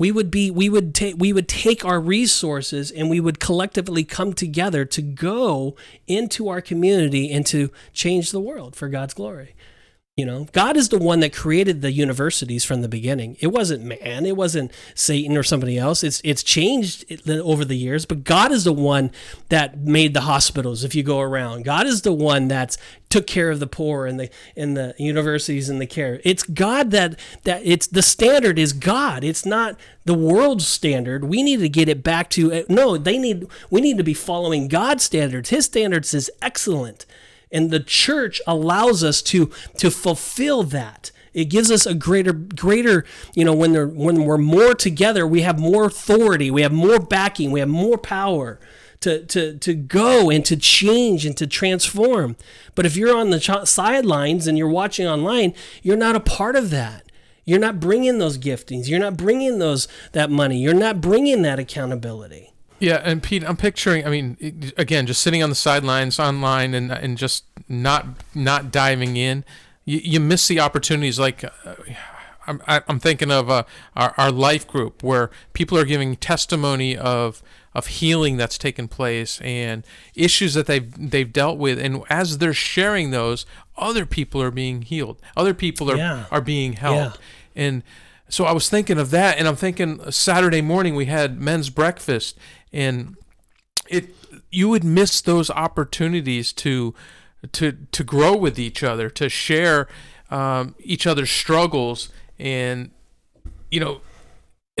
We 0.00 0.10
would 0.10 0.30
be 0.30 0.50
we 0.50 0.70
would 0.70 0.94
take 0.94 1.16
we 1.18 1.30
would 1.30 1.46
take 1.46 1.84
our 1.84 2.00
resources 2.00 2.90
and 2.90 3.10
we 3.10 3.20
would 3.20 3.38
collectively 3.38 4.02
come 4.02 4.32
together 4.32 4.86
to 4.86 5.02
go 5.02 5.76
into 6.06 6.48
our 6.48 6.62
community 6.62 7.30
and 7.30 7.44
to 7.44 7.70
change 7.92 8.30
the 8.30 8.40
world 8.40 8.74
for 8.74 8.88
God's 8.88 9.12
glory. 9.12 9.54
You 10.16 10.26
know, 10.26 10.46
God 10.52 10.76
is 10.76 10.90
the 10.90 10.98
one 10.98 11.20
that 11.20 11.32
created 11.32 11.80
the 11.80 11.92
universities 11.92 12.64
from 12.64 12.82
the 12.82 12.88
beginning. 12.88 13.36
It 13.40 13.46
wasn't 13.46 13.84
man, 13.84 14.26
it 14.26 14.36
wasn't 14.36 14.70
Satan 14.94 15.36
or 15.36 15.42
somebody 15.42 15.78
else. 15.78 16.04
It's 16.04 16.20
it's 16.24 16.42
changed 16.42 17.26
over 17.26 17.64
the 17.64 17.76
years, 17.76 18.04
but 18.04 18.24
God 18.24 18.52
is 18.52 18.64
the 18.64 18.72
one 18.72 19.12
that 19.48 19.78
made 19.78 20.12
the 20.12 20.22
hospitals. 20.22 20.84
If 20.84 20.94
you 20.94 21.02
go 21.02 21.20
around, 21.20 21.64
God 21.64 21.86
is 21.86 22.02
the 22.02 22.12
one 22.12 22.48
that's 22.48 22.76
took 23.08 23.26
care 23.26 23.50
of 23.50 23.60
the 23.60 23.66
poor 23.66 24.04
and 24.04 24.20
the 24.20 24.30
in 24.54 24.74
the 24.74 24.94
universities 24.98 25.70
and 25.70 25.80
the 25.80 25.86
care. 25.86 26.20
It's 26.22 26.42
God 26.42 26.90
that 26.90 27.18
that 27.44 27.62
it's 27.64 27.86
the 27.86 28.02
standard 28.02 28.58
is 28.58 28.74
God. 28.74 29.24
It's 29.24 29.46
not 29.46 29.78
the 30.04 30.12
world's 30.12 30.66
standard. 30.66 31.24
We 31.24 31.42
need 31.42 31.60
to 31.60 31.68
get 31.68 31.88
it 31.88 32.02
back 32.02 32.28
to 32.30 32.52
eh, 32.52 32.64
no. 32.68 32.98
They 32.98 33.16
need 33.16 33.46
we 33.70 33.80
need 33.80 33.96
to 33.96 34.04
be 34.04 34.14
following 34.14 34.68
God's 34.68 35.04
standards. 35.04 35.48
His 35.48 35.64
standards 35.64 36.12
is 36.12 36.30
excellent 36.42 37.06
and 37.52 37.70
the 37.70 37.80
church 37.80 38.40
allows 38.46 39.02
us 39.02 39.22
to 39.22 39.50
to 39.78 39.90
fulfill 39.90 40.62
that. 40.64 41.10
It 41.32 41.44
gives 41.44 41.70
us 41.70 41.86
a 41.86 41.94
greater 41.94 42.32
greater 42.32 43.04
you 43.34 43.44
know 43.44 43.54
when 43.54 43.72
they're 43.72 43.86
when 43.86 44.24
we're 44.24 44.38
more 44.38 44.74
together 44.74 45.26
we 45.26 45.42
have 45.42 45.58
more 45.58 45.84
authority 45.84 46.50
we 46.50 46.62
have 46.62 46.72
more 46.72 46.98
backing 46.98 47.52
we 47.52 47.60
have 47.60 47.68
more 47.68 47.98
power 47.98 48.58
to 49.00 49.24
to 49.26 49.56
to 49.58 49.74
go 49.74 50.30
and 50.30 50.44
to 50.44 50.56
change 50.56 51.24
and 51.24 51.36
to 51.36 51.46
transform. 51.46 52.36
But 52.74 52.84
if 52.84 52.96
you're 52.96 53.16
on 53.16 53.30
the 53.30 53.40
ch- 53.40 53.68
sidelines 53.68 54.46
and 54.46 54.58
you're 54.58 54.68
watching 54.68 55.06
online 55.06 55.54
you're 55.82 55.96
not 55.96 56.16
a 56.16 56.20
part 56.20 56.56
of 56.56 56.70
that. 56.70 57.04
You're 57.44 57.58
not 57.58 57.80
bringing 57.80 58.18
those 58.18 58.38
giftings. 58.38 58.88
You're 58.88 59.00
not 59.00 59.16
bringing 59.16 59.58
those 59.58 59.88
that 60.12 60.30
money. 60.30 60.60
You're 60.60 60.74
not 60.74 61.00
bringing 61.00 61.42
that 61.42 61.58
accountability 61.58 62.52
Yeah, 62.80 63.00
and 63.04 63.22
Pete, 63.22 63.44
I'm 63.44 63.56
picturing. 63.56 64.06
I 64.06 64.10
mean, 64.10 64.72
again, 64.76 65.06
just 65.06 65.22
sitting 65.22 65.42
on 65.42 65.50
the 65.50 65.54
sidelines 65.54 66.18
online 66.18 66.74
and 66.74 66.90
and 66.90 67.16
just 67.18 67.44
not 67.68 68.06
not 68.34 68.72
diving 68.72 69.16
in. 69.16 69.44
You, 69.84 70.00
you 70.02 70.20
miss 70.20 70.48
the 70.48 70.60
opportunities. 70.60 71.18
Like, 71.18 71.44
uh, 71.44 71.74
I'm, 72.46 72.60
I'm 72.66 72.98
thinking 72.98 73.30
of 73.30 73.48
uh, 73.50 73.64
our, 73.94 74.14
our 74.16 74.30
life 74.32 74.66
group 74.66 75.02
where 75.02 75.30
people 75.52 75.78
are 75.78 75.84
giving 75.84 76.16
testimony 76.16 76.96
of 76.96 77.42
of 77.72 77.86
healing 77.86 78.36
that's 78.36 78.58
taken 78.58 78.88
place 78.88 79.40
and 79.42 79.84
issues 80.16 80.54
that 80.54 80.66
they've 80.66 81.10
they've 81.10 81.32
dealt 81.32 81.56
with 81.58 81.78
and 81.78 82.02
as 82.10 82.38
they're 82.38 82.52
sharing 82.52 83.10
those 83.12 83.46
other 83.76 84.04
people 84.04 84.42
are 84.42 84.50
being 84.50 84.82
healed 84.82 85.20
other 85.36 85.54
people 85.54 85.88
are 85.88 85.96
Yeah. 85.96 86.24
are 86.32 86.40
being 86.40 86.72
helped 86.72 87.20
and 87.54 87.84
so 88.28 88.44
I 88.44 88.50
was 88.52 88.68
thinking 88.68 88.98
of 88.98 89.10
that 89.12 89.38
and 89.38 89.46
I'm 89.46 89.54
thinking 89.54 90.10
Saturday 90.10 90.60
morning 90.62 90.96
we 90.96 91.04
had 91.06 91.40
men's 91.40 91.70
breakfast 91.70 92.36
and 92.72 93.16
it 93.88 94.14
you 94.50 94.68
would 94.68 94.84
miss 94.84 95.20
those 95.20 95.50
opportunities 95.50 96.52
to 96.52 96.94
to 97.52 97.72
to 97.92 98.04
grow 98.04 98.36
with 98.36 98.58
each 98.58 98.82
other 98.82 99.08
to 99.10 99.28
share 99.28 99.88
um, 100.30 100.74
each 100.80 101.06
other's 101.06 101.30
struggles 101.30 102.10
and 102.38 102.90
you 103.70 103.80
know 103.80 104.00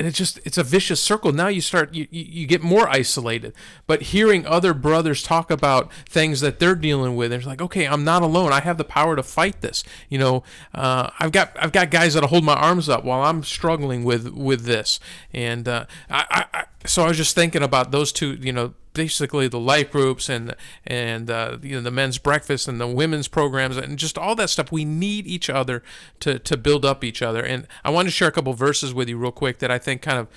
and 0.00 0.08
it's 0.08 0.16
just 0.16 0.40
it's 0.46 0.56
a 0.56 0.62
vicious 0.62 0.98
circle. 0.98 1.30
Now 1.30 1.48
you 1.48 1.60
start 1.60 1.92
you, 1.92 2.08
you 2.10 2.46
get 2.46 2.62
more 2.62 2.88
isolated. 2.88 3.52
But 3.86 4.00
hearing 4.00 4.46
other 4.46 4.72
brothers 4.72 5.22
talk 5.22 5.50
about 5.50 5.92
things 6.08 6.40
that 6.40 6.58
they're 6.58 6.74
dealing 6.74 7.16
with 7.16 7.34
it's 7.34 7.44
like 7.44 7.60
okay 7.60 7.86
i'm 7.86 8.02
not 8.02 8.22
alone. 8.22 8.50
I 8.50 8.60
have 8.60 8.78
the 8.78 8.84
power 8.84 9.14
to 9.14 9.22
fight 9.22 9.60
this. 9.60 9.84
You 10.08 10.18
know 10.18 10.42
uh, 10.74 11.10
i've 11.18 11.32
got 11.32 11.54
i've 11.60 11.72
got 11.72 11.90
guys 11.90 12.14
that'll 12.14 12.30
hold 12.30 12.44
my 12.44 12.54
arms 12.54 12.88
up 12.88 13.04
while 13.04 13.22
i'm 13.22 13.42
struggling 13.44 14.02
with 14.02 14.28
with 14.28 14.64
this. 14.64 15.00
And 15.34 15.68
uh, 15.68 15.84
I, 16.08 16.46
I 16.54 16.64
so 16.86 17.02
i 17.02 17.08
was 17.08 17.18
just 17.18 17.34
thinking 17.34 17.62
about 17.62 17.90
those 17.90 18.10
two 18.10 18.32
you 18.40 18.54
know 18.54 18.72
basically 19.00 19.48
the 19.48 19.58
life 19.58 19.90
groups 19.90 20.28
and 20.28 20.54
and 20.86 21.30
uh, 21.30 21.56
you 21.62 21.74
know 21.74 21.80
the 21.80 21.90
men's 21.90 22.18
breakfast 22.18 22.68
and 22.68 22.78
the 22.78 22.86
women's 22.86 23.28
programs 23.28 23.78
and 23.78 23.98
just 23.98 24.18
all 24.18 24.34
that 24.34 24.50
stuff. 24.50 24.70
We 24.70 24.84
need 24.84 25.26
each 25.26 25.48
other 25.48 25.82
to 26.20 26.38
to 26.38 26.56
build 26.58 26.84
up 26.84 27.02
each 27.02 27.22
other. 27.22 27.42
And 27.42 27.66
I 27.82 27.88
want 27.90 28.08
to 28.08 28.12
share 28.12 28.28
a 28.28 28.32
couple 28.32 28.52
verses 28.52 28.92
with 28.92 29.08
you 29.08 29.16
real 29.16 29.32
quick 29.32 29.58
that 29.60 29.70
I 29.70 29.78
think 29.78 30.02
kind 30.02 30.18
of 30.18 30.28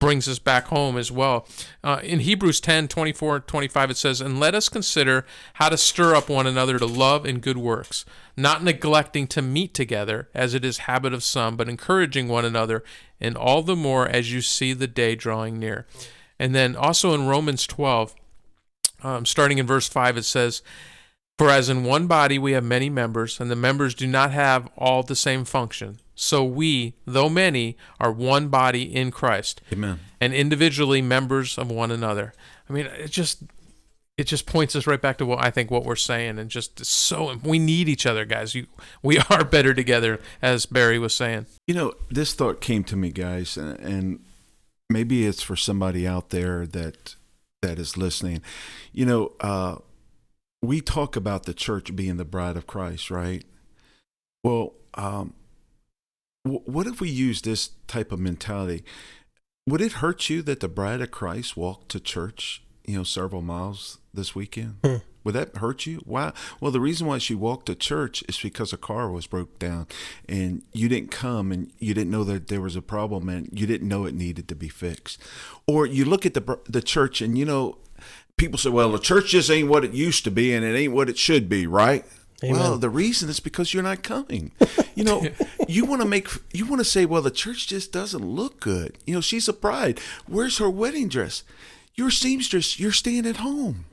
brings 0.00 0.28
us 0.28 0.38
back 0.38 0.66
home 0.66 0.98
as 0.98 1.10
well. 1.10 1.46
Uh, 1.82 2.00
in 2.02 2.20
Hebrews 2.20 2.60
10 2.60 2.88
24 2.88 3.40
25, 3.40 3.90
it 3.90 3.96
says, 3.96 4.20
And 4.20 4.40
let 4.40 4.54
us 4.54 4.68
consider 4.68 5.24
how 5.54 5.68
to 5.68 5.78
stir 5.78 6.16
up 6.16 6.28
one 6.28 6.46
another 6.46 6.78
to 6.78 6.86
love 6.86 7.24
and 7.24 7.40
good 7.40 7.56
works, 7.56 8.04
not 8.36 8.62
neglecting 8.62 9.26
to 9.28 9.40
meet 9.40 9.72
together, 9.72 10.28
as 10.34 10.52
it 10.52 10.64
is 10.64 10.78
habit 10.78 11.14
of 11.14 11.22
some, 11.22 11.56
but 11.56 11.68
encouraging 11.68 12.28
one 12.28 12.44
another, 12.44 12.82
and 13.20 13.36
all 13.36 13.62
the 13.62 13.76
more 13.76 14.08
as 14.08 14.32
you 14.32 14.40
see 14.40 14.72
the 14.72 14.88
day 14.88 15.14
drawing 15.14 15.58
near. 15.58 15.86
And 16.38 16.54
then 16.54 16.76
also 16.76 17.14
in 17.14 17.26
Romans 17.26 17.66
12, 17.66 18.14
um, 19.02 19.26
starting 19.26 19.58
in 19.58 19.66
verse 19.66 19.88
5, 19.88 20.16
it 20.16 20.24
says, 20.24 20.62
For 21.38 21.50
as 21.50 21.68
in 21.68 21.84
one 21.84 22.06
body 22.06 22.38
we 22.38 22.52
have 22.52 22.64
many 22.64 22.90
members, 22.90 23.38
and 23.38 23.50
the 23.50 23.56
members 23.56 23.94
do 23.94 24.06
not 24.06 24.32
have 24.32 24.68
all 24.76 25.02
the 25.02 25.16
same 25.16 25.44
function, 25.44 26.00
so 26.14 26.44
we, 26.44 26.94
though 27.06 27.28
many, 27.28 27.76
are 28.00 28.12
one 28.12 28.48
body 28.48 28.82
in 28.82 29.10
Christ, 29.10 29.60
Amen. 29.72 30.00
and 30.20 30.32
individually 30.32 31.02
members 31.02 31.58
of 31.58 31.70
one 31.70 31.90
another. 31.90 32.32
I 32.68 32.72
mean, 32.72 32.86
it 32.86 33.10
just 33.10 33.42
it 34.16 34.28
just 34.28 34.46
points 34.46 34.76
us 34.76 34.86
right 34.86 35.00
back 35.00 35.18
to 35.18 35.26
what 35.26 35.44
I 35.44 35.50
think 35.50 35.70
what 35.70 35.84
we're 35.84 35.96
saying, 35.96 36.38
and 36.38 36.48
just 36.48 36.84
so 36.84 37.36
we 37.42 37.58
need 37.58 37.88
each 37.88 38.06
other, 38.06 38.24
guys. 38.24 38.54
You, 38.54 38.66
we 39.02 39.18
are 39.30 39.44
better 39.44 39.74
together, 39.74 40.20
as 40.40 40.66
Barry 40.66 40.98
was 40.98 41.14
saying. 41.14 41.46
You 41.66 41.74
know, 41.74 41.94
this 42.10 42.32
thought 42.32 42.60
came 42.60 42.84
to 42.84 42.96
me, 42.96 43.10
guys, 43.10 43.56
and, 43.56 43.78
and 43.80 44.24
maybe 44.90 45.26
it's 45.26 45.42
for 45.42 45.56
somebody 45.56 46.06
out 46.06 46.30
there 46.30 46.66
that 46.66 47.16
that 47.62 47.78
is 47.78 47.96
listening. 47.96 48.42
You 48.92 49.06
know, 49.06 49.32
uh, 49.40 49.76
we 50.62 50.80
talk 50.80 51.16
about 51.16 51.44
the 51.44 51.54
church 51.54 51.94
being 51.96 52.16
the 52.16 52.24
bride 52.24 52.56
of 52.56 52.66
Christ, 52.66 53.10
right? 53.10 53.44
Well, 54.42 54.74
um, 54.94 55.34
w- 56.44 56.62
what 56.66 56.86
if 56.86 57.00
we 57.00 57.08
use 57.08 57.42
this 57.42 57.70
type 57.86 58.12
of 58.12 58.18
mentality? 58.18 58.84
Would 59.66 59.80
it 59.80 59.92
hurt 59.92 60.28
you 60.28 60.42
that 60.42 60.60
the 60.60 60.68
bride 60.68 61.00
of 61.00 61.10
Christ 61.10 61.56
walked 61.56 61.88
to 61.90 62.00
church, 62.00 62.62
you 62.86 62.98
know, 62.98 63.04
several 63.04 63.40
miles 63.40 63.98
this 64.12 64.34
weekend? 64.34 64.76
Hmm. 64.84 64.96
Would 65.24 65.34
that 65.34 65.56
hurt 65.56 65.86
you? 65.86 66.02
Why? 66.04 66.32
Well, 66.60 66.70
the 66.70 66.80
reason 66.80 67.06
why 67.06 67.18
she 67.18 67.34
walked 67.34 67.66
to 67.66 67.74
church 67.74 68.22
is 68.28 68.38
because 68.38 68.72
a 68.72 68.76
car 68.76 69.10
was 69.10 69.26
broke 69.26 69.58
down, 69.58 69.86
and 70.28 70.62
you 70.72 70.88
didn't 70.88 71.10
come, 71.10 71.50
and 71.50 71.72
you 71.78 71.94
didn't 71.94 72.10
know 72.10 72.24
that 72.24 72.48
there 72.48 72.60
was 72.60 72.76
a 72.76 72.82
problem, 72.82 73.28
and 73.30 73.48
you 73.52 73.66
didn't 73.66 73.88
know 73.88 74.04
it 74.04 74.14
needed 74.14 74.48
to 74.48 74.54
be 74.54 74.68
fixed. 74.68 75.20
Or 75.66 75.86
you 75.86 76.04
look 76.04 76.26
at 76.26 76.34
the 76.34 76.58
the 76.68 76.82
church, 76.82 77.22
and 77.22 77.38
you 77.38 77.46
know, 77.46 77.78
people 78.36 78.58
say, 78.58 78.70
"Well, 78.70 78.92
the 78.92 78.98
church 78.98 79.30
just 79.30 79.50
ain't 79.50 79.68
what 79.68 79.84
it 79.84 79.92
used 79.92 80.24
to 80.24 80.30
be, 80.30 80.52
and 80.52 80.64
it 80.64 80.76
ain't 80.76 80.92
what 80.92 81.08
it 81.08 81.16
should 81.16 81.48
be," 81.48 81.66
right? 81.66 82.04
Amen. 82.42 82.60
Well, 82.60 82.78
the 82.78 82.90
reason 82.90 83.30
is 83.30 83.40
because 83.40 83.72
you're 83.72 83.82
not 83.82 84.02
coming. 84.02 84.52
You 84.94 85.04
know, 85.04 85.26
you 85.68 85.86
want 85.86 86.02
to 86.02 86.08
make 86.08 86.28
you 86.52 86.66
want 86.66 86.80
to 86.80 86.84
say, 86.84 87.06
"Well, 87.06 87.22
the 87.22 87.30
church 87.30 87.66
just 87.66 87.92
doesn't 87.92 88.24
look 88.24 88.60
good." 88.60 88.98
You 89.06 89.14
know, 89.14 89.20
she's 89.22 89.48
a 89.48 89.54
bride. 89.54 90.00
Where's 90.26 90.58
her 90.58 90.68
wedding 90.68 91.08
dress? 91.08 91.44
You're 91.94 92.08
a 92.08 92.12
seamstress. 92.12 92.78
You're 92.78 92.92
staying 92.92 93.24
at 93.24 93.36
home. 93.36 93.86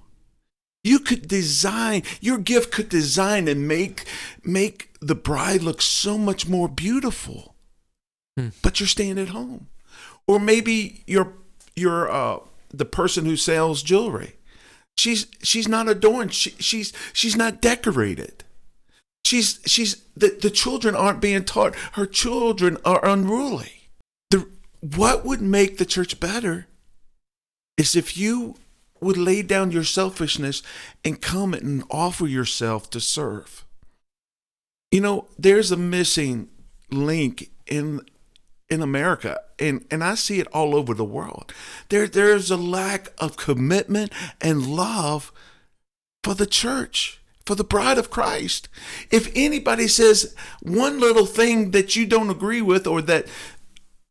You 0.83 0.99
could 0.99 1.27
design 1.27 2.03
your 2.21 2.37
gift 2.37 2.71
could 2.71 2.89
design 2.89 3.47
and 3.47 3.67
make 3.67 4.05
make 4.43 4.89
the 4.99 5.15
bride 5.15 5.61
look 5.61 5.81
so 5.81 6.17
much 6.17 6.47
more 6.47 6.67
beautiful. 6.67 7.55
Hmm. 8.37 8.49
But 8.61 8.79
you're 8.79 8.87
staying 8.87 9.19
at 9.19 9.29
home. 9.29 9.67
Or 10.27 10.39
maybe 10.39 11.03
you're 11.05 11.33
you're 11.75 12.09
uh 12.11 12.39
the 12.73 12.85
person 12.85 13.25
who 13.25 13.35
sells 13.35 13.83
jewelry. 13.83 14.35
She's 14.97 15.27
she's 15.41 15.67
not 15.67 15.87
adorned. 15.87 16.33
She, 16.33 16.51
she's 16.59 16.93
she's 17.13 17.35
not 17.35 17.61
decorated. 17.61 18.43
She's 19.25 19.59
she's 19.65 20.03
the, 20.15 20.37
the 20.41 20.49
children 20.49 20.95
aren't 20.95 21.21
being 21.21 21.43
taught. 21.43 21.75
Her 21.93 22.05
children 22.05 22.77
are 22.83 23.03
unruly. 23.05 23.89
The 24.29 24.47
what 24.79 25.25
would 25.25 25.41
make 25.41 25.77
the 25.77 25.85
church 25.85 26.19
better 26.19 26.67
is 27.77 27.95
if 27.95 28.17
you 28.17 28.55
would 29.01 29.17
lay 29.17 29.41
down 29.41 29.71
your 29.71 29.83
selfishness 29.83 30.61
and 31.03 31.21
come 31.21 31.53
and 31.53 31.83
offer 31.89 32.27
yourself 32.27 32.89
to 32.91 32.99
serve. 32.99 33.65
You 34.91 35.01
know, 35.01 35.27
there's 35.37 35.71
a 35.71 35.77
missing 35.77 36.49
link 36.89 37.49
in 37.67 38.01
in 38.69 38.81
America 38.81 39.37
and 39.61 39.85
and 39.91 40.03
I 40.03 40.15
see 40.15 40.39
it 40.39 40.47
all 40.47 40.75
over 40.75 40.93
the 40.93 41.05
world. 41.05 41.53
There 41.89 42.07
there's 42.07 42.51
a 42.51 42.57
lack 42.57 43.09
of 43.17 43.37
commitment 43.37 44.11
and 44.41 44.67
love 44.67 45.31
for 46.23 46.33
the 46.33 46.45
church, 46.45 47.21
for 47.45 47.55
the 47.55 47.63
bride 47.63 47.97
of 47.97 48.09
Christ. 48.09 48.67
If 49.09 49.31
anybody 49.35 49.87
says 49.87 50.35
one 50.61 50.99
little 50.99 51.25
thing 51.25 51.71
that 51.71 51.95
you 51.95 52.05
don't 52.05 52.29
agree 52.29 52.61
with 52.61 52.87
or 52.87 53.01
that 53.03 53.27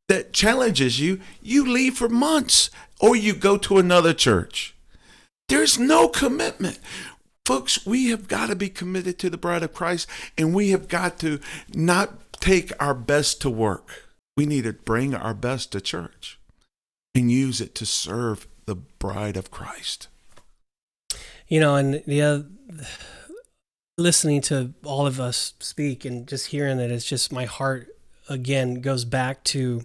that 0.08 0.32
challenges 0.32 0.98
you, 0.98 1.20
you 1.40 1.64
leave 1.64 1.94
for 1.96 2.08
months 2.08 2.70
or 3.00 3.14
you 3.14 3.34
go 3.34 3.56
to 3.56 3.78
another 3.78 4.12
church. 4.12 4.74
There's 5.50 5.80
no 5.80 6.06
commitment. 6.06 6.78
Folks, 7.44 7.84
we 7.84 8.10
have 8.10 8.28
got 8.28 8.50
to 8.50 8.54
be 8.54 8.68
committed 8.68 9.18
to 9.18 9.28
the 9.28 9.36
bride 9.36 9.64
of 9.64 9.74
Christ 9.74 10.08
and 10.38 10.54
we 10.54 10.70
have 10.70 10.86
got 10.86 11.18
to 11.18 11.40
not 11.74 12.32
take 12.34 12.72
our 12.78 12.94
best 12.94 13.40
to 13.40 13.50
work. 13.50 14.04
We 14.36 14.46
need 14.46 14.62
to 14.62 14.72
bring 14.72 15.12
our 15.12 15.34
best 15.34 15.72
to 15.72 15.80
church 15.80 16.38
and 17.16 17.32
use 17.32 17.60
it 17.60 17.74
to 17.74 17.84
serve 17.84 18.46
the 18.66 18.76
bride 18.76 19.36
of 19.36 19.50
Christ. 19.50 20.06
You 21.48 21.58
know, 21.58 21.74
and 21.74 22.04
the 22.06 22.22
other, 22.22 22.46
listening 23.98 24.42
to 24.42 24.72
all 24.84 25.04
of 25.04 25.18
us 25.18 25.54
speak 25.58 26.04
and 26.04 26.28
just 26.28 26.46
hearing 26.46 26.76
that, 26.76 26.92
it's 26.92 27.04
just 27.04 27.32
my 27.32 27.46
heart 27.46 27.88
again 28.28 28.80
goes 28.80 29.04
back 29.04 29.42
to 29.42 29.82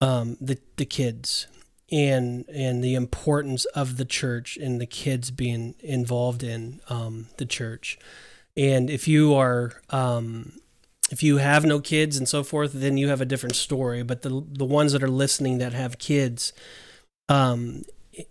um, 0.00 0.36
the 0.40 0.58
the 0.74 0.84
kids 0.84 1.46
and 1.90 2.48
and 2.48 2.82
the 2.82 2.94
importance 2.94 3.64
of 3.66 3.96
the 3.96 4.04
church 4.04 4.56
and 4.56 4.80
the 4.80 4.86
kids 4.86 5.30
being 5.30 5.74
involved 5.80 6.42
in 6.42 6.80
um, 6.88 7.26
the 7.36 7.46
church. 7.46 7.98
And 8.56 8.88
if 8.88 9.06
you 9.08 9.34
are 9.34 9.82
um, 9.90 10.60
if 11.10 11.22
you 11.22 11.38
have 11.38 11.64
no 11.64 11.80
kids 11.80 12.16
and 12.16 12.28
so 12.28 12.42
forth, 12.42 12.72
then 12.72 12.96
you 12.96 13.08
have 13.08 13.20
a 13.20 13.26
different 13.26 13.56
story. 13.56 14.02
But 14.02 14.22
the 14.22 14.44
the 14.46 14.64
ones 14.64 14.92
that 14.92 15.02
are 15.02 15.08
listening 15.08 15.58
that 15.58 15.72
have 15.72 15.98
kids, 15.98 16.52
um, 17.28 17.82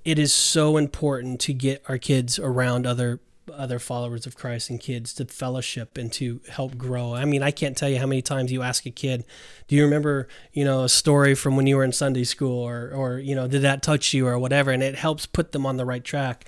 it 0.03 0.17
is 0.17 0.33
so 0.33 0.77
important 0.77 1.39
to 1.41 1.53
get 1.53 1.83
our 1.87 1.97
kids 1.97 2.39
around 2.39 2.87
other 2.87 3.19
other 3.51 3.79
followers 3.79 4.25
of 4.25 4.35
Christ 4.35 4.69
and 4.69 4.79
kids 4.79 5.13
to 5.13 5.25
fellowship 5.25 5.97
and 5.97 6.11
to 6.13 6.41
help 6.49 6.77
grow. 6.77 7.13
I 7.13 7.25
mean, 7.25 7.43
I 7.43 7.51
can't 7.51 7.75
tell 7.77 7.89
you 7.89 7.99
how 7.99 8.05
many 8.05 8.21
times 8.21 8.51
you 8.51 8.61
ask 8.61 8.85
a 8.85 8.91
kid, 8.91 9.23
"Do 9.67 9.75
you 9.75 9.83
remember, 9.83 10.27
you 10.53 10.63
know, 10.63 10.83
a 10.83 10.89
story 10.89 11.35
from 11.35 11.55
when 11.55 11.67
you 11.67 11.77
were 11.77 11.83
in 11.83 11.91
Sunday 11.91 12.23
school 12.23 12.59
or 12.59 12.91
or, 12.93 13.19
you 13.19 13.35
know, 13.35 13.47
did 13.47 13.61
that 13.61 13.83
touch 13.83 14.13
you 14.13 14.27
or 14.27 14.37
whatever?" 14.39 14.71
and 14.71 14.83
it 14.83 14.95
helps 14.95 15.25
put 15.25 15.51
them 15.51 15.65
on 15.65 15.77
the 15.77 15.85
right 15.85 16.03
track. 16.03 16.45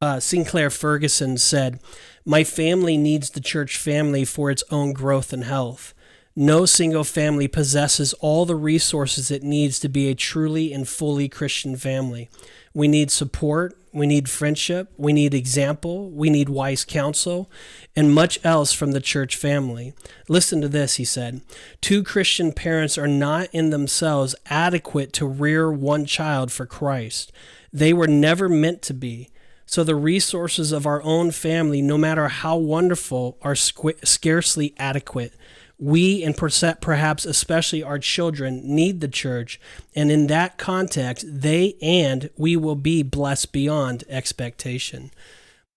Uh, 0.00 0.20
Sinclair 0.20 0.70
Ferguson 0.70 1.38
said, 1.38 1.80
"My 2.24 2.44
family 2.44 2.96
needs 2.96 3.30
the 3.30 3.40
church 3.40 3.76
family 3.76 4.24
for 4.24 4.50
its 4.50 4.64
own 4.70 4.92
growth 4.92 5.32
and 5.32 5.44
health, 5.44 5.94
No 6.40 6.66
single 6.66 7.02
family 7.02 7.48
possesses 7.48 8.12
all 8.20 8.44
the 8.44 8.54
resources 8.54 9.28
it 9.32 9.42
needs 9.42 9.80
to 9.80 9.88
be 9.88 10.08
a 10.08 10.14
truly 10.14 10.72
and 10.72 10.88
fully 10.88 11.28
Christian 11.28 11.74
family. 11.74 12.28
We 12.72 12.86
need 12.86 13.10
support, 13.10 13.76
we 13.92 14.06
need 14.06 14.28
friendship, 14.28 14.92
we 14.96 15.12
need 15.12 15.34
example, 15.34 16.10
we 16.10 16.30
need 16.30 16.48
wise 16.48 16.84
counsel, 16.84 17.50
and 17.96 18.14
much 18.14 18.38
else 18.44 18.72
from 18.72 18.92
the 18.92 19.00
church 19.00 19.36
family. 19.36 19.94
Listen 20.28 20.60
to 20.60 20.68
this, 20.68 20.96
he 20.96 21.04
said. 21.04 21.40
Two 21.80 22.02
Christian 22.02 22.52
parents 22.52 22.98
are 22.98 23.08
not 23.08 23.48
in 23.52 23.70
themselves 23.70 24.34
adequate 24.46 25.12
to 25.14 25.26
rear 25.26 25.70
one 25.70 26.04
child 26.04 26.52
for 26.52 26.66
Christ. 26.66 27.32
They 27.72 27.92
were 27.92 28.06
never 28.06 28.48
meant 28.48 28.82
to 28.82 28.94
be. 28.94 29.30
So 29.66 29.84
the 29.84 29.96
resources 29.96 30.72
of 30.72 30.86
our 30.86 31.02
own 31.02 31.30
family, 31.30 31.82
no 31.82 31.98
matter 31.98 32.28
how 32.28 32.56
wonderful, 32.56 33.36
are 33.42 33.52
squ- 33.52 34.06
scarcely 34.06 34.74
adequate. 34.78 35.34
We, 35.80 36.24
and 36.24 36.36
perhaps 36.36 37.24
especially 37.24 37.84
our 37.84 38.00
children, 38.00 38.62
need 38.64 39.00
the 39.00 39.08
church, 39.08 39.60
and 39.94 40.10
in 40.10 40.26
that 40.26 40.58
context, 40.58 41.24
they 41.28 41.76
and 41.80 42.30
we 42.36 42.56
will 42.56 42.74
be 42.74 43.04
blessed 43.04 43.52
beyond 43.52 44.02
expectation. 44.08 45.12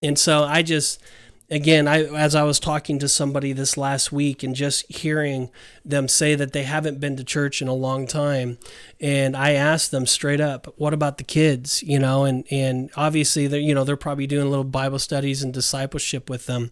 And 0.01 0.17
so 0.17 0.43
I 0.43 0.63
just, 0.63 0.99
again, 1.51 1.87
I 1.87 2.05
as 2.05 2.33
I 2.33 2.41
was 2.41 2.59
talking 2.59 2.97
to 2.97 3.07
somebody 3.07 3.53
this 3.53 3.77
last 3.77 4.11
week 4.11 4.41
and 4.41 4.55
just 4.55 4.91
hearing 4.91 5.51
them 5.85 6.07
say 6.07 6.33
that 6.33 6.53
they 6.53 6.63
haven't 6.63 6.99
been 6.99 7.15
to 7.17 7.23
church 7.23 7.61
in 7.61 7.67
a 7.67 7.73
long 7.73 8.07
time, 8.07 8.57
and 8.99 9.37
I 9.37 9.51
asked 9.51 9.91
them 9.91 10.07
straight 10.07 10.41
up, 10.41 10.73
"What 10.77 10.93
about 10.95 11.19
the 11.19 11.23
kids?" 11.23 11.83
You 11.83 11.99
know, 11.99 12.23
and 12.23 12.45
and 12.49 12.89
obviously 12.95 13.45
they're 13.45 13.59
you 13.59 13.75
know 13.75 13.83
they're 13.83 13.97
probably 13.97 14.25
doing 14.25 14.49
little 14.49 14.63
Bible 14.63 14.99
studies 14.99 15.43
and 15.43 15.53
discipleship 15.53 16.27
with 16.27 16.47
them, 16.47 16.71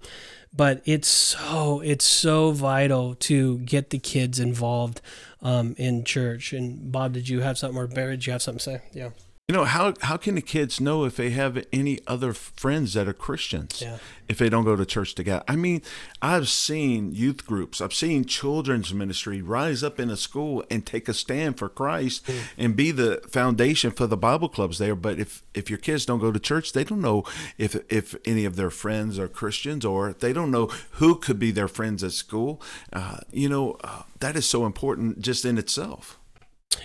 but 0.54 0.82
it's 0.86 1.08
so 1.08 1.82
it's 1.82 2.06
so 2.06 2.52
vital 2.52 3.16
to 3.16 3.60
get 3.60 3.90
the 3.92 4.00
kids 4.00 4.40
involved 4.40 5.02
um, 5.42 5.76
in 5.78 6.04
church. 6.04 6.54
And 6.54 6.92
Bob, 6.92 7.14
did 7.14 7.30
you 7.30 7.42
have 7.42 7.58
something 7.58 7.78
or 7.78 7.88
Barry, 7.88 8.18
did 8.18 8.26
you 8.26 8.34
have 8.34 8.42
something 8.42 8.60
to 8.60 8.64
say? 8.64 8.82
Yeah. 8.94 9.10
You 9.50 9.56
know 9.56 9.66
how 9.66 9.96
how 10.02 10.16
can 10.18 10.36
the 10.36 10.44
kids 10.44 10.80
know 10.80 11.06
if 11.06 11.16
they 11.16 11.32
have 11.32 11.66
any 11.74 11.98
other 12.06 12.34
friends 12.34 12.94
that 12.94 13.08
are 13.08 13.14
Christians 13.14 13.82
Yeah. 13.82 13.98
if 14.28 14.38
they 14.38 14.48
don't 14.48 14.64
go 14.64 14.76
to 14.76 14.86
church 14.86 15.16
together? 15.16 15.44
I 15.48 15.56
mean, 15.56 15.82
I've 16.22 16.48
seen 16.50 17.16
youth 17.16 17.48
groups, 17.48 17.82
I've 17.82 17.96
seen 17.96 18.26
children's 18.26 18.94
ministry 18.94 19.42
rise 19.42 19.82
up 19.84 20.00
in 20.00 20.12
a 20.12 20.18
school 20.18 20.64
and 20.70 20.86
take 20.86 21.10
a 21.10 21.16
stand 21.16 21.58
for 21.58 21.68
Christ 21.68 22.28
Hmm. 22.28 22.38
and 22.60 22.76
be 22.76 22.92
the 22.92 23.24
foundation 23.28 23.90
for 23.90 24.06
the 24.06 24.16
Bible 24.18 24.50
clubs 24.50 24.78
there. 24.78 24.94
But 24.96 25.18
if 25.18 25.42
if 25.56 25.68
your 25.68 25.80
kids 25.80 26.06
don't 26.06 26.20
go 26.20 26.32
to 26.32 26.40
church, 26.40 26.74
they 26.74 26.84
don't 26.84 27.02
know 27.02 27.24
if 27.58 27.76
if 27.92 28.16
any 28.26 28.46
of 28.46 28.56
their 28.56 28.70
friends 28.70 29.18
are 29.18 29.28
Christians 29.28 29.84
or 29.84 30.14
they 30.14 30.32
don't 30.32 30.52
know 30.52 30.68
who 31.00 31.16
could 31.16 31.40
be 31.40 31.50
their 31.50 31.68
friends 31.68 32.04
at 32.04 32.12
school. 32.12 32.62
Uh, 32.94 33.22
you 33.34 33.50
know, 33.50 33.78
uh, 33.84 34.04
that 34.20 34.36
is 34.36 34.46
so 34.46 34.68
important 34.68 35.22
just 35.22 35.44
in 35.44 35.58
itself, 35.58 36.19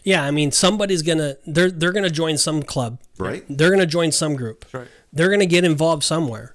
Yeah, 0.02 0.24
I 0.24 0.30
mean 0.30 0.50
somebody's 0.52 1.02
gonna 1.02 1.36
they're 1.46 1.70
they're 1.70 1.92
gonna 1.92 2.10
join 2.10 2.38
some 2.38 2.62
club. 2.62 2.98
right? 3.18 3.44
They're 3.48 3.70
gonna 3.70 3.86
join 3.86 4.12
some 4.12 4.34
group. 4.36 4.64
right. 4.72 4.88
They're 5.12 5.30
gonna 5.30 5.46
get 5.46 5.64
involved 5.64 6.02
somewhere. 6.02 6.54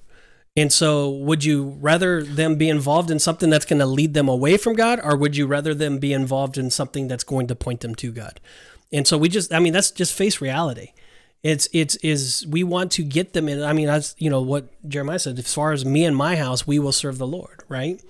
And 0.56 0.72
so 0.72 1.08
would 1.10 1.44
you 1.44 1.76
rather 1.80 2.22
them 2.24 2.56
be 2.56 2.68
involved 2.68 3.10
in 3.10 3.18
something 3.20 3.48
that's 3.50 3.64
gonna 3.64 3.86
lead 3.86 4.14
them 4.14 4.28
away 4.28 4.56
from 4.56 4.74
God, 4.74 5.00
or 5.02 5.16
would 5.16 5.36
you 5.36 5.46
rather 5.46 5.74
them 5.74 5.98
be 5.98 6.12
involved 6.12 6.58
in 6.58 6.70
something 6.70 7.08
that's 7.08 7.24
going 7.24 7.46
to 7.46 7.54
point 7.54 7.80
them 7.80 7.94
to 7.96 8.10
God? 8.12 8.40
And 8.92 9.06
so 9.06 9.16
we 9.16 9.28
just 9.28 9.52
I 9.52 9.60
mean 9.60 9.72
that's 9.72 9.90
just 9.92 10.12
face 10.12 10.40
reality. 10.40 10.92
It's 11.42 11.68
it's 11.72 11.94
is 11.96 12.46
we 12.48 12.64
want 12.64 12.90
to 12.92 13.02
get 13.04 13.32
them 13.32 13.48
in 13.48 13.62
I 13.62 13.72
mean 13.72 13.86
that's 13.86 14.14
you 14.18 14.28
know 14.28 14.42
what 14.42 14.68
Jeremiah 14.88 15.20
said, 15.20 15.38
as 15.38 15.54
far 15.54 15.72
as 15.72 15.84
me 15.84 16.04
and 16.04 16.16
my 16.16 16.36
house, 16.36 16.66
we 16.66 16.78
will 16.78 16.92
serve 16.92 17.18
the 17.18 17.26
Lord, 17.28 17.62
right? 17.68 18.02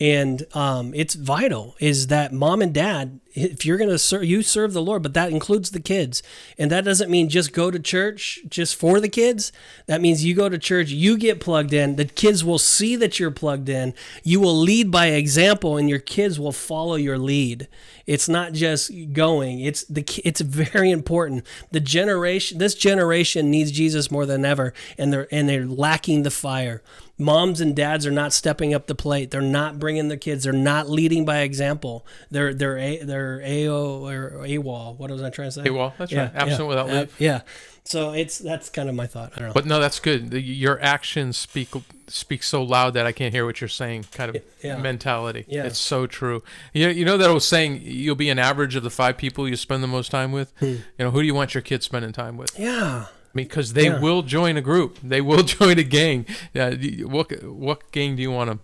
And 0.00 0.44
um, 0.56 0.92
it's 0.94 1.14
vital 1.14 1.76
is 1.78 2.08
that 2.08 2.32
mom 2.32 2.60
and 2.60 2.74
dad 2.74 3.20
if 3.32 3.64
you're 3.64 3.78
going 3.78 3.90
to 3.90 3.98
serve 3.98 4.24
you 4.24 4.42
serve 4.42 4.72
the 4.72 4.82
lord 4.82 5.02
but 5.02 5.14
that 5.14 5.30
includes 5.30 5.70
the 5.70 5.80
kids. 5.80 6.22
And 6.58 6.70
that 6.70 6.84
doesn't 6.84 7.10
mean 7.10 7.28
just 7.28 7.52
go 7.52 7.70
to 7.70 7.78
church 7.78 8.40
just 8.48 8.76
for 8.76 9.00
the 9.00 9.08
kids. 9.08 9.52
That 9.86 10.00
means 10.00 10.24
you 10.24 10.34
go 10.34 10.48
to 10.48 10.58
church 10.58 10.90
you 10.90 11.16
get 11.16 11.40
plugged 11.40 11.72
in 11.72 11.96
the 11.96 12.04
kids 12.04 12.44
will 12.44 12.58
see 12.58 12.96
that 12.96 13.20
you're 13.20 13.30
plugged 13.30 13.68
in. 13.68 13.94
You 14.24 14.40
will 14.40 14.56
lead 14.56 14.90
by 14.90 15.06
example 15.06 15.76
and 15.76 15.88
your 15.88 15.98
kids 16.00 16.40
will 16.40 16.52
follow 16.52 16.96
your 16.96 17.18
lead. 17.18 17.68
It's 18.06 18.28
not 18.28 18.52
just 18.52 18.90
going 19.12 19.60
it's 19.60 19.84
the 19.84 20.04
it's 20.24 20.40
very 20.40 20.90
important. 20.90 21.46
The 21.70 21.80
generation 21.80 22.58
this 22.58 22.74
generation 22.74 23.50
needs 23.50 23.70
jesus 23.70 24.10
more 24.10 24.26
than 24.26 24.44
ever 24.44 24.74
and 24.98 25.12
they're 25.12 25.28
and 25.30 25.48
they're 25.48 25.66
lacking 25.66 26.24
the 26.24 26.30
fire 26.30 26.82
moms 27.18 27.60
and 27.60 27.76
dads 27.76 28.06
are 28.06 28.10
not 28.10 28.32
stepping 28.32 28.74
up 28.74 28.86
the 28.86 28.94
plate. 28.94 29.30
They're 29.30 29.40
not 29.40 29.78
bringing 29.78 30.08
their 30.08 30.18
kids. 30.18 30.44
They're 30.44 30.52
not 30.52 30.88
leading 30.88 31.24
by 31.24 31.40
example. 31.40 32.06
They're 32.30 32.52
they're 32.54 32.78
a, 32.78 33.02
they're 33.02 33.40
AO 33.44 34.06
or 34.06 34.30
AWOL. 34.46 34.96
What 34.98 35.10
was 35.10 35.22
I 35.22 35.30
trying 35.30 35.48
to 35.48 35.52
say? 35.52 35.62
AWOL, 35.62 35.92
that's 35.96 36.12
right. 36.12 36.30
Absent 36.34 36.68
without 36.68 36.90
Uh, 36.90 36.92
leave. 37.00 37.14
yeah. 37.18 37.40
So 37.86 38.12
it's 38.12 38.38
that's 38.38 38.70
kind 38.70 38.88
of 38.88 38.94
my 38.94 39.06
thought. 39.06 39.32
I 39.36 39.40
don't 39.40 39.48
know. 39.48 39.54
But 39.54 39.66
no, 39.66 39.78
that's 39.78 40.00
good. 40.00 40.30
The- 40.30 40.40
Your 40.40 40.80
actions 40.80 41.36
speak 41.36 41.68
speak 42.06 42.42
so 42.42 42.62
loud 42.62 42.94
that 42.94 43.06
I 43.06 43.12
can't 43.12 43.32
hear 43.34 43.44
what 43.46 43.60
you're 43.60 43.68
saying. 43.68 44.06
Kind 44.12 44.34
of 44.34 44.42
Yeah. 44.62 44.76
mentality. 44.78 45.44
Yeah. 45.48 45.64
It's 45.64 45.78
so 45.78 46.06
true. 46.06 46.42
You 46.72 46.86
know, 46.86 46.92
you 46.92 47.04
know 47.04 47.16
that 47.18 47.28
I 47.28 47.32
was 47.32 47.46
saying 47.46 47.80
you'll 47.82 48.14
be 48.14 48.30
an 48.30 48.38
average 48.38 48.74
of 48.74 48.82
the 48.82 48.90
five 48.90 49.16
people 49.18 49.46
you 49.48 49.56
spend 49.56 49.82
the 49.82 49.86
most 49.86 50.10
time 50.10 50.32
with. 50.32 50.52
Hmm. 50.60 50.66
You 50.66 50.80
know, 50.98 51.10
who 51.10 51.20
do 51.20 51.26
you 51.26 51.34
want 51.34 51.54
your 51.54 51.62
kids 51.62 51.84
spending 51.84 52.12
time 52.12 52.36
with? 52.38 52.58
yeah. 52.58 53.06
Because 53.34 53.72
they 53.72 53.86
Yeah. 53.86 54.00
will 54.00 54.22
join 54.22 54.56
a 54.56 54.60
group. 54.60 54.98
They 55.02 55.20
will 55.20 55.42
join 55.58 55.78
a 55.78 55.82
gang. 55.82 56.24
Yeah, 56.52 56.70
what 57.04 57.42
what 57.44 57.90
gang 57.92 58.14
do 58.16 58.22
you 58.22 58.30
want 58.30 58.50
to? 58.50 58.58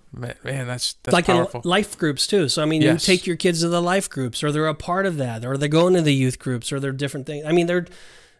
Man, 0.44 0.66
that's 0.66 0.94
that's 1.02 1.12
like 1.12 1.26
powerful. 1.26 1.60
life 1.64 1.98
groups 1.98 2.26
too. 2.26 2.48
So 2.48 2.62
I 2.62 2.66
mean, 2.66 2.82
Yes. 2.82 3.06
you 3.08 3.14
take 3.16 3.26
your 3.26 3.36
kids 3.36 3.60
to 3.62 3.68
the 3.68 3.82
life 3.82 4.08
groups, 4.08 4.42
or 4.44 4.52
they're 4.52 4.66
a 4.68 4.74
part 4.74 5.06
of 5.06 5.16
that, 5.16 5.44
or 5.44 5.56
they're 5.56 5.68
going 5.68 5.94
to 5.94 6.02
the 6.02 6.14
youth 6.14 6.38
groups, 6.38 6.72
or 6.72 6.78
they're 6.80 6.92
different 6.92 7.26
things. 7.26 7.44
I 7.46 7.52
mean, 7.52 7.66
they're, 7.66 7.86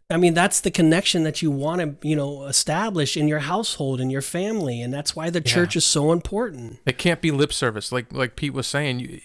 I 0.08 0.16
mean, 0.16 0.34
that's 0.34 0.60
the 0.60 0.70
connection 0.70 1.22
that 1.24 1.40
you 1.42 1.50
want 1.52 1.80
to, 2.00 2.08
you 2.08 2.16
know, 2.16 2.44
establish 2.46 3.16
in 3.16 3.28
your 3.28 3.40
household 3.40 4.00
and 4.00 4.10
your 4.10 4.22
family, 4.22 4.80
and 4.82 4.92
that's 4.94 5.14
why 5.16 5.30
the 5.30 5.40
church 5.40 5.76
is 5.76 5.84
so 5.84 6.10
important. 6.12 6.78
It 6.86 6.98
can't 6.98 7.20
be 7.20 7.30
lip 7.30 7.52
service, 7.52 7.90
like 7.92 8.12
like 8.12 8.36
Pete 8.36 8.52
was 8.54 8.66
saying. 8.66 9.00
You, 9.00 9.20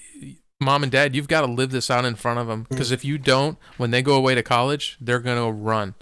mom 0.61 0.83
and 0.83 0.91
dad, 0.91 1.15
you've 1.15 1.27
got 1.27 1.41
to 1.41 1.47
live 1.51 1.69
this 1.71 1.91
out 1.91 2.05
in 2.05 2.15
front 2.15 2.39
of 2.39 2.45
Mm. 2.45 2.49
them. 2.49 2.65
Because 2.69 2.89
if 2.91 3.03
you 3.03 3.17
don't, 3.17 3.57
when 3.77 3.91
they 3.91 4.01
go 4.01 4.15
away 4.15 4.35
to 4.35 4.41
college, 4.43 4.97
they're 5.01 5.19
gonna 5.19 5.51
run 5.51 5.95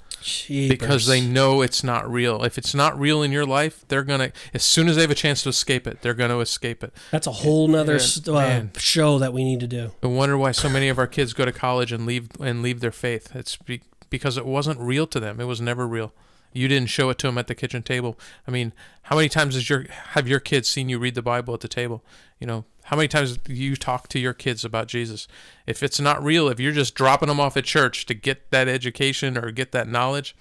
because 0.47 1.07
they 1.07 1.21
know 1.21 1.61
it's 1.61 1.83
not 1.83 2.09
real. 2.11 2.43
If 2.43 2.57
it's 2.57 2.73
not 2.73 2.99
real 2.99 3.21
in 3.21 3.31
your 3.31 3.45
life, 3.45 3.85
they're 3.87 4.03
gonna 4.03 4.31
as 4.53 4.63
soon 4.63 4.87
as 4.87 4.95
they 4.95 5.01
have 5.01 5.11
a 5.11 5.15
chance 5.15 5.43
to 5.43 5.49
escape 5.49 5.87
it, 5.87 6.01
they're 6.01 6.13
gonna 6.13 6.39
escape 6.39 6.83
it. 6.83 6.93
that's 7.11 7.27
a 7.27 7.31
whole 7.31 7.67
nother 7.67 7.99
uh, 8.27 8.63
show 8.77 9.19
that 9.19 9.33
we 9.33 9.43
need 9.43 9.59
to 9.59 9.67
do. 9.67 9.91
I 10.01 10.07
wonder 10.07 10.37
why 10.37 10.51
so 10.51 10.69
many 10.69 10.89
of 10.89 10.97
our 10.97 11.07
kids 11.07 11.33
go 11.33 11.45
to 11.45 11.51
college 11.51 11.91
and 11.91 12.05
leave 12.05 12.29
and 12.39 12.61
leave 12.61 12.79
their 12.79 12.91
faith. 12.91 13.35
It's 13.35 13.57
be, 13.57 13.81
because 14.09 14.37
it 14.37 14.45
wasn't 14.45 14.79
real 14.79 15.07
to 15.07 15.19
them. 15.19 15.39
It 15.39 15.45
was 15.45 15.59
never 15.59 15.87
real. 15.87 16.13
You 16.53 16.67
didn't 16.67 16.89
show 16.89 17.09
it 17.09 17.17
to 17.19 17.27
them 17.27 17.37
at 17.37 17.47
the 17.47 17.55
kitchen 17.55 17.81
table. 17.81 18.19
I 18.47 18.51
mean, 18.51 18.73
how 19.03 19.15
many 19.15 19.27
times 19.27 19.55
has 19.55 19.69
your 19.69 19.85
have 20.11 20.27
your 20.27 20.39
kids 20.39 20.69
seen 20.69 20.87
you 20.87 20.99
read 20.99 21.15
the 21.15 21.21
Bible 21.21 21.53
at 21.53 21.61
the 21.61 21.67
table? 21.67 22.03
You 22.39 22.47
know, 22.47 22.65
how 22.83 22.97
many 22.97 23.07
times 23.07 23.37
do 23.37 23.53
you 23.53 23.75
talk 23.75 24.07
to 24.09 24.19
your 24.19 24.33
kids 24.33 24.65
about 24.65 24.87
Jesus? 24.87 25.27
If 25.65 25.81
it's 25.83 25.99
not 25.99 26.23
real, 26.23 26.49
if 26.49 26.59
you're 26.59 26.71
just 26.73 26.95
dropping 26.95 27.29
them 27.29 27.39
off 27.39 27.55
at 27.55 27.63
church 27.63 28.05
to 28.07 28.13
get 28.13 28.51
that 28.51 28.67
education 28.67 29.37
or 29.37 29.51
get 29.51 29.71
that 29.71 29.87
knowledge, 29.87 30.35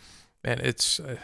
and 0.45 0.61
it's 0.61 0.99
uh, 0.99 1.17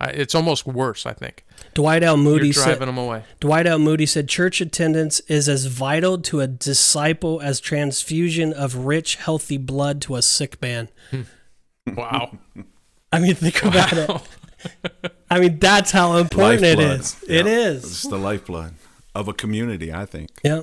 it's 0.00 0.34
almost 0.34 0.66
worse. 0.66 1.06
I 1.06 1.14
think 1.14 1.44
Dwight 1.74 2.02
L. 2.02 2.16
you're 2.16 2.24
Moody 2.24 2.50
driving 2.52 2.78
said. 2.80 2.88
them 2.88 2.98
away. 2.98 3.24
Dwight 3.40 3.66
L. 3.66 3.78
Moody 3.78 4.04
said, 4.04 4.28
"Church 4.28 4.60
attendance 4.60 5.20
is 5.20 5.48
as 5.48 5.64
vital 5.66 6.18
to 6.18 6.40
a 6.40 6.46
disciple 6.46 7.40
as 7.40 7.58
transfusion 7.60 8.52
of 8.52 8.74
rich, 8.86 9.16
healthy 9.16 9.56
blood 9.56 10.02
to 10.02 10.16
a 10.16 10.22
sick 10.22 10.60
man." 10.60 10.88
Wow. 11.86 12.38
I 13.12 13.18
mean, 13.20 13.34
think 13.34 13.62
about 13.62 13.92
it. 13.94 14.10
I 15.30 15.38
mean, 15.38 15.58
that's 15.58 15.90
how 15.92 16.16
important 16.16 16.64
it 16.64 16.76
Lifeblood. 16.78 17.00
is. 17.00 17.16
It 17.28 17.46
Yeah. 17.46 17.70
It's 17.70 18.02
the 18.02 18.18
lifeblood 18.18 18.74
of 19.16 19.28
a 19.28 19.32
community, 19.32 19.92
I 19.92 20.04
think. 20.06 20.30
Yeah. 20.44 20.62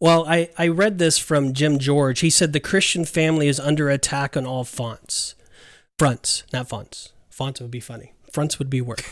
Well, 0.00 0.26
I, 0.28 0.50
I 0.56 0.68
read 0.68 0.98
this 0.98 1.18
from 1.18 1.52
Jim 1.52 1.78
George. 1.78 2.20
He 2.20 2.30
said 2.30 2.52
the 2.52 2.60
Christian 2.60 3.04
family 3.04 3.48
is 3.48 3.58
under 3.58 3.90
attack 3.90 4.36
on 4.36 4.46
all 4.46 4.64
fonts. 4.64 5.34
Fronts, 5.98 6.44
not 6.52 6.68
fonts. 6.68 7.12
Fonts 7.30 7.60
would 7.60 7.70
be 7.72 7.80
funny. 7.80 8.12
Fronts 8.32 8.58
would 8.58 8.68
be 8.68 8.80
work. 8.80 9.02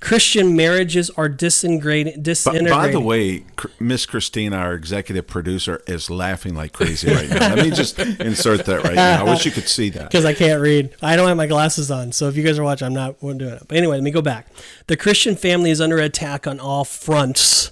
Christian 0.00 0.56
marriages 0.56 1.08
are 1.10 1.28
disintegrating. 1.28 2.20
Disintegrating. 2.22 2.76
by 2.76 2.88
the 2.90 3.00
way, 3.00 3.44
Miss 3.78 4.04
Christina, 4.04 4.56
our 4.56 4.74
executive 4.74 5.26
producer, 5.26 5.80
is 5.86 6.10
laughing 6.10 6.54
like 6.54 6.72
crazy 6.72 7.10
right 7.14 7.30
now. 7.30 7.54
Let 7.54 7.64
me 7.64 7.70
just 7.70 7.98
insert 7.98 8.66
that 8.66 8.82
right 8.82 8.96
now. 8.96 9.24
I 9.24 9.30
wish 9.30 9.46
you 9.46 9.52
could 9.52 9.68
see 9.68 9.90
that. 9.90 10.10
because 10.10 10.24
I 10.24 10.34
can't 10.34 10.60
read. 10.60 10.94
I 11.00 11.14
don't 11.16 11.28
have 11.28 11.36
my 11.36 11.46
glasses 11.46 11.90
on. 11.90 12.12
So 12.12 12.28
if 12.28 12.36
you 12.36 12.42
guys 12.42 12.58
are 12.58 12.64
watching, 12.64 12.86
I'm 12.86 12.94
not 12.94 13.20
doing 13.20 13.40
it. 13.40 13.62
But 13.68 13.76
anyway, 13.78 13.96
let 13.96 14.02
me 14.02 14.10
go 14.10 14.22
back. 14.22 14.48
The 14.88 14.96
Christian 14.96 15.36
family 15.36 15.70
is 15.70 15.80
under 15.80 15.98
attack 15.98 16.46
on 16.46 16.58
all 16.58 16.84
fronts. 16.84 17.70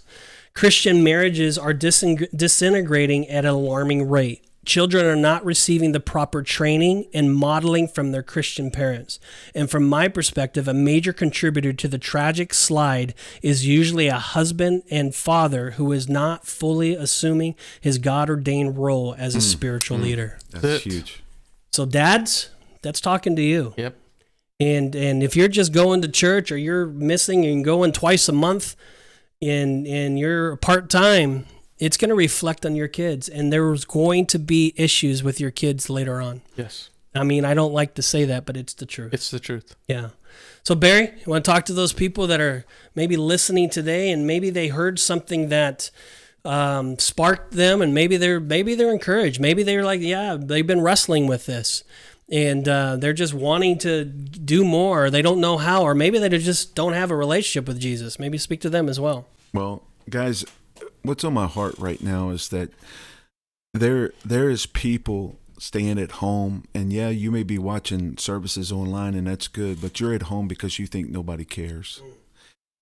Christian 0.54 1.02
marriages 1.02 1.56
are 1.58 1.72
disin- 1.74 2.28
disintegrating 2.36 3.28
at 3.28 3.44
an 3.44 3.50
alarming 3.50 4.08
rate. 4.08 4.44
children 4.64 5.04
are 5.04 5.16
not 5.16 5.44
receiving 5.44 5.92
the 5.92 6.00
proper 6.00 6.42
training 6.42 7.06
and 7.12 7.34
modeling 7.34 7.88
from 7.88 8.12
their 8.12 8.22
Christian 8.22 8.70
parents. 8.70 9.18
And 9.54 9.68
from 9.68 9.88
my 9.88 10.06
perspective, 10.08 10.68
a 10.68 10.74
major 10.74 11.12
contributor 11.12 11.72
to 11.72 11.88
the 11.88 11.98
tragic 11.98 12.54
slide 12.54 13.14
is 13.42 13.66
usually 13.66 14.06
a 14.06 14.18
husband 14.18 14.84
and 14.90 15.14
father 15.14 15.72
who 15.72 15.90
is 15.92 16.08
not 16.08 16.46
fully 16.46 16.94
assuming 16.94 17.56
his 17.80 17.98
God 17.98 18.30
ordained 18.30 18.78
role 18.78 19.14
as 19.18 19.34
a 19.34 19.38
mm. 19.38 19.42
spiritual 19.42 19.98
mm. 19.98 20.02
leader. 20.02 20.38
That's 20.50 20.86
It- 20.86 20.92
huge. 20.92 21.22
So, 21.72 21.86
dads, 21.86 22.50
that's 22.82 23.00
talking 23.00 23.34
to 23.34 23.42
you. 23.42 23.72
Yep. 23.78 23.96
And 24.60 24.94
and 24.94 25.22
if 25.24 25.34
you're 25.34 25.48
just 25.48 25.72
going 25.72 26.02
to 26.02 26.08
church 26.08 26.52
or 26.52 26.56
you're 26.58 26.86
missing 26.86 27.44
and 27.46 27.64
going 27.64 27.90
twice 27.92 28.28
a 28.28 28.32
month 28.32 28.76
and 29.42 29.86
and 29.86 30.18
you're 30.18 30.56
part 30.56 30.88
time, 30.88 31.46
it's 31.78 31.96
going 31.96 32.10
to 32.10 32.14
reflect 32.14 32.64
on 32.64 32.76
your 32.76 32.88
kids 32.88 33.28
and 33.28 33.52
there's 33.52 33.84
going 33.84 34.26
to 34.26 34.38
be 34.38 34.72
issues 34.76 35.22
with 35.22 35.40
your 35.40 35.50
kids 35.50 35.90
later 35.90 36.20
on. 36.20 36.42
Yes. 36.56 36.90
I 37.14 37.24
mean, 37.24 37.44
I 37.44 37.52
don't 37.52 37.74
like 37.74 37.94
to 37.94 38.02
say 38.02 38.24
that, 38.24 38.46
but 38.46 38.56
it's 38.56 38.72
the 38.72 38.86
truth. 38.86 39.12
It's 39.12 39.30
the 39.30 39.40
truth. 39.40 39.76
Yeah. 39.86 40.10
So 40.62 40.74
Barry, 40.74 41.12
you 41.18 41.24
want 41.26 41.44
to 41.44 41.50
talk 41.50 41.66
to 41.66 41.72
those 41.74 41.92
people 41.92 42.26
that 42.28 42.40
are 42.40 42.64
maybe 42.94 43.16
listening 43.16 43.68
today 43.68 44.10
and 44.10 44.26
maybe 44.26 44.48
they 44.48 44.68
heard 44.68 44.98
something 44.98 45.48
that 45.48 45.90
um, 46.44 46.98
sparked 46.98 47.52
them 47.52 47.82
and 47.82 47.92
maybe 47.92 48.16
they're 48.16 48.40
maybe 48.40 48.74
they're 48.74 48.92
encouraged. 48.92 49.40
Maybe 49.40 49.62
they're 49.62 49.84
like, 49.84 50.00
yeah, 50.00 50.36
they've 50.40 50.66
been 50.66 50.80
wrestling 50.80 51.26
with 51.26 51.46
this 51.46 51.84
and 52.30 52.66
uh, 52.68 52.96
they're 52.96 53.12
just 53.12 53.34
wanting 53.34 53.78
to 53.78 54.04
do 54.04 54.64
more. 54.64 55.10
They 55.10 55.22
don't 55.22 55.40
know 55.40 55.58
how, 55.58 55.82
or 55.82 55.94
maybe 55.94 56.18
they 56.18 56.28
just 56.30 56.74
don't 56.74 56.92
have 56.92 57.10
a 57.10 57.16
relationship 57.16 57.68
with 57.68 57.80
Jesus. 57.80 58.18
Maybe 58.18 58.38
speak 58.38 58.60
to 58.62 58.70
them 58.70 58.88
as 58.88 58.98
well. 58.98 59.26
Well, 59.52 59.82
guys, 60.08 60.44
what's 61.02 61.24
on 61.24 61.34
my 61.34 61.46
heart 61.46 61.74
right 61.78 62.02
now 62.02 62.30
is 62.30 62.48
that 62.48 62.70
there 63.74 64.12
there 64.24 64.50
is 64.50 64.66
people 64.66 65.38
staying 65.58 65.98
at 65.98 66.12
home 66.12 66.64
and 66.74 66.92
yeah, 66.92 67.08
you 67.08 67.30
may 67.30 67.42
be 67.42 67.58
watching 67.58 68.16
services 68.18 68.72
online 68.72 69.14
and 69.14 69.26
that's 69.26 69.48
good, 69.48 69.80
but 69.80 70.00
you're 70.00 70.14
at 70.14 70.22
home 70.22 70.48
because 70.48 70.78
you 70.78 70.86
think 70.86 71.08
nobody 71.08 71.44
cares. 71.44 72.02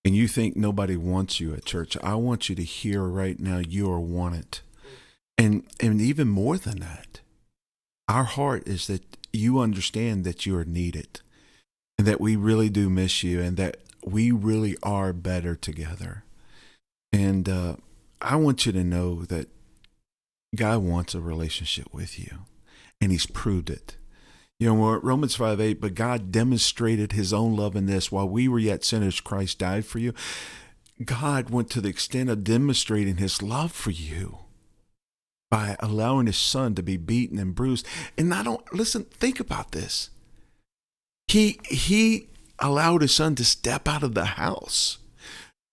And 0.03 0.17
you 0.17 0.29
think 0.29 0.57
nobody 0.57 0.97
wants 0.97 1.41
you 1.41 1.53
at 1.53 1.67
church. 1.67 1.95
I 2.03 2.15
want 2.15 2.49
you 2.49 2.55
to 2.55 2.65
hear 2.65 3.03
right 3.03 3.39
now 3.39 3.59
you 3.59 3.91
are 3.93 4.01
wanted. 4.01 4.61
And 5.37 5.65
and 5.79 6.01
even 6.01 6.29
more 6.29 6.57
than 6.57 6.81
that, 6.81 7.21
our 8.09 8.25
heart 8.25 8.67
is 8.67 8.87
that 8.87 9.03
you 9.33 9.59
understand 9.59 10.25
that 10.25 10.47
you 10.47 10.57
are 10.57 10.65
needed 10.65 11.21
and 11.99 12.07
that 12.07 12.21
we 12.21 12.37
really 12.37 12.69
do 12.69 12.89
miss 12.89 13.23
you 13.23 13.41
and 13.41 13.57
that 13.57 13.77
we 14.05 14.31
really 14.31 14.77
are 14.83 15.13
better 15.13 15.55
together. 15.55 16.25
And 17.13 17.49
uh, 17.49 17.77
I 18.21 18.37
want 18.37 18.67
you 18.67 18.73
to 18.73 18.85
know 18.85 19.23
that 19.25 19.49
God 20.55 20.79
wants 20.79 21.15
a 21.15 21.21
relationship 21.21 21.93
with 21.93 22.19
you, 22.19 22.41
and 23.01 23.13
He's 23.13 23.27
proved 23.27 23.71
it. 23.71 23.97
You 24.59 24.73
know, 24.73 24.97
Romans 24.97 25.37
5 25.37 25.61
8, 25.61 25.81
but 25.81 25.95
God 25.95 26.33
demonstrated 26.33 27.13
His 27.13 27.33
own 27.33 27.57
love 27.57 27.77
in 27.77 27.87
this 27.87 28.11
while 28.13 28.29
we 28.29 28.49
were 28.49 28.59
yet 28.59 28.85
sinners, 28.85 29.21
Christ 29.21 29.59
died 29.59 29.85
for 29.85 29.99
you. 29.99 30.13
God 31.05 31.51
went 31.51 31.71
to 31.71 31.81
the 31.81 31.89
extent 31.89 32.29
of 32.31 32.45
demonstrating 32.45 33.17
His 33.17 33.43
love 33.43 33.73
for 33.73 33.91
you 33.91 34.41
by 35.51 35.77
allowing 35.81 36.27
His 36.27 36.39
Son 36.39 36.75
to 36.75 36.83
be 36.83 36.97
beaten 36.97 37.39
and 37.39 37.55
bruised. 37.55 37.87
And 38.17 38.33
I 38.33 38.43
don't, 38.43 38.73
listen, 38.73 39.05
think 39.05 39.41
about 39.41 39.73
this. 39.73 40.11
He, 41.29 41.59
he 41.65 42.29
allowed 42.59 43.03
His 43.03 43.15
Son 43.15 43.35
to 43.37 43.45
step 43.45 43.89
out 43.89 44.03
of 44.03 44.15
the 44.15 44.25
house 44.25 44.99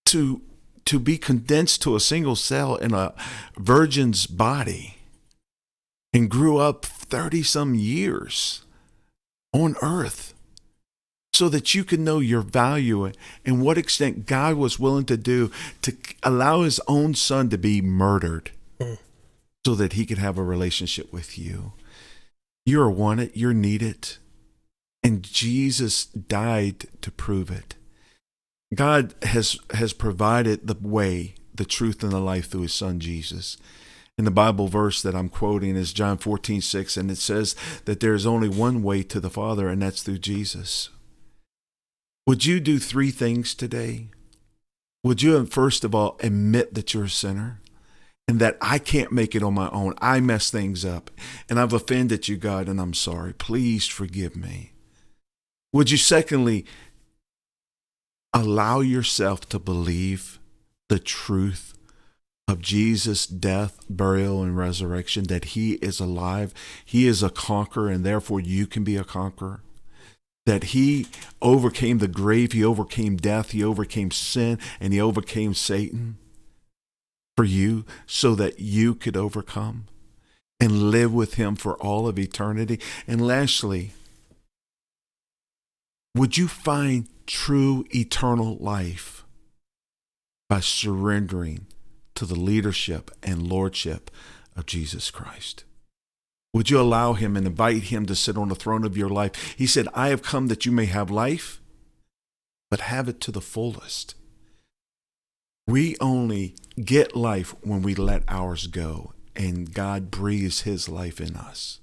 to 0.07 0.41
to 0.87 0.99
be 0.99 1.17
condensed 1.17 1.81
to 1.81 1.97
a 1.97 1.99
single 1.99 2.35
cell 2.35 2.77
in 2.77 2.93
a 2.93 3.13
virgin's 3.57 4.25
body 4.25 4.95
and 6.13 6.31
grew 6.31 6.57
up 6.57 6.85
30 6.85 7.43
some 7.43 7.75
years 7.75 8.61
on 9.51 9.75
earth 9.81 10.33
so 11.33 11.49
that 11.49 11.75
you 11.75 11.83
can 11.83 12.05
know 12.05 12.19
your 12.19 12.41
value 12.41 13.11
and 13.45 13.61
what 13.61 13.77
extent 13.77 14.25
God 14.25 14.55
was 14.55 14.79
willing 14.79 15.05
to 15.05 15.17
do 15.17 15.51
to 15.81 15.93
allow 16.23 16.61
his 16.61 16.79
own 16.87 17.13
son 17.15 17.49
to 17.49 17.57
be 17.57 17.81
murdered 17.81 18.51
mm. 18.79 18.97
So 19.67 19.75
that 19.75 19.91
he 19.91 20.05
could 20.05 20.17
have 20.17 20.37
a 20.37 20.43
relationship 20.43 21.11
with 21.11 21.37
you. 21.37 21.73
You're 22.65 22.89
wanted, 22.89 23.31
you're 23.35 23.53
needed, 23.53 24.15
and 25.03 25.21
Jesus 25.21 26.05
died 26.05 26.87
to 27.01 27.11
prove 27.11 27.51
it. 27.51 27.75
God 28.73 29.13
has 29.23 29.57
has 29.71 29.91
provided 29.91 30.67
the 30.67 30.77
way, 30.79 31.35
the 31.53 31.65
truth, 31.65 32.01
and 32.01 32.13
the 32.13 32.21
life 32.21 32.49
through 32.49 32.61
his 32.61 32.73
son 32.73 33.01
Jesus. 33.01 33.57
And 34.17 34.25
the 34.25 34.31
Bible 34.31 34.69
verse 34.69 35.01
that 35.01 35.15
I'm 35.15 35.27
quoting 35.27 35.75
is 35.75 35.91
John 35.91 36.17
14, 36.17 36.61
6, 36.61 36.95
and 36.95 37.11
it 37.11 37.17
says 37.17 37.53
that 37.83 37.99
there 37.99 38.13
is 38.13 38.25
only 38.25 38.47
one 38.47 38.81
way 38.81 39.03
to 39.03 39.19
the 39.19 39.29
Father, 39.29 39.67
and 39.67 39.81
that's 39.81 40.01
through 40.01 40.19
Jesus. 40.19 40.91
Would 42.25 42.45
you 42.45 42.61
do 42.61 42.79
three 42.79 43.11
things 43.11 43.53
today? 43.53 44.11
Would 45.03 45.21
you, 45.21 45.45
first 45.45 45.83
of 45.83 45.93
all, 45.93 46.15
admit 46.21 46.73
that 46.73 46.93
you're 46.93 47.03
a 47.03 47.09
sinner 47.09 47.59
and 48.27 48.39
that 48.39 48.57
I 48.61 48.79
can't 48.79 49.11
make 49.11 49.35
it 49.35 49.43
on 49.43 49.53
my 49.53 49.69
own? 49.69 49.93
I 49.99 50.19
mess 50.19 50.49
things 50.49 50.83
up 50.83 51.11
and 51.49 51.59
I've 51.59 51.73
offended 51.73 52.27
you, 52.27 52.37
God, 52.37 52.67
and 52.67 52.79
I'm 52.79 52.93
sorry. 52.93 53.33
Please 53.33 53.87
forgive 53.87 54.35
me. 54.35 54.73
Would 55.73 55.91
you, 55.91 55.97
secondly, 55.97 56.65
allow 58.33 58.79
yourself 58.79 59.47
to 59.49 59.59
believe 59.59 60.39
the 60.89 60.99
truth 60.99 61.73
of 62.47 62.61
Jesus' 62.61 63.27
death, 63.27 63.79
burial, 63.89 64.41
and 64.41 64.57
resurrection, 64.57 65.25
that 65.25 65.45
he 65.45 65.73
is 65.73 65.99
alive, 65.99 66.53
he 66.85 67.05
is 67.05 67.21
a 67.21 67.29
conqueror, 67.29 67.89
and 67.89 68.05
therefore 68.05 68.39
you 68.39 68.65
can 68.65 68.83
be 68.83 68.95
a 68.95 69.03
conqueror. 69.03 69.61
That 70.45 70.65
he 70.65 71.07
overcame 71.41 71.97
the 71.97 72.07
grave, 72.07 72.53
he 72.53 72.63
overcame 72.63 73.17
death, 73.17 73.51
he 73.51 73.63
overcame 73.63 74.11
sin, 74.11 74.59
and 74.79 74.93
he 74.93 75.01
overcame 75.01 75.53
Satan 75.53 76.17
for 77.37 77.45
you 77.45 77.85
so 78.07 78.33
that 78.35 78.59
you 78.59 78.95
could 78.95 79.15
overcome 79.15 79.85
and 80.59 80.89
live 80.89 81.13
with 81.13 81.35
him 81.35 81.55
for 81.55 81.75
all 81.75 82.07
of 82.07 82.17
eternity. 82.17 82.79
And 83.07 83.25
lastly, 83.25 83.91
would 86.15 86.35
you 86.35 86.47
find 86.47 87.07
true 87.27 87.85
eternal 87.93 88.57
life 88.57 89.23
by 90.49 90.61
surrendering 90.61 91.67
to 92.15 92.25
the 92.25 92.39
leadership 92.39 93.11
and 93.21 93.47
lordship 93.47 94.09
of 94.55 94.65
Jesus 94.65 95.11
Christ? 95.11 95.63
Would 96.55 96.71
you 96.71 96.79
allow 96.81 97.13
him 97.13 97.37
and 97.37 97.45
invite 97.45 97.83
him 97.83 98.07
to 98.07 98.15
sit 98.15 98.35
on 98.35 98.49
the 98.49 98.55
throne 98.55 98.83
of 98.83 98.97
your 98.97 99.09
life? 99.09 99.53
He 99.55 99.67
said, 99.67 99.87
I 99.93 100.07
have 100.09 100.23
come 100.23 100.47
that 100.47 100.65
you 100.65 100.71
may 100.71 100.85
have 100.85 101.11
life, 101.11 101.61
but 102.71 102.79
have 102.79 103.07
it 103.07 103.21
to 103.21 103.31
the 103.31 103.41
fullest. 103.41 104.15
We 105.67 105.97
only 105.99 106.55
get 106.81 107.13
life 107.13 107.53
when 107.61 107.81
we 107.81 107.93
let 107.93 108.23
ours 108.29 108.67
go, 108.67 109.11
and 109.35 109.73
God 109.73 110.09
breathes 110.09 110.61
his 110.61 110.87
life 110.87 111.19
in 111.19 111.35
us. 111.35 111.81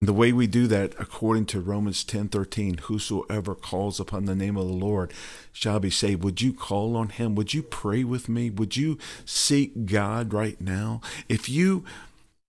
The 0.00 0.12
way 0.12 0.32
we 0.32 0.46
do 0.46 0.68
that, 0.68 0.94
according 1.00 1.46
to 1.46 1.60
Romans 1.60 2.04
10 2.04 2.28
13, 2.28 2.78
whosoever 2.82 3.56
calls 3.56 3.98
upon 3.98 4.26
the 4.26 4.36
name 4.36 4.56
of 4.56 4.68
the 4.68 4.72
Lord 4.72 5.12
shall 5.50 5.80
be 5.80 5.90
saved. 5.90 6.22
Would 6.22 6.40
you 6.40 6.52
call 6.52 6.96
on 6.96 7.08
him? 7.08 7.34
Would 7.34 7.52
you 7.52 7.64
pray 7.64 8.04
with 8.04 8.28
me? 8.28 8.48
Would 8.50 8.76
you 8.76 8.98
seek 9.24 9.86
God 9.86 10.32
right 10.32 10.60
now? 10.60 11.00
If 11.28 11.48
you 11.48 11.84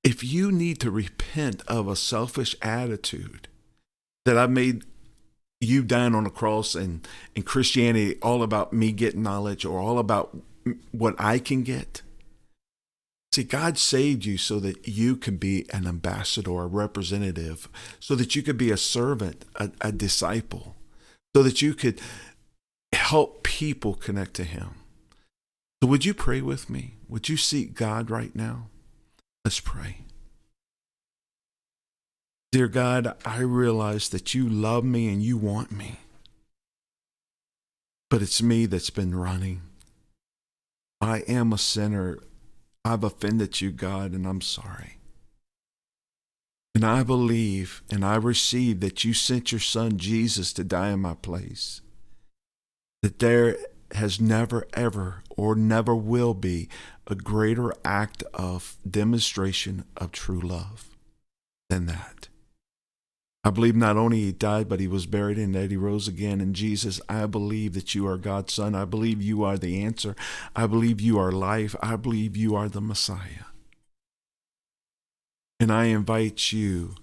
if 0.03 0.23
you 0.23 0.51
need 0.51 0.79
to 0.81 0.91
repent 0.91 1.63
of 1.67 1.87
a 1.87 1.95
selfish 1.95 2.55
attitude 2.61 3.47
that 4.25 4.37
I 4.37 4.45
made 4.45 4.83
you 5.65 5.83
dying 5.83 6.15
on 6.15 6.23
the 6.23 6.29
cross 6.29 6.75
and, 6.75 7.07
and 7.35 7.45
Christianity 7.45 8.17
all 8.21 8.43
about 8.43 8.73
me 8.73 8.91
getting 8.91 9.23
knowledge 9.23 9.65
or 9.65 9.79
all 9.79 9.99
about 9.99 10.37
what 10.91 11.15
I 11.19 11.39
can 11.39 11.63
get. 11.63 12.01
See, 13.33 13.43
God 13.43 13.77
saved 13.77 14.23
you 14.23 14.37
so 14.37 14.61
that 14.61 14.87
you 14.87 15.17
could 15.17 15.41
be 15.41 15.65
an 15.73 15.87
ambassador, 15.87 16.61
a 16.61 16.67
representative, 16.67 17.67
so 17.99 18.15
that 18.15 18.33
you 18.33 18.41
could 18.41 18.57
be 18.57 18.71
a 18.71 18.77
servant, 18.77 19.43
a, 19.57 19.71
a 19.81 19.91
disciple, 19.91 20.75
so 21.35 21.43
that 21.43 21.61
you 21.61 21.73
could 21.73 21.99
help 22.93 23.43
people 23.43 23.93
connect 23.93 24.35
to 24.35 24.45
Him. 24.45 24.75
So, 25.83 25.89
would 25.89 26.05
you 26.05 26.13
pray 26.13 26.39
with 26.39 26.69
me? 26.69 26.95
Would 27.09 27.27
you 27.27 27.35
seek 27.35 27.73
God 27.73 28.09
right 28.09 28.33
now? 28.33 28.67
Let's 29.43 29.59
pray. 29.59 29.97
Dear 32.55 32.69
God, 32.69 33.17
I 33.25 33.39
realize 33.39 34.07
that 34.07 34.33
you 34.33 34.47
love 34.47 34.85
me 34.85 35.09
and 35.09 35.21
you 35.21 35.35
want 35.35 35.73
me. 35.73 35.97
But 38.09 38.21
it's 38.21 38.41
me 38.41 38.65
that's 38.65 38.89
been 38.89 39.13
running. 39.13 39.63
I 41.01 41.17
am 41.27 41.51
a 41.51 41.57
sinner. 41.57 42.17
I've 42.85 43.03
offended 43.03 43.59
you, 43.59 43.71
God, 43.71 44.13
and 44.13 44.25
I'm 44.25 44.39
sorry. 44.39 44.99
And 46.73 46.85
I 46.85 47.03
believe 47.03 47.83
and 47.91 48.05
I 48.05 48.15
receive 48.15 48.79
that 48.79 49.03
you 49.03 49.13
sent 49.13 49.51
your 49.51 49.59
son 49.59 49.97
Jesus 49.97 50.53
to 50.53 50.63
die 50.63 50.91
in 50.91 51.01
my 51.01 51.15
place. 51.15 51.81
That 53.01 53.19
there 53.19 53.57
has 53.95 54.21
never, 54.21 54.65
ever, 54.73 55.23
or 55.31 55.55
never 55.57 55.93
will 55.93 56.33
be 56.33 56.69
a 57.05 57.15
greater 57.15 57.73
act 57.83 58.23
of 58.33 58.77
demonstration 58.89 59.83
of 59.97 60.13
true 60.13 60.39
love 60.39 60.95
than 61.69 61.87
that. 61.87 62.29
I 63.45 63.51
believe 63.51 63.75
not 63.75 63.95
only 63.95 64.21
he 64.21 64.31
died, 64.31 64.67
but 64.67 64.79
he 64.79 64.87
was 64.87 65.05
buried 65.05 65.37
and 65.37 65.53
that 65.53 65.69
he 65.69 65.77
rose 65.77 66.07
again. 66.07 66.41
And 66.41 66.55
Jesus, 66.55 66.99
I 67.07 67.27
believe 67.27 67.75
that 67.75 67.93
you 67.93 68.07
are 68.07 68.17
God's 68.17 68.53
son. 68.53 68.73
I 68.73 68.85
believe 68.85 69.21
you 69.21 69.43
are 69.43 69.55
the 69.55 69.83
answer. 69.83 70.15
I 70.55 70.65
believe 70.65 70.99
you 70.99 71.19
are 71.19 71.31
life. 71.31 71.75
I 71.79 71.95
believe 71.95 72.35
you 72.35 72.55
are 72.55 72.67
the 72.67 72.81
Messiah. 72.81 73.45
And 75.59 75.71
I 75.71 75.85
invite 75.85 76.51
you 76.51 76.95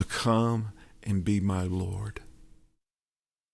to 0.00 0.06
come 0.06 0.72
and 1.02 1.24
be 1.24 1.40
my 1.40 1.62
Lord, 1.62 2.20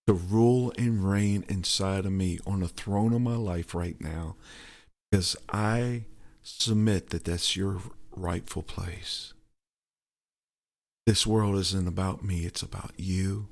to 0.09 0.15
rule 0.15 0.73
and 0.77 1.09
reign 1.09 1.45
inside 1.49 2.07
of 2.07 2.13
me 2.13 2.41
on 2.45 2.59
the 2.59 2.69
throne 2.69 3.13
of 3.13 3.21
my 3.21 3.37
life 3.37 3.73
right 3.73 4.01
now, 4.01 4.35
because 5.11 5.37
I 5.49 6.07
submit 6.43 7.11
that 7.11 7.25
that's 7.25 7.55
your 7.55 7.79
rightful 8.11 8.63
place. 8.63 9.33
This 11.07 11.27
world 11.27 11.57
isn't 11.57 11.89
about 11.89 12.25
me, 12.25 12.45
it's 12.45 12.63
about 12.63 12.93
you 12.97 13.49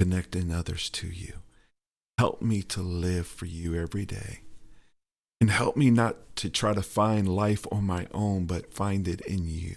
connecting 0.00 0.52
others 0.52 0.88
to 0.90 1.06
you. 1.06 1.34
Help 2.18 2.40
me 2.40 2.62
to 2.62 2.80
live 2.80 3.26
for 3.26 3.46
you 3.46 3.74
every 3.74 4.06
day. 4.06 4.40
And 5.40 5.50
help 5.50 5.76
me 5.76 5.90
not 5.90 6.16
to 6.36 6.48
try 6.48 6.72
to 6.72 6.82
find 6.82 7.28
life 7.28 7.66
on 7.70 7.84
my 7.84 8.06
own, 8.12 8.46
but 8.46 8.72
find 8.72 9.06
it 9.06 9.20
in 9.22 9.46
you. 9.46 9.76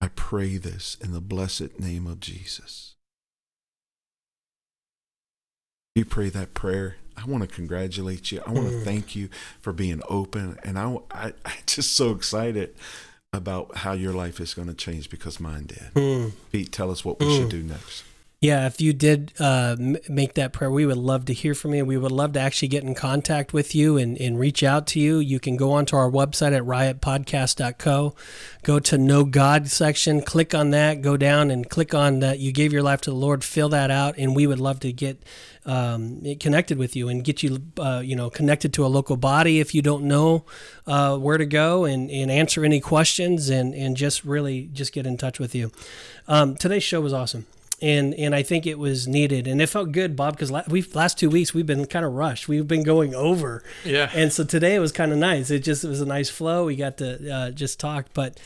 I 0.00 0.08
pray 0.08 0.58
this 0.58 0.96
in 1.00 1.12
the 1.12 1.20
blessed 1.20 1.80
name 1.80 2.06
of 2.06 2.20
Jesus. 2.20 2.94
You 5.96 6.04
pray 6.04 6.28
that 6.28 6.54
prayer. 6.54 6.96
I 7.16 7.24
want 7.24 7.42
to 7.42 7.48
congratulate 7.48 8.30
you. 8.30 8.40
I 8.46 8.52
want 8.52 8.68
to 8.68 8.74
mm. 8.74 8.84
thank 8.84 9.16
you 9.16 9.28
for 9.60 9.72
being 9.72 10.00
open. 10.08 10.56
And 10.62 10.78
I, 10.78 10.98
I, 11.10 11.32
I'm 11.44 11.62
just 11.66 11.96
so 11.96 12.12
excited 12.12 12.76
about 13.32 13.76
how 13.78 13.92
your 13.92 14.12
life 14.12 14.40
is 14.40 14.54
going 14.54 14.68
to 14.68 14.74
change 14.74 15.10
because 15.10 15.38
mine 15.38 15.66
did. 15.66 15.92
Mm. 15.94 16.32
Pete, 16.50 16.72
tell 16.72 16.90
us 16.90 17.04
what 17.04 17.20
we 17.20 17.34
should 17.36 17.48
do 17.50 17.62
next. 17.62 18.04
Yeah, 18.40 18.68
if 18.68 18.80
you 18.80 18.92
did 18.92 19.32
uh, 19.40 19.74
make 20.08 20.34
that 20.34 20.52
prayer, 20.52 20.70
we 20.70 20.86
would 20.86 20.96
love 20.96 21.24
to 21.24 21.32
hear 21.32 21.56
from 21.56 21.74
you. 21.74 21.84
We 21.84 21.96
would 21.96 22.12
love 22.12 22.34
to 22.34 22.40
actually 22.40 22.68
get 22.68 22.84
in 22.84 22.94
contact 22.94 23.52
with 23.52 23.74
you 23.74 23.96
and, 23.96 24.16
and 24.16 24.38
reach 24.38 24.62
out 24.62 24.86
to 24.88 25.00
you. 25.00 25.18
You 25.18 25.40
can 25.40 25.56
go 25.56 25.72
onto 25.72 25.96
our 25.96 26.08
website 26.08 26.56
at 26.56 26.62
riotpodcast.co, 26.62 28.14
go 28.62 28.78
to 28.78 28.96
Know 28.96 29.24
God 29.24 29.66
section, 29.66 30.22
click 30.22 30.54
on 30.54 30.70
that, 30.70 31.02
go 31.02 31.16
down 31.16 31.50
and 31.50 31.68
click 31.68 31.94
on 31.94 32.20
that 32.20 32.38
you 32.38 32.52
gave 32.52 32.72
your 32.72 32.84
life 32.84 33.00
to 33.02 33.10
the 33.10 33.16
Lord, 33.16 33.42
fill 33.42 33.70
that 33.70 33.90
out, 33.90 34.16
and 34.16 34.36
we 34.36 34.46
would 34.46 34.60
love 34.60 34.78
to 34.80 34.92
get 34.92 35.20
um, 35.66 36.22
connected 36.38 36.78
with 36.78 36.94
you 36.94 37.08
and 37.08 37.24
get 37.24 37.42
you, 37.42 37.60
uh, 37.78 38.02
you 38.04 38.14
know, 38.14 38.30
connected 38.30 38.72
to 38.74 38.86
a 38.86 38.88
local 38.88 39.16
body 39.16 39.58
if 39.58 39.74
you 39.74 39.82
don't 39.82 40.04
know 40.04 40.44
uh, 40.86 41.18
where 41.18 41.38
to 41.38 41.46
go 41.46 41.86
and, 41.86 42.08
and 42.08 42.30
answer 42.30 42.64
any 42.64 42.78
questions 42.78 43.48
and, 43.48 43.74
and 43.74 43.96
just 43.96 44.24
really 44.24 44.70
just 44.72 44.92
get 44.92 45.08
in 45.08 45.16
touch 45.16 45.40
with 45.40 45.56
you. 45.56 45.72
Um, 46.28 46.54
today's 46.54 46.84
show 46.84 47.00
was 47.00 47.12
awesome 47.12 47.44
and 47.80 48.14
and 48.14 48.34
I 48.34 48.42
think 48.42 48.66
it 48.66 48.78
was 48.78 49.06
needed, 49.08 49.46
and 49.46 49.60
it 49.62 49.68
felt 49.68 49.92
good, 49.92 50.16
Bob, 50.16 50.34
because 50.34 50.50
la- 50.50 50.62
we 50.68 50.82
last 50.94 51.18
two 51.18 51.30
weeks 51.30 51.54
we've 51.54 51.66
been 51.66 51.86
kind 51.86 52.04
of 52.04 52.12
rushed. 52.12 52.48
We've 52.48 52.66
been 52.68 52.82
going 52.82 53.14
over, 53.14 53.62
Yeah. 53.84 54.10
and 54.14 54.32
so 54.32 54.44
today 54.44 54.74
it 54.74 54.80
was 54.80 54.92
kind 54.92 55.12
of 55.12 55.18
nice. 55.18 55.50
It 55.50 55.60
just 55.60 55.84
it 55.84 55.88
was 55.88 56.00
a 56.00 56.06
nice 56.06 56.28
flow. 56.30 56.66
We 56.66 56.76
got 56.76 56.96
to 56.98 57.32
uh, 57.34 57.50
just 57.52 57.78
talk, 57.80 58.06
but 58.14 58.38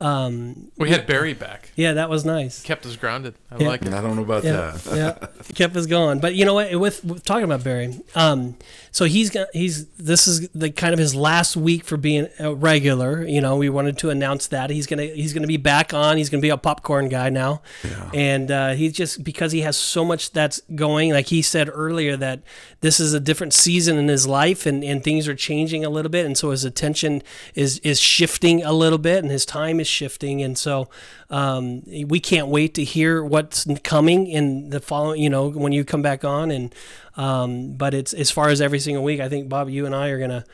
um, 0.00 0.70
We 0.76 0.90
had 0.90 1.06
Barry 1.06 1.32
back. 1.32 1.72
yeah, 1.74 1.94
that 1.94 2.10
was 2.10 2.24
nice. 2.24 2.62
Kept 2.62 2.84
us 2.84 2.96
grounded. 2.96 3.34
I 3.50 3.56
Yeah. 3.58 3.68
like 3.68 3.80
it. 3.82 3.86
And 3.86 3.94
I 3.96 4.02
don't 4.02 4.14
know 4.16 4.22
about 4.22 4.44
Yeah, 4.44 4.76
that. 4.84 4.96
yeah, 4.96 5.26
kept 5.54 5.74
us 5.76 5.86
going. 5.86 6.18
But 6.20 6.34
you 6.34 6.44
know 6.44 6.52
what? 6.54 6.74
With, 6.78 7.02
with 7.04 7.24
talking 7.24 7.44
about 7.44 7.64
Barry, 7.64 7.98
um, 8.14 8.56
so 8.96 9.04
he's 9.04 9.28
got 9.28 9.48
he's 9.52 9.88
this 9.98 10.26
is 10.26 10.48
the 10.54 10.70
kind 10.70 10.94
of 10.94 10.98
his 10.98 11.14
last 11.14 11.54
week 11.54 11.84
for 11.84 11.98
being 11.98 12.28
a 12.38 12.54
regular. 12.54 13.28
You 13.28 13.42
know, 13.42 13.56
we 13.56 13.68
wanted 13.68 13.98
to 13.98 14.08
announce 14.08 14.46
that 14.46 14.70
he's 14.70 14.86
gonna 14.86 15.02
he's 15.02 15.34
gonna 15.34 15.46
be 15.46 15.58
back 15.58 15.92
on. 15.92 16.16
He's 16.16 16.30
gonna 16.30 16.40
be 16.40 16.48
a 16.48 16.56
popcorn 16.56 17.10
guy 17.10 17.28
now, 17.28 17.60
and 18.14 18.50
uh, 18.50 18.70
he's 18.70 18.94
just 18.94 19.22
because 19.22 19.52
he 19.52 19.60
has 19.60 19.76
so 19.76 20.02
much 20.02 20.32
that's 20.32 20.62
going. 20.74 21.10
Like 21.10 21.26
he 21.26 21.42
said 21.42 21.68
earlier, 21.70 22.16
that 22.16 22.40
this 22.80 22.98
is 22.98 23.12
a 23.12 23.20
different 23.20 23.52
season 23.52 23.98
in 23.98 24.08
his 24.08 24.26
life, 24.26 24.64
and, 24.64 24.82
and 24.82 25.04
things 25.04 25.28
are 25.28 25.34
changing 25.34 25.84
a 25.84 25.90
little 25.90 26.10
bit, 26.10 26.24
and 26.24 26.38
so 26.38 26.48
his 26.48 26.64
attention 26.64 27.22
is 27.54 27.80
is 27.80 28.00
shifting 28.00 28.64
a 28.64 28.72
little 28.72 28.96
bit, 28.98 29.22
and 29.22 29.30
his 29.30 29.44
time 29.44 29.78
is 29.78 29.86
shifting, 29.86 30.40
and 30.40 30.56
so 30.56 30.88
um, 31.30 31.82
we 31.86 32.20
can't 32.20 32.48
wait 32.48 32.74
to 32.74 32.84
hear 32.84 33.22
what's 33.22 33.66
coming 33.82 34.26
in 34.26 34.70
the 34.70 34.80
following. 34.80 35.22
You 35.22 35.30
know, 35.30 35.48
when 35.50 35.72
you 35.72 35.84
come 35.84 36.02
back 36.02 36.24
on, 36.24 36.50
and 36.50 36.74
um, 37.16 37.72
but 37.74 37.94
it's 37.94 38.12
as 38.12 38.30
far 38.30 38.48
as 38.48 38.60
every 38.60 38.78
single 38.78 39.02
week. 39.02 39.20
I 39.20 39.28
think 39.28 39.48
Bob, 39.48 39.68
you 39.68 39.86
and 39.86 39.94
I 39.94 40.08
are 40.08 40.18
gonna 40.18 40.44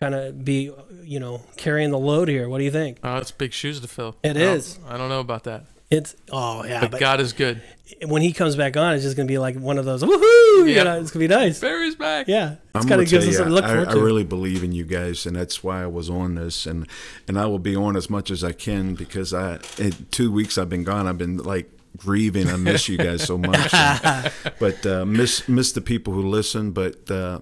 kind 0.00 0.14
of 0.14 0.44
be, 0.44 0.70
you 1.02 1.20
know, 1.20 1.42
carrying 1.56 1.90
the 1.90 1.98
load 1.98 2.28
here. 2.28 2.48
What 2.48 2.58
do 2.58 2.64
you 2.64 2.70
think? 2.70 2.98
Oh, 3.02 3.16
it's 3.16 3.30
big 3.30 3.52
shoes 3.52 3.80
to 3.80 3.88
fill. 3.88 4.16
It 4.22 4.36
is. 4.36 4.66
is. 4.66 4.80
I 4.88 4.96
don't 4.96 5.08
know 5.08 5.20
about 5.20 5.44
that. 5.44 5.64
It's 5.90 6.16
oh 6.32 6.64
yeah, 6.64 6.80
But, 6.80 6.92
but, 6.92 7.00
God 7.00 7.20
is 7.20 7.32
good. 7.32 7.60
when 8.06 8.22
he 8.22 8.32
comes 8.32 8.56
back 8.56 8.76
on, 8.76 8.94
it's 8.94 9.04
just 9.04 9.16
gonna 9.16 9.26
be 9.28 9.38
like 9.38 9.56
one 9.56 9.78
of 9.78 9.84
those 9.84 10.02
woohoo. 10.02 10.20
You 10.58 10.64
Yeah. 10.66 10.82
know, 10.84 11.00
it's 11.00 11.10
gonna 11.10 11.24
be 11.28 11.34
nice. 11.34 11.60
Barry's 11.60 11.94
back. 11.94 12.26
Yeah, 12.26 12.52
it's 12.52 12.60
I'm 12.74 12.80
kind 12.82 12.88
gonna 12.90 13.02
of 13.02 13.08
gives 13.10 13.24
us 13.24 13.30
you, 13.32 13.36
something 13.36 13.50
to 13.50 13.54
look 13.54 13.64
I, 13.64 13.74
forward 13.74 13.88
I 13.88 13.92
really 13.94 14.24
believe 14.24 14.64
in 14.64 14.72
you 14.72 14.84
guys, 14.84 15.26
and 15.26 15.36
that's 15.36 15.62
why 15.62 15.82
I 15.82 15.86
was 15.86 16.08
on 16.10 16.34
this, 16.36 16.66
and 16.66 16.88
and 17.28 17.38
I 17.38 17.46
will 17.46 17.58
be 17.58 17.76
on 17.76 17.96
as 17.96 18.08
much 18.08 18.30
as 18.30 18.42
I 18.42 18.52
can 18.52 18.94
because 18.94 19.32
I 19.34 19.58
in 19.78 19.92
two 20.10 20.32
weeks 20.32 20.56
I've 20.58 20.70
been 20.70 20.84
gone. 20.84 21.06
I've 21.06 21.18
been 21.18 21.36
like 21.36 21.70
grieving. 21.96 22.48
I 22.48 22.56
miss 22.56 22.88
you 22.88 22.96
guys 22.98 23.22
so 23.22 23.36
much, 23.38 23.72
and- 23.72 24.32
but 24.58 24.84
uh, 24.86 25.04
miss 25.04 25.48
miss 25.48 25.70
the 25.72 25.82
people 25.82 26.14
who 26.14 26.22
listen. 26.22 26.70
But 26.72 27.08
uh, 27.10 27.40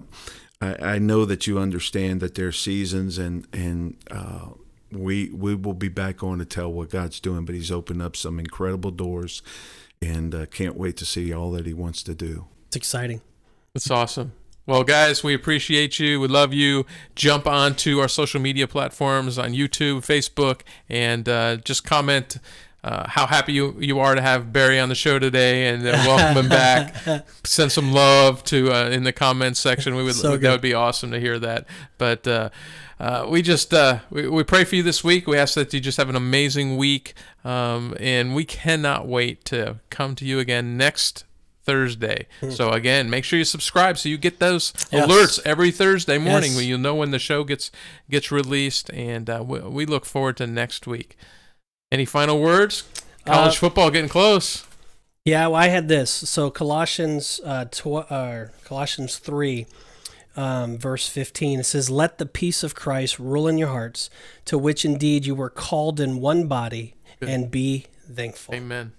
I, 0.61 0.75
I 0.95 0.99
know 0.99 1.23
that 1.25 1.47
you 1.47 1.57
understand 1.59 2.19
that 2.19 2.35
there 2.35 2.47
are 2.47 2.51
seasons, 2.51 3.17
and 3.17 3.47
and 3.53 3.95
uh, 4.11 4.49
we 4.95 5.29
we 5.29 5.55
will 5.55 5.73
be 5.73 5.89
back 5.89 6.23
on 6.23 6.39
to 6.39 6.45
tell 6.45 6.71
what 6.71 6.89
God's 6.89 7.19
doing. 7.19 7.45
But 7.45 7.55
He's 7.55 7.71
opened 7.71 8.01
up 8.01 8.15
some 8.15 8.39
incredible 8.39 8.91
doors, 8.91 9.41
and 10.01 10.33
uh, 10.33 10.45
can't 10.47 10.77
wait 10.77 10.97
to 10.97 11.05
see 11.05 11.33
all 11.33 11.51
that 11.51 11.65
He 11.65 11.73
wants 11.73 12.03
to 12.03 12.15
do. 12.15 12.47
it's 12.67 12.75
exciting. 12.75 13.21
It's 13.75 13.89
awesome. 13.89 14.33
Well, 14.65 14.83
guys, 14.85 15.23
we 15.23 15.33
appreciate 15.33 15.99
you. 15.99 16.21
We 16.21 16.29
love 16.29 16.53
you. 16.53 16.85
Jump 17.15 17.47
onto 17.47 17.99
our 17.99 18.07
social 18.07 18.39
media 18.39 18.65
platforms 18.65 19.37
on 19.37 19.51
YouTube, 19.51 20.05
Facebook, 20.05 20.61
and 20.87 21.27
uh, 21.27 21.57
just 21.57 21.83
comment 21.83 22.37
uh, 22.83 23.07
how 23.07 23.25
happy 23.25 23.53
you, 23.53 23.75
you 23.79 23.99
are 23.99 24.13
to 24.13 24.21
have 24.21 24.51
Barry 24.51 24.77
on 24.79 24.89
the 24.89 24.95
show 24.95 25.17
today 25.17 25.67
and 25.67 25.87
uh, 25.87 25.91
welcome 26.05 26.43
him 26.43 26.49
back. 26.49 26.93
Send 27.45 27.71
some 27.71 27.93
love 27.93 28.43
to 28.45 28.71
uh, 28.73 28.89
in 28.89 29.03
the 29.03 29.13
comments 29.13 29.59
section. 29.59 29.95
We 29.95 30.03
would 30.03 30.15
So 30.15 30.35
that 30.35 30.51
would 30.51 30.61
be 30.61 30.73
awesome 30.73 31.11
to 31.11 31.19
hear 31.19 31.39
that. 31.39 31.65
But 31.97 32.27
uh, 32.99 33.25
we 33.29 33.41
just 33.41 33.73
uh, 33.73 33.99
we, 34.09 34.27
we 34.27 34.43
pray 34.43 34.63
for 34.63 34.75
you 34.75 34.83
this 34.83 35.03
week. 35.03 35.27
We 35.27 35.37
ask 35.37 35.55
that 35.55 35.73
you 35.73 35.79
just 35.79 35.97
have 35.97 36.09
an 36.09 36.15
amazing 36.15 36.77
week, 36.77 37.13
um, 37.43 37.95
and 37.99 38.33
we 38.35 38.45
cannot 38.45 39.07
wait 39.07 39.43
to 39.45 39.79
come 39.89 40.15
to 40.15 40.25
you 40.25 40.39
again 40.39 40.77
next 40.77 41.25
Thursday. 41.65 42.27
So 42.49 42.71
again, 42.71 43.09
make 43.09 43.23
sure 43.23 43.39
you 43.39 43.45
subscribe 43.45 43.97
so 43.97 44.09
you 44.09 44.17
get 44.17 44.39
those 44.39 44.71
Hmm. 44.89 44.97
Yes. 44.97 45.07
alerts 45.09 45.39
every 45.45 45.71
Thursday 45.71 46.17
morning 46.17 46.51
Yes. 46.51 46.57
when 46.57 46.67
you 46.67 46.77
know 46.77 46.93
when 46.95 47.11
the 47.11 47.19
show 47.19 47.43
gets 47.45 47.71
gets 48.09 48.31
released. 48.31 48.91
And 48.91 49.29
uh, 49.29 49.43
we, 49.47 49.59
we 49.61 49.85
look 49.85 50.05
forward 50.05 50.35
to 50.37 50.47
next 50.47 50.85
week. 50.87 51.15
Any 51.91 52.03
final 52.05 52.41
words? 52.41 52.83
College 53.25 53.55
Uh, 53.55 53.59
football 53.59 53.91
getting 53.91 54.09
close. 54.09 54.65
Yeah, 55.23 55.47
well, 55.47 55.55
I 55.55 55.69
had 55.69 55.87
this. 55.87 56.11
So 56.11 56.49
Colossians, 56.49 57.39
uh, 57.45 57.63
tw- 57.65 58.11
uh, 58.11 58.47
Colossians 58.65 59.17
three, 59.19 59.65
um, 60.35 60.77
verse 60.77 61.07
fifteen. 61.07 61.59
It 61.59 61.65
says, 61.65 61.89
"Let 61.89 62.17
the 62.17 62.25
peace 62.25 62.63
of 62.63 62.75
Christ 62.75 63.19
rule 63.19 63.47
in 63.47 63.57
your 63.57 63.69
hearts, 63.69 64.09
to 64.45 64.57
which 64.57 64.85
indeed 64.85 65.25
you 65.25 65.35
were 65.35 65.49
called 65.49 65.99
in 65.99 66.19
one 66.19 66.47
body, 66.47 66.95
and 67.21 67.51
be 67.51 67.85
thankful." 68.11 68.53
Amen. 68.55 68.93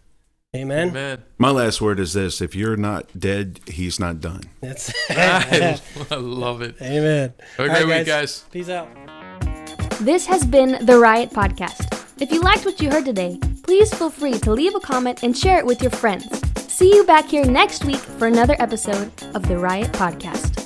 Amen. 0.55 0.91
Amen. 0.91 1.25
My 1.37 1.51
last 1.51 1.81
word 1.81 1.99
is 1.99 2.13
this: 2.13 2.41
If 2.41 2.55
you're 2.55 2.77
not 2.77 3.19
dead, 3.19 3.61
He's 3.67 3.99
not 3.99 4.21
done. 4.21 4.43
That's 4.61 4.93
I 5.11 5.81
love 6.11 6.63
it. 6.63 6.77
Amen. 6.81 7.35
Have 7.57 7.67
a 7.67 7.69
great 7.69 7.87
right, 7.87 7.99
week, 7.99 8.07
guys. 8.07 8.45
Peace 8.53 8.69
out. 8.69 8.89
This 10.01 10.27
has 10.27 10.45
been 10.45 10.85
the 10.85 10.99
Riot 10.99 11.31
Podcast. 11.31 12.05
If 12.21 12.31
you 12.31 12.41
liked 12.41 12.65
what 12.65 12.81
you 12.81 12.91
heard 12.91 13.05
today, 13.05 13.39
please 13.65 13.93
feel 13.93 14.11
free 14.11 14.39
to 14.39 14.53
leave 14.53 14.75
a 14.75 14.81
comment 14.81 15.23
and 15.23 15.37
share 15.37 15.59
it 15.59 15.67
with 15.67 15.83
your 15.83 15.91
friends. 15.91 16.27
See 16.73 16.95
you 16.95 17.05
back 17.05 17.27
here 17.27 17.45
next 17.45 17.85
week 17.85 18.01
for 18.01 18.27
another 18.27 18.57
episode 18.59 19.11
of 19.35 19.47
the 19.49 19.59
Riot 19.59 19.93
Podcast. 19.93 20.64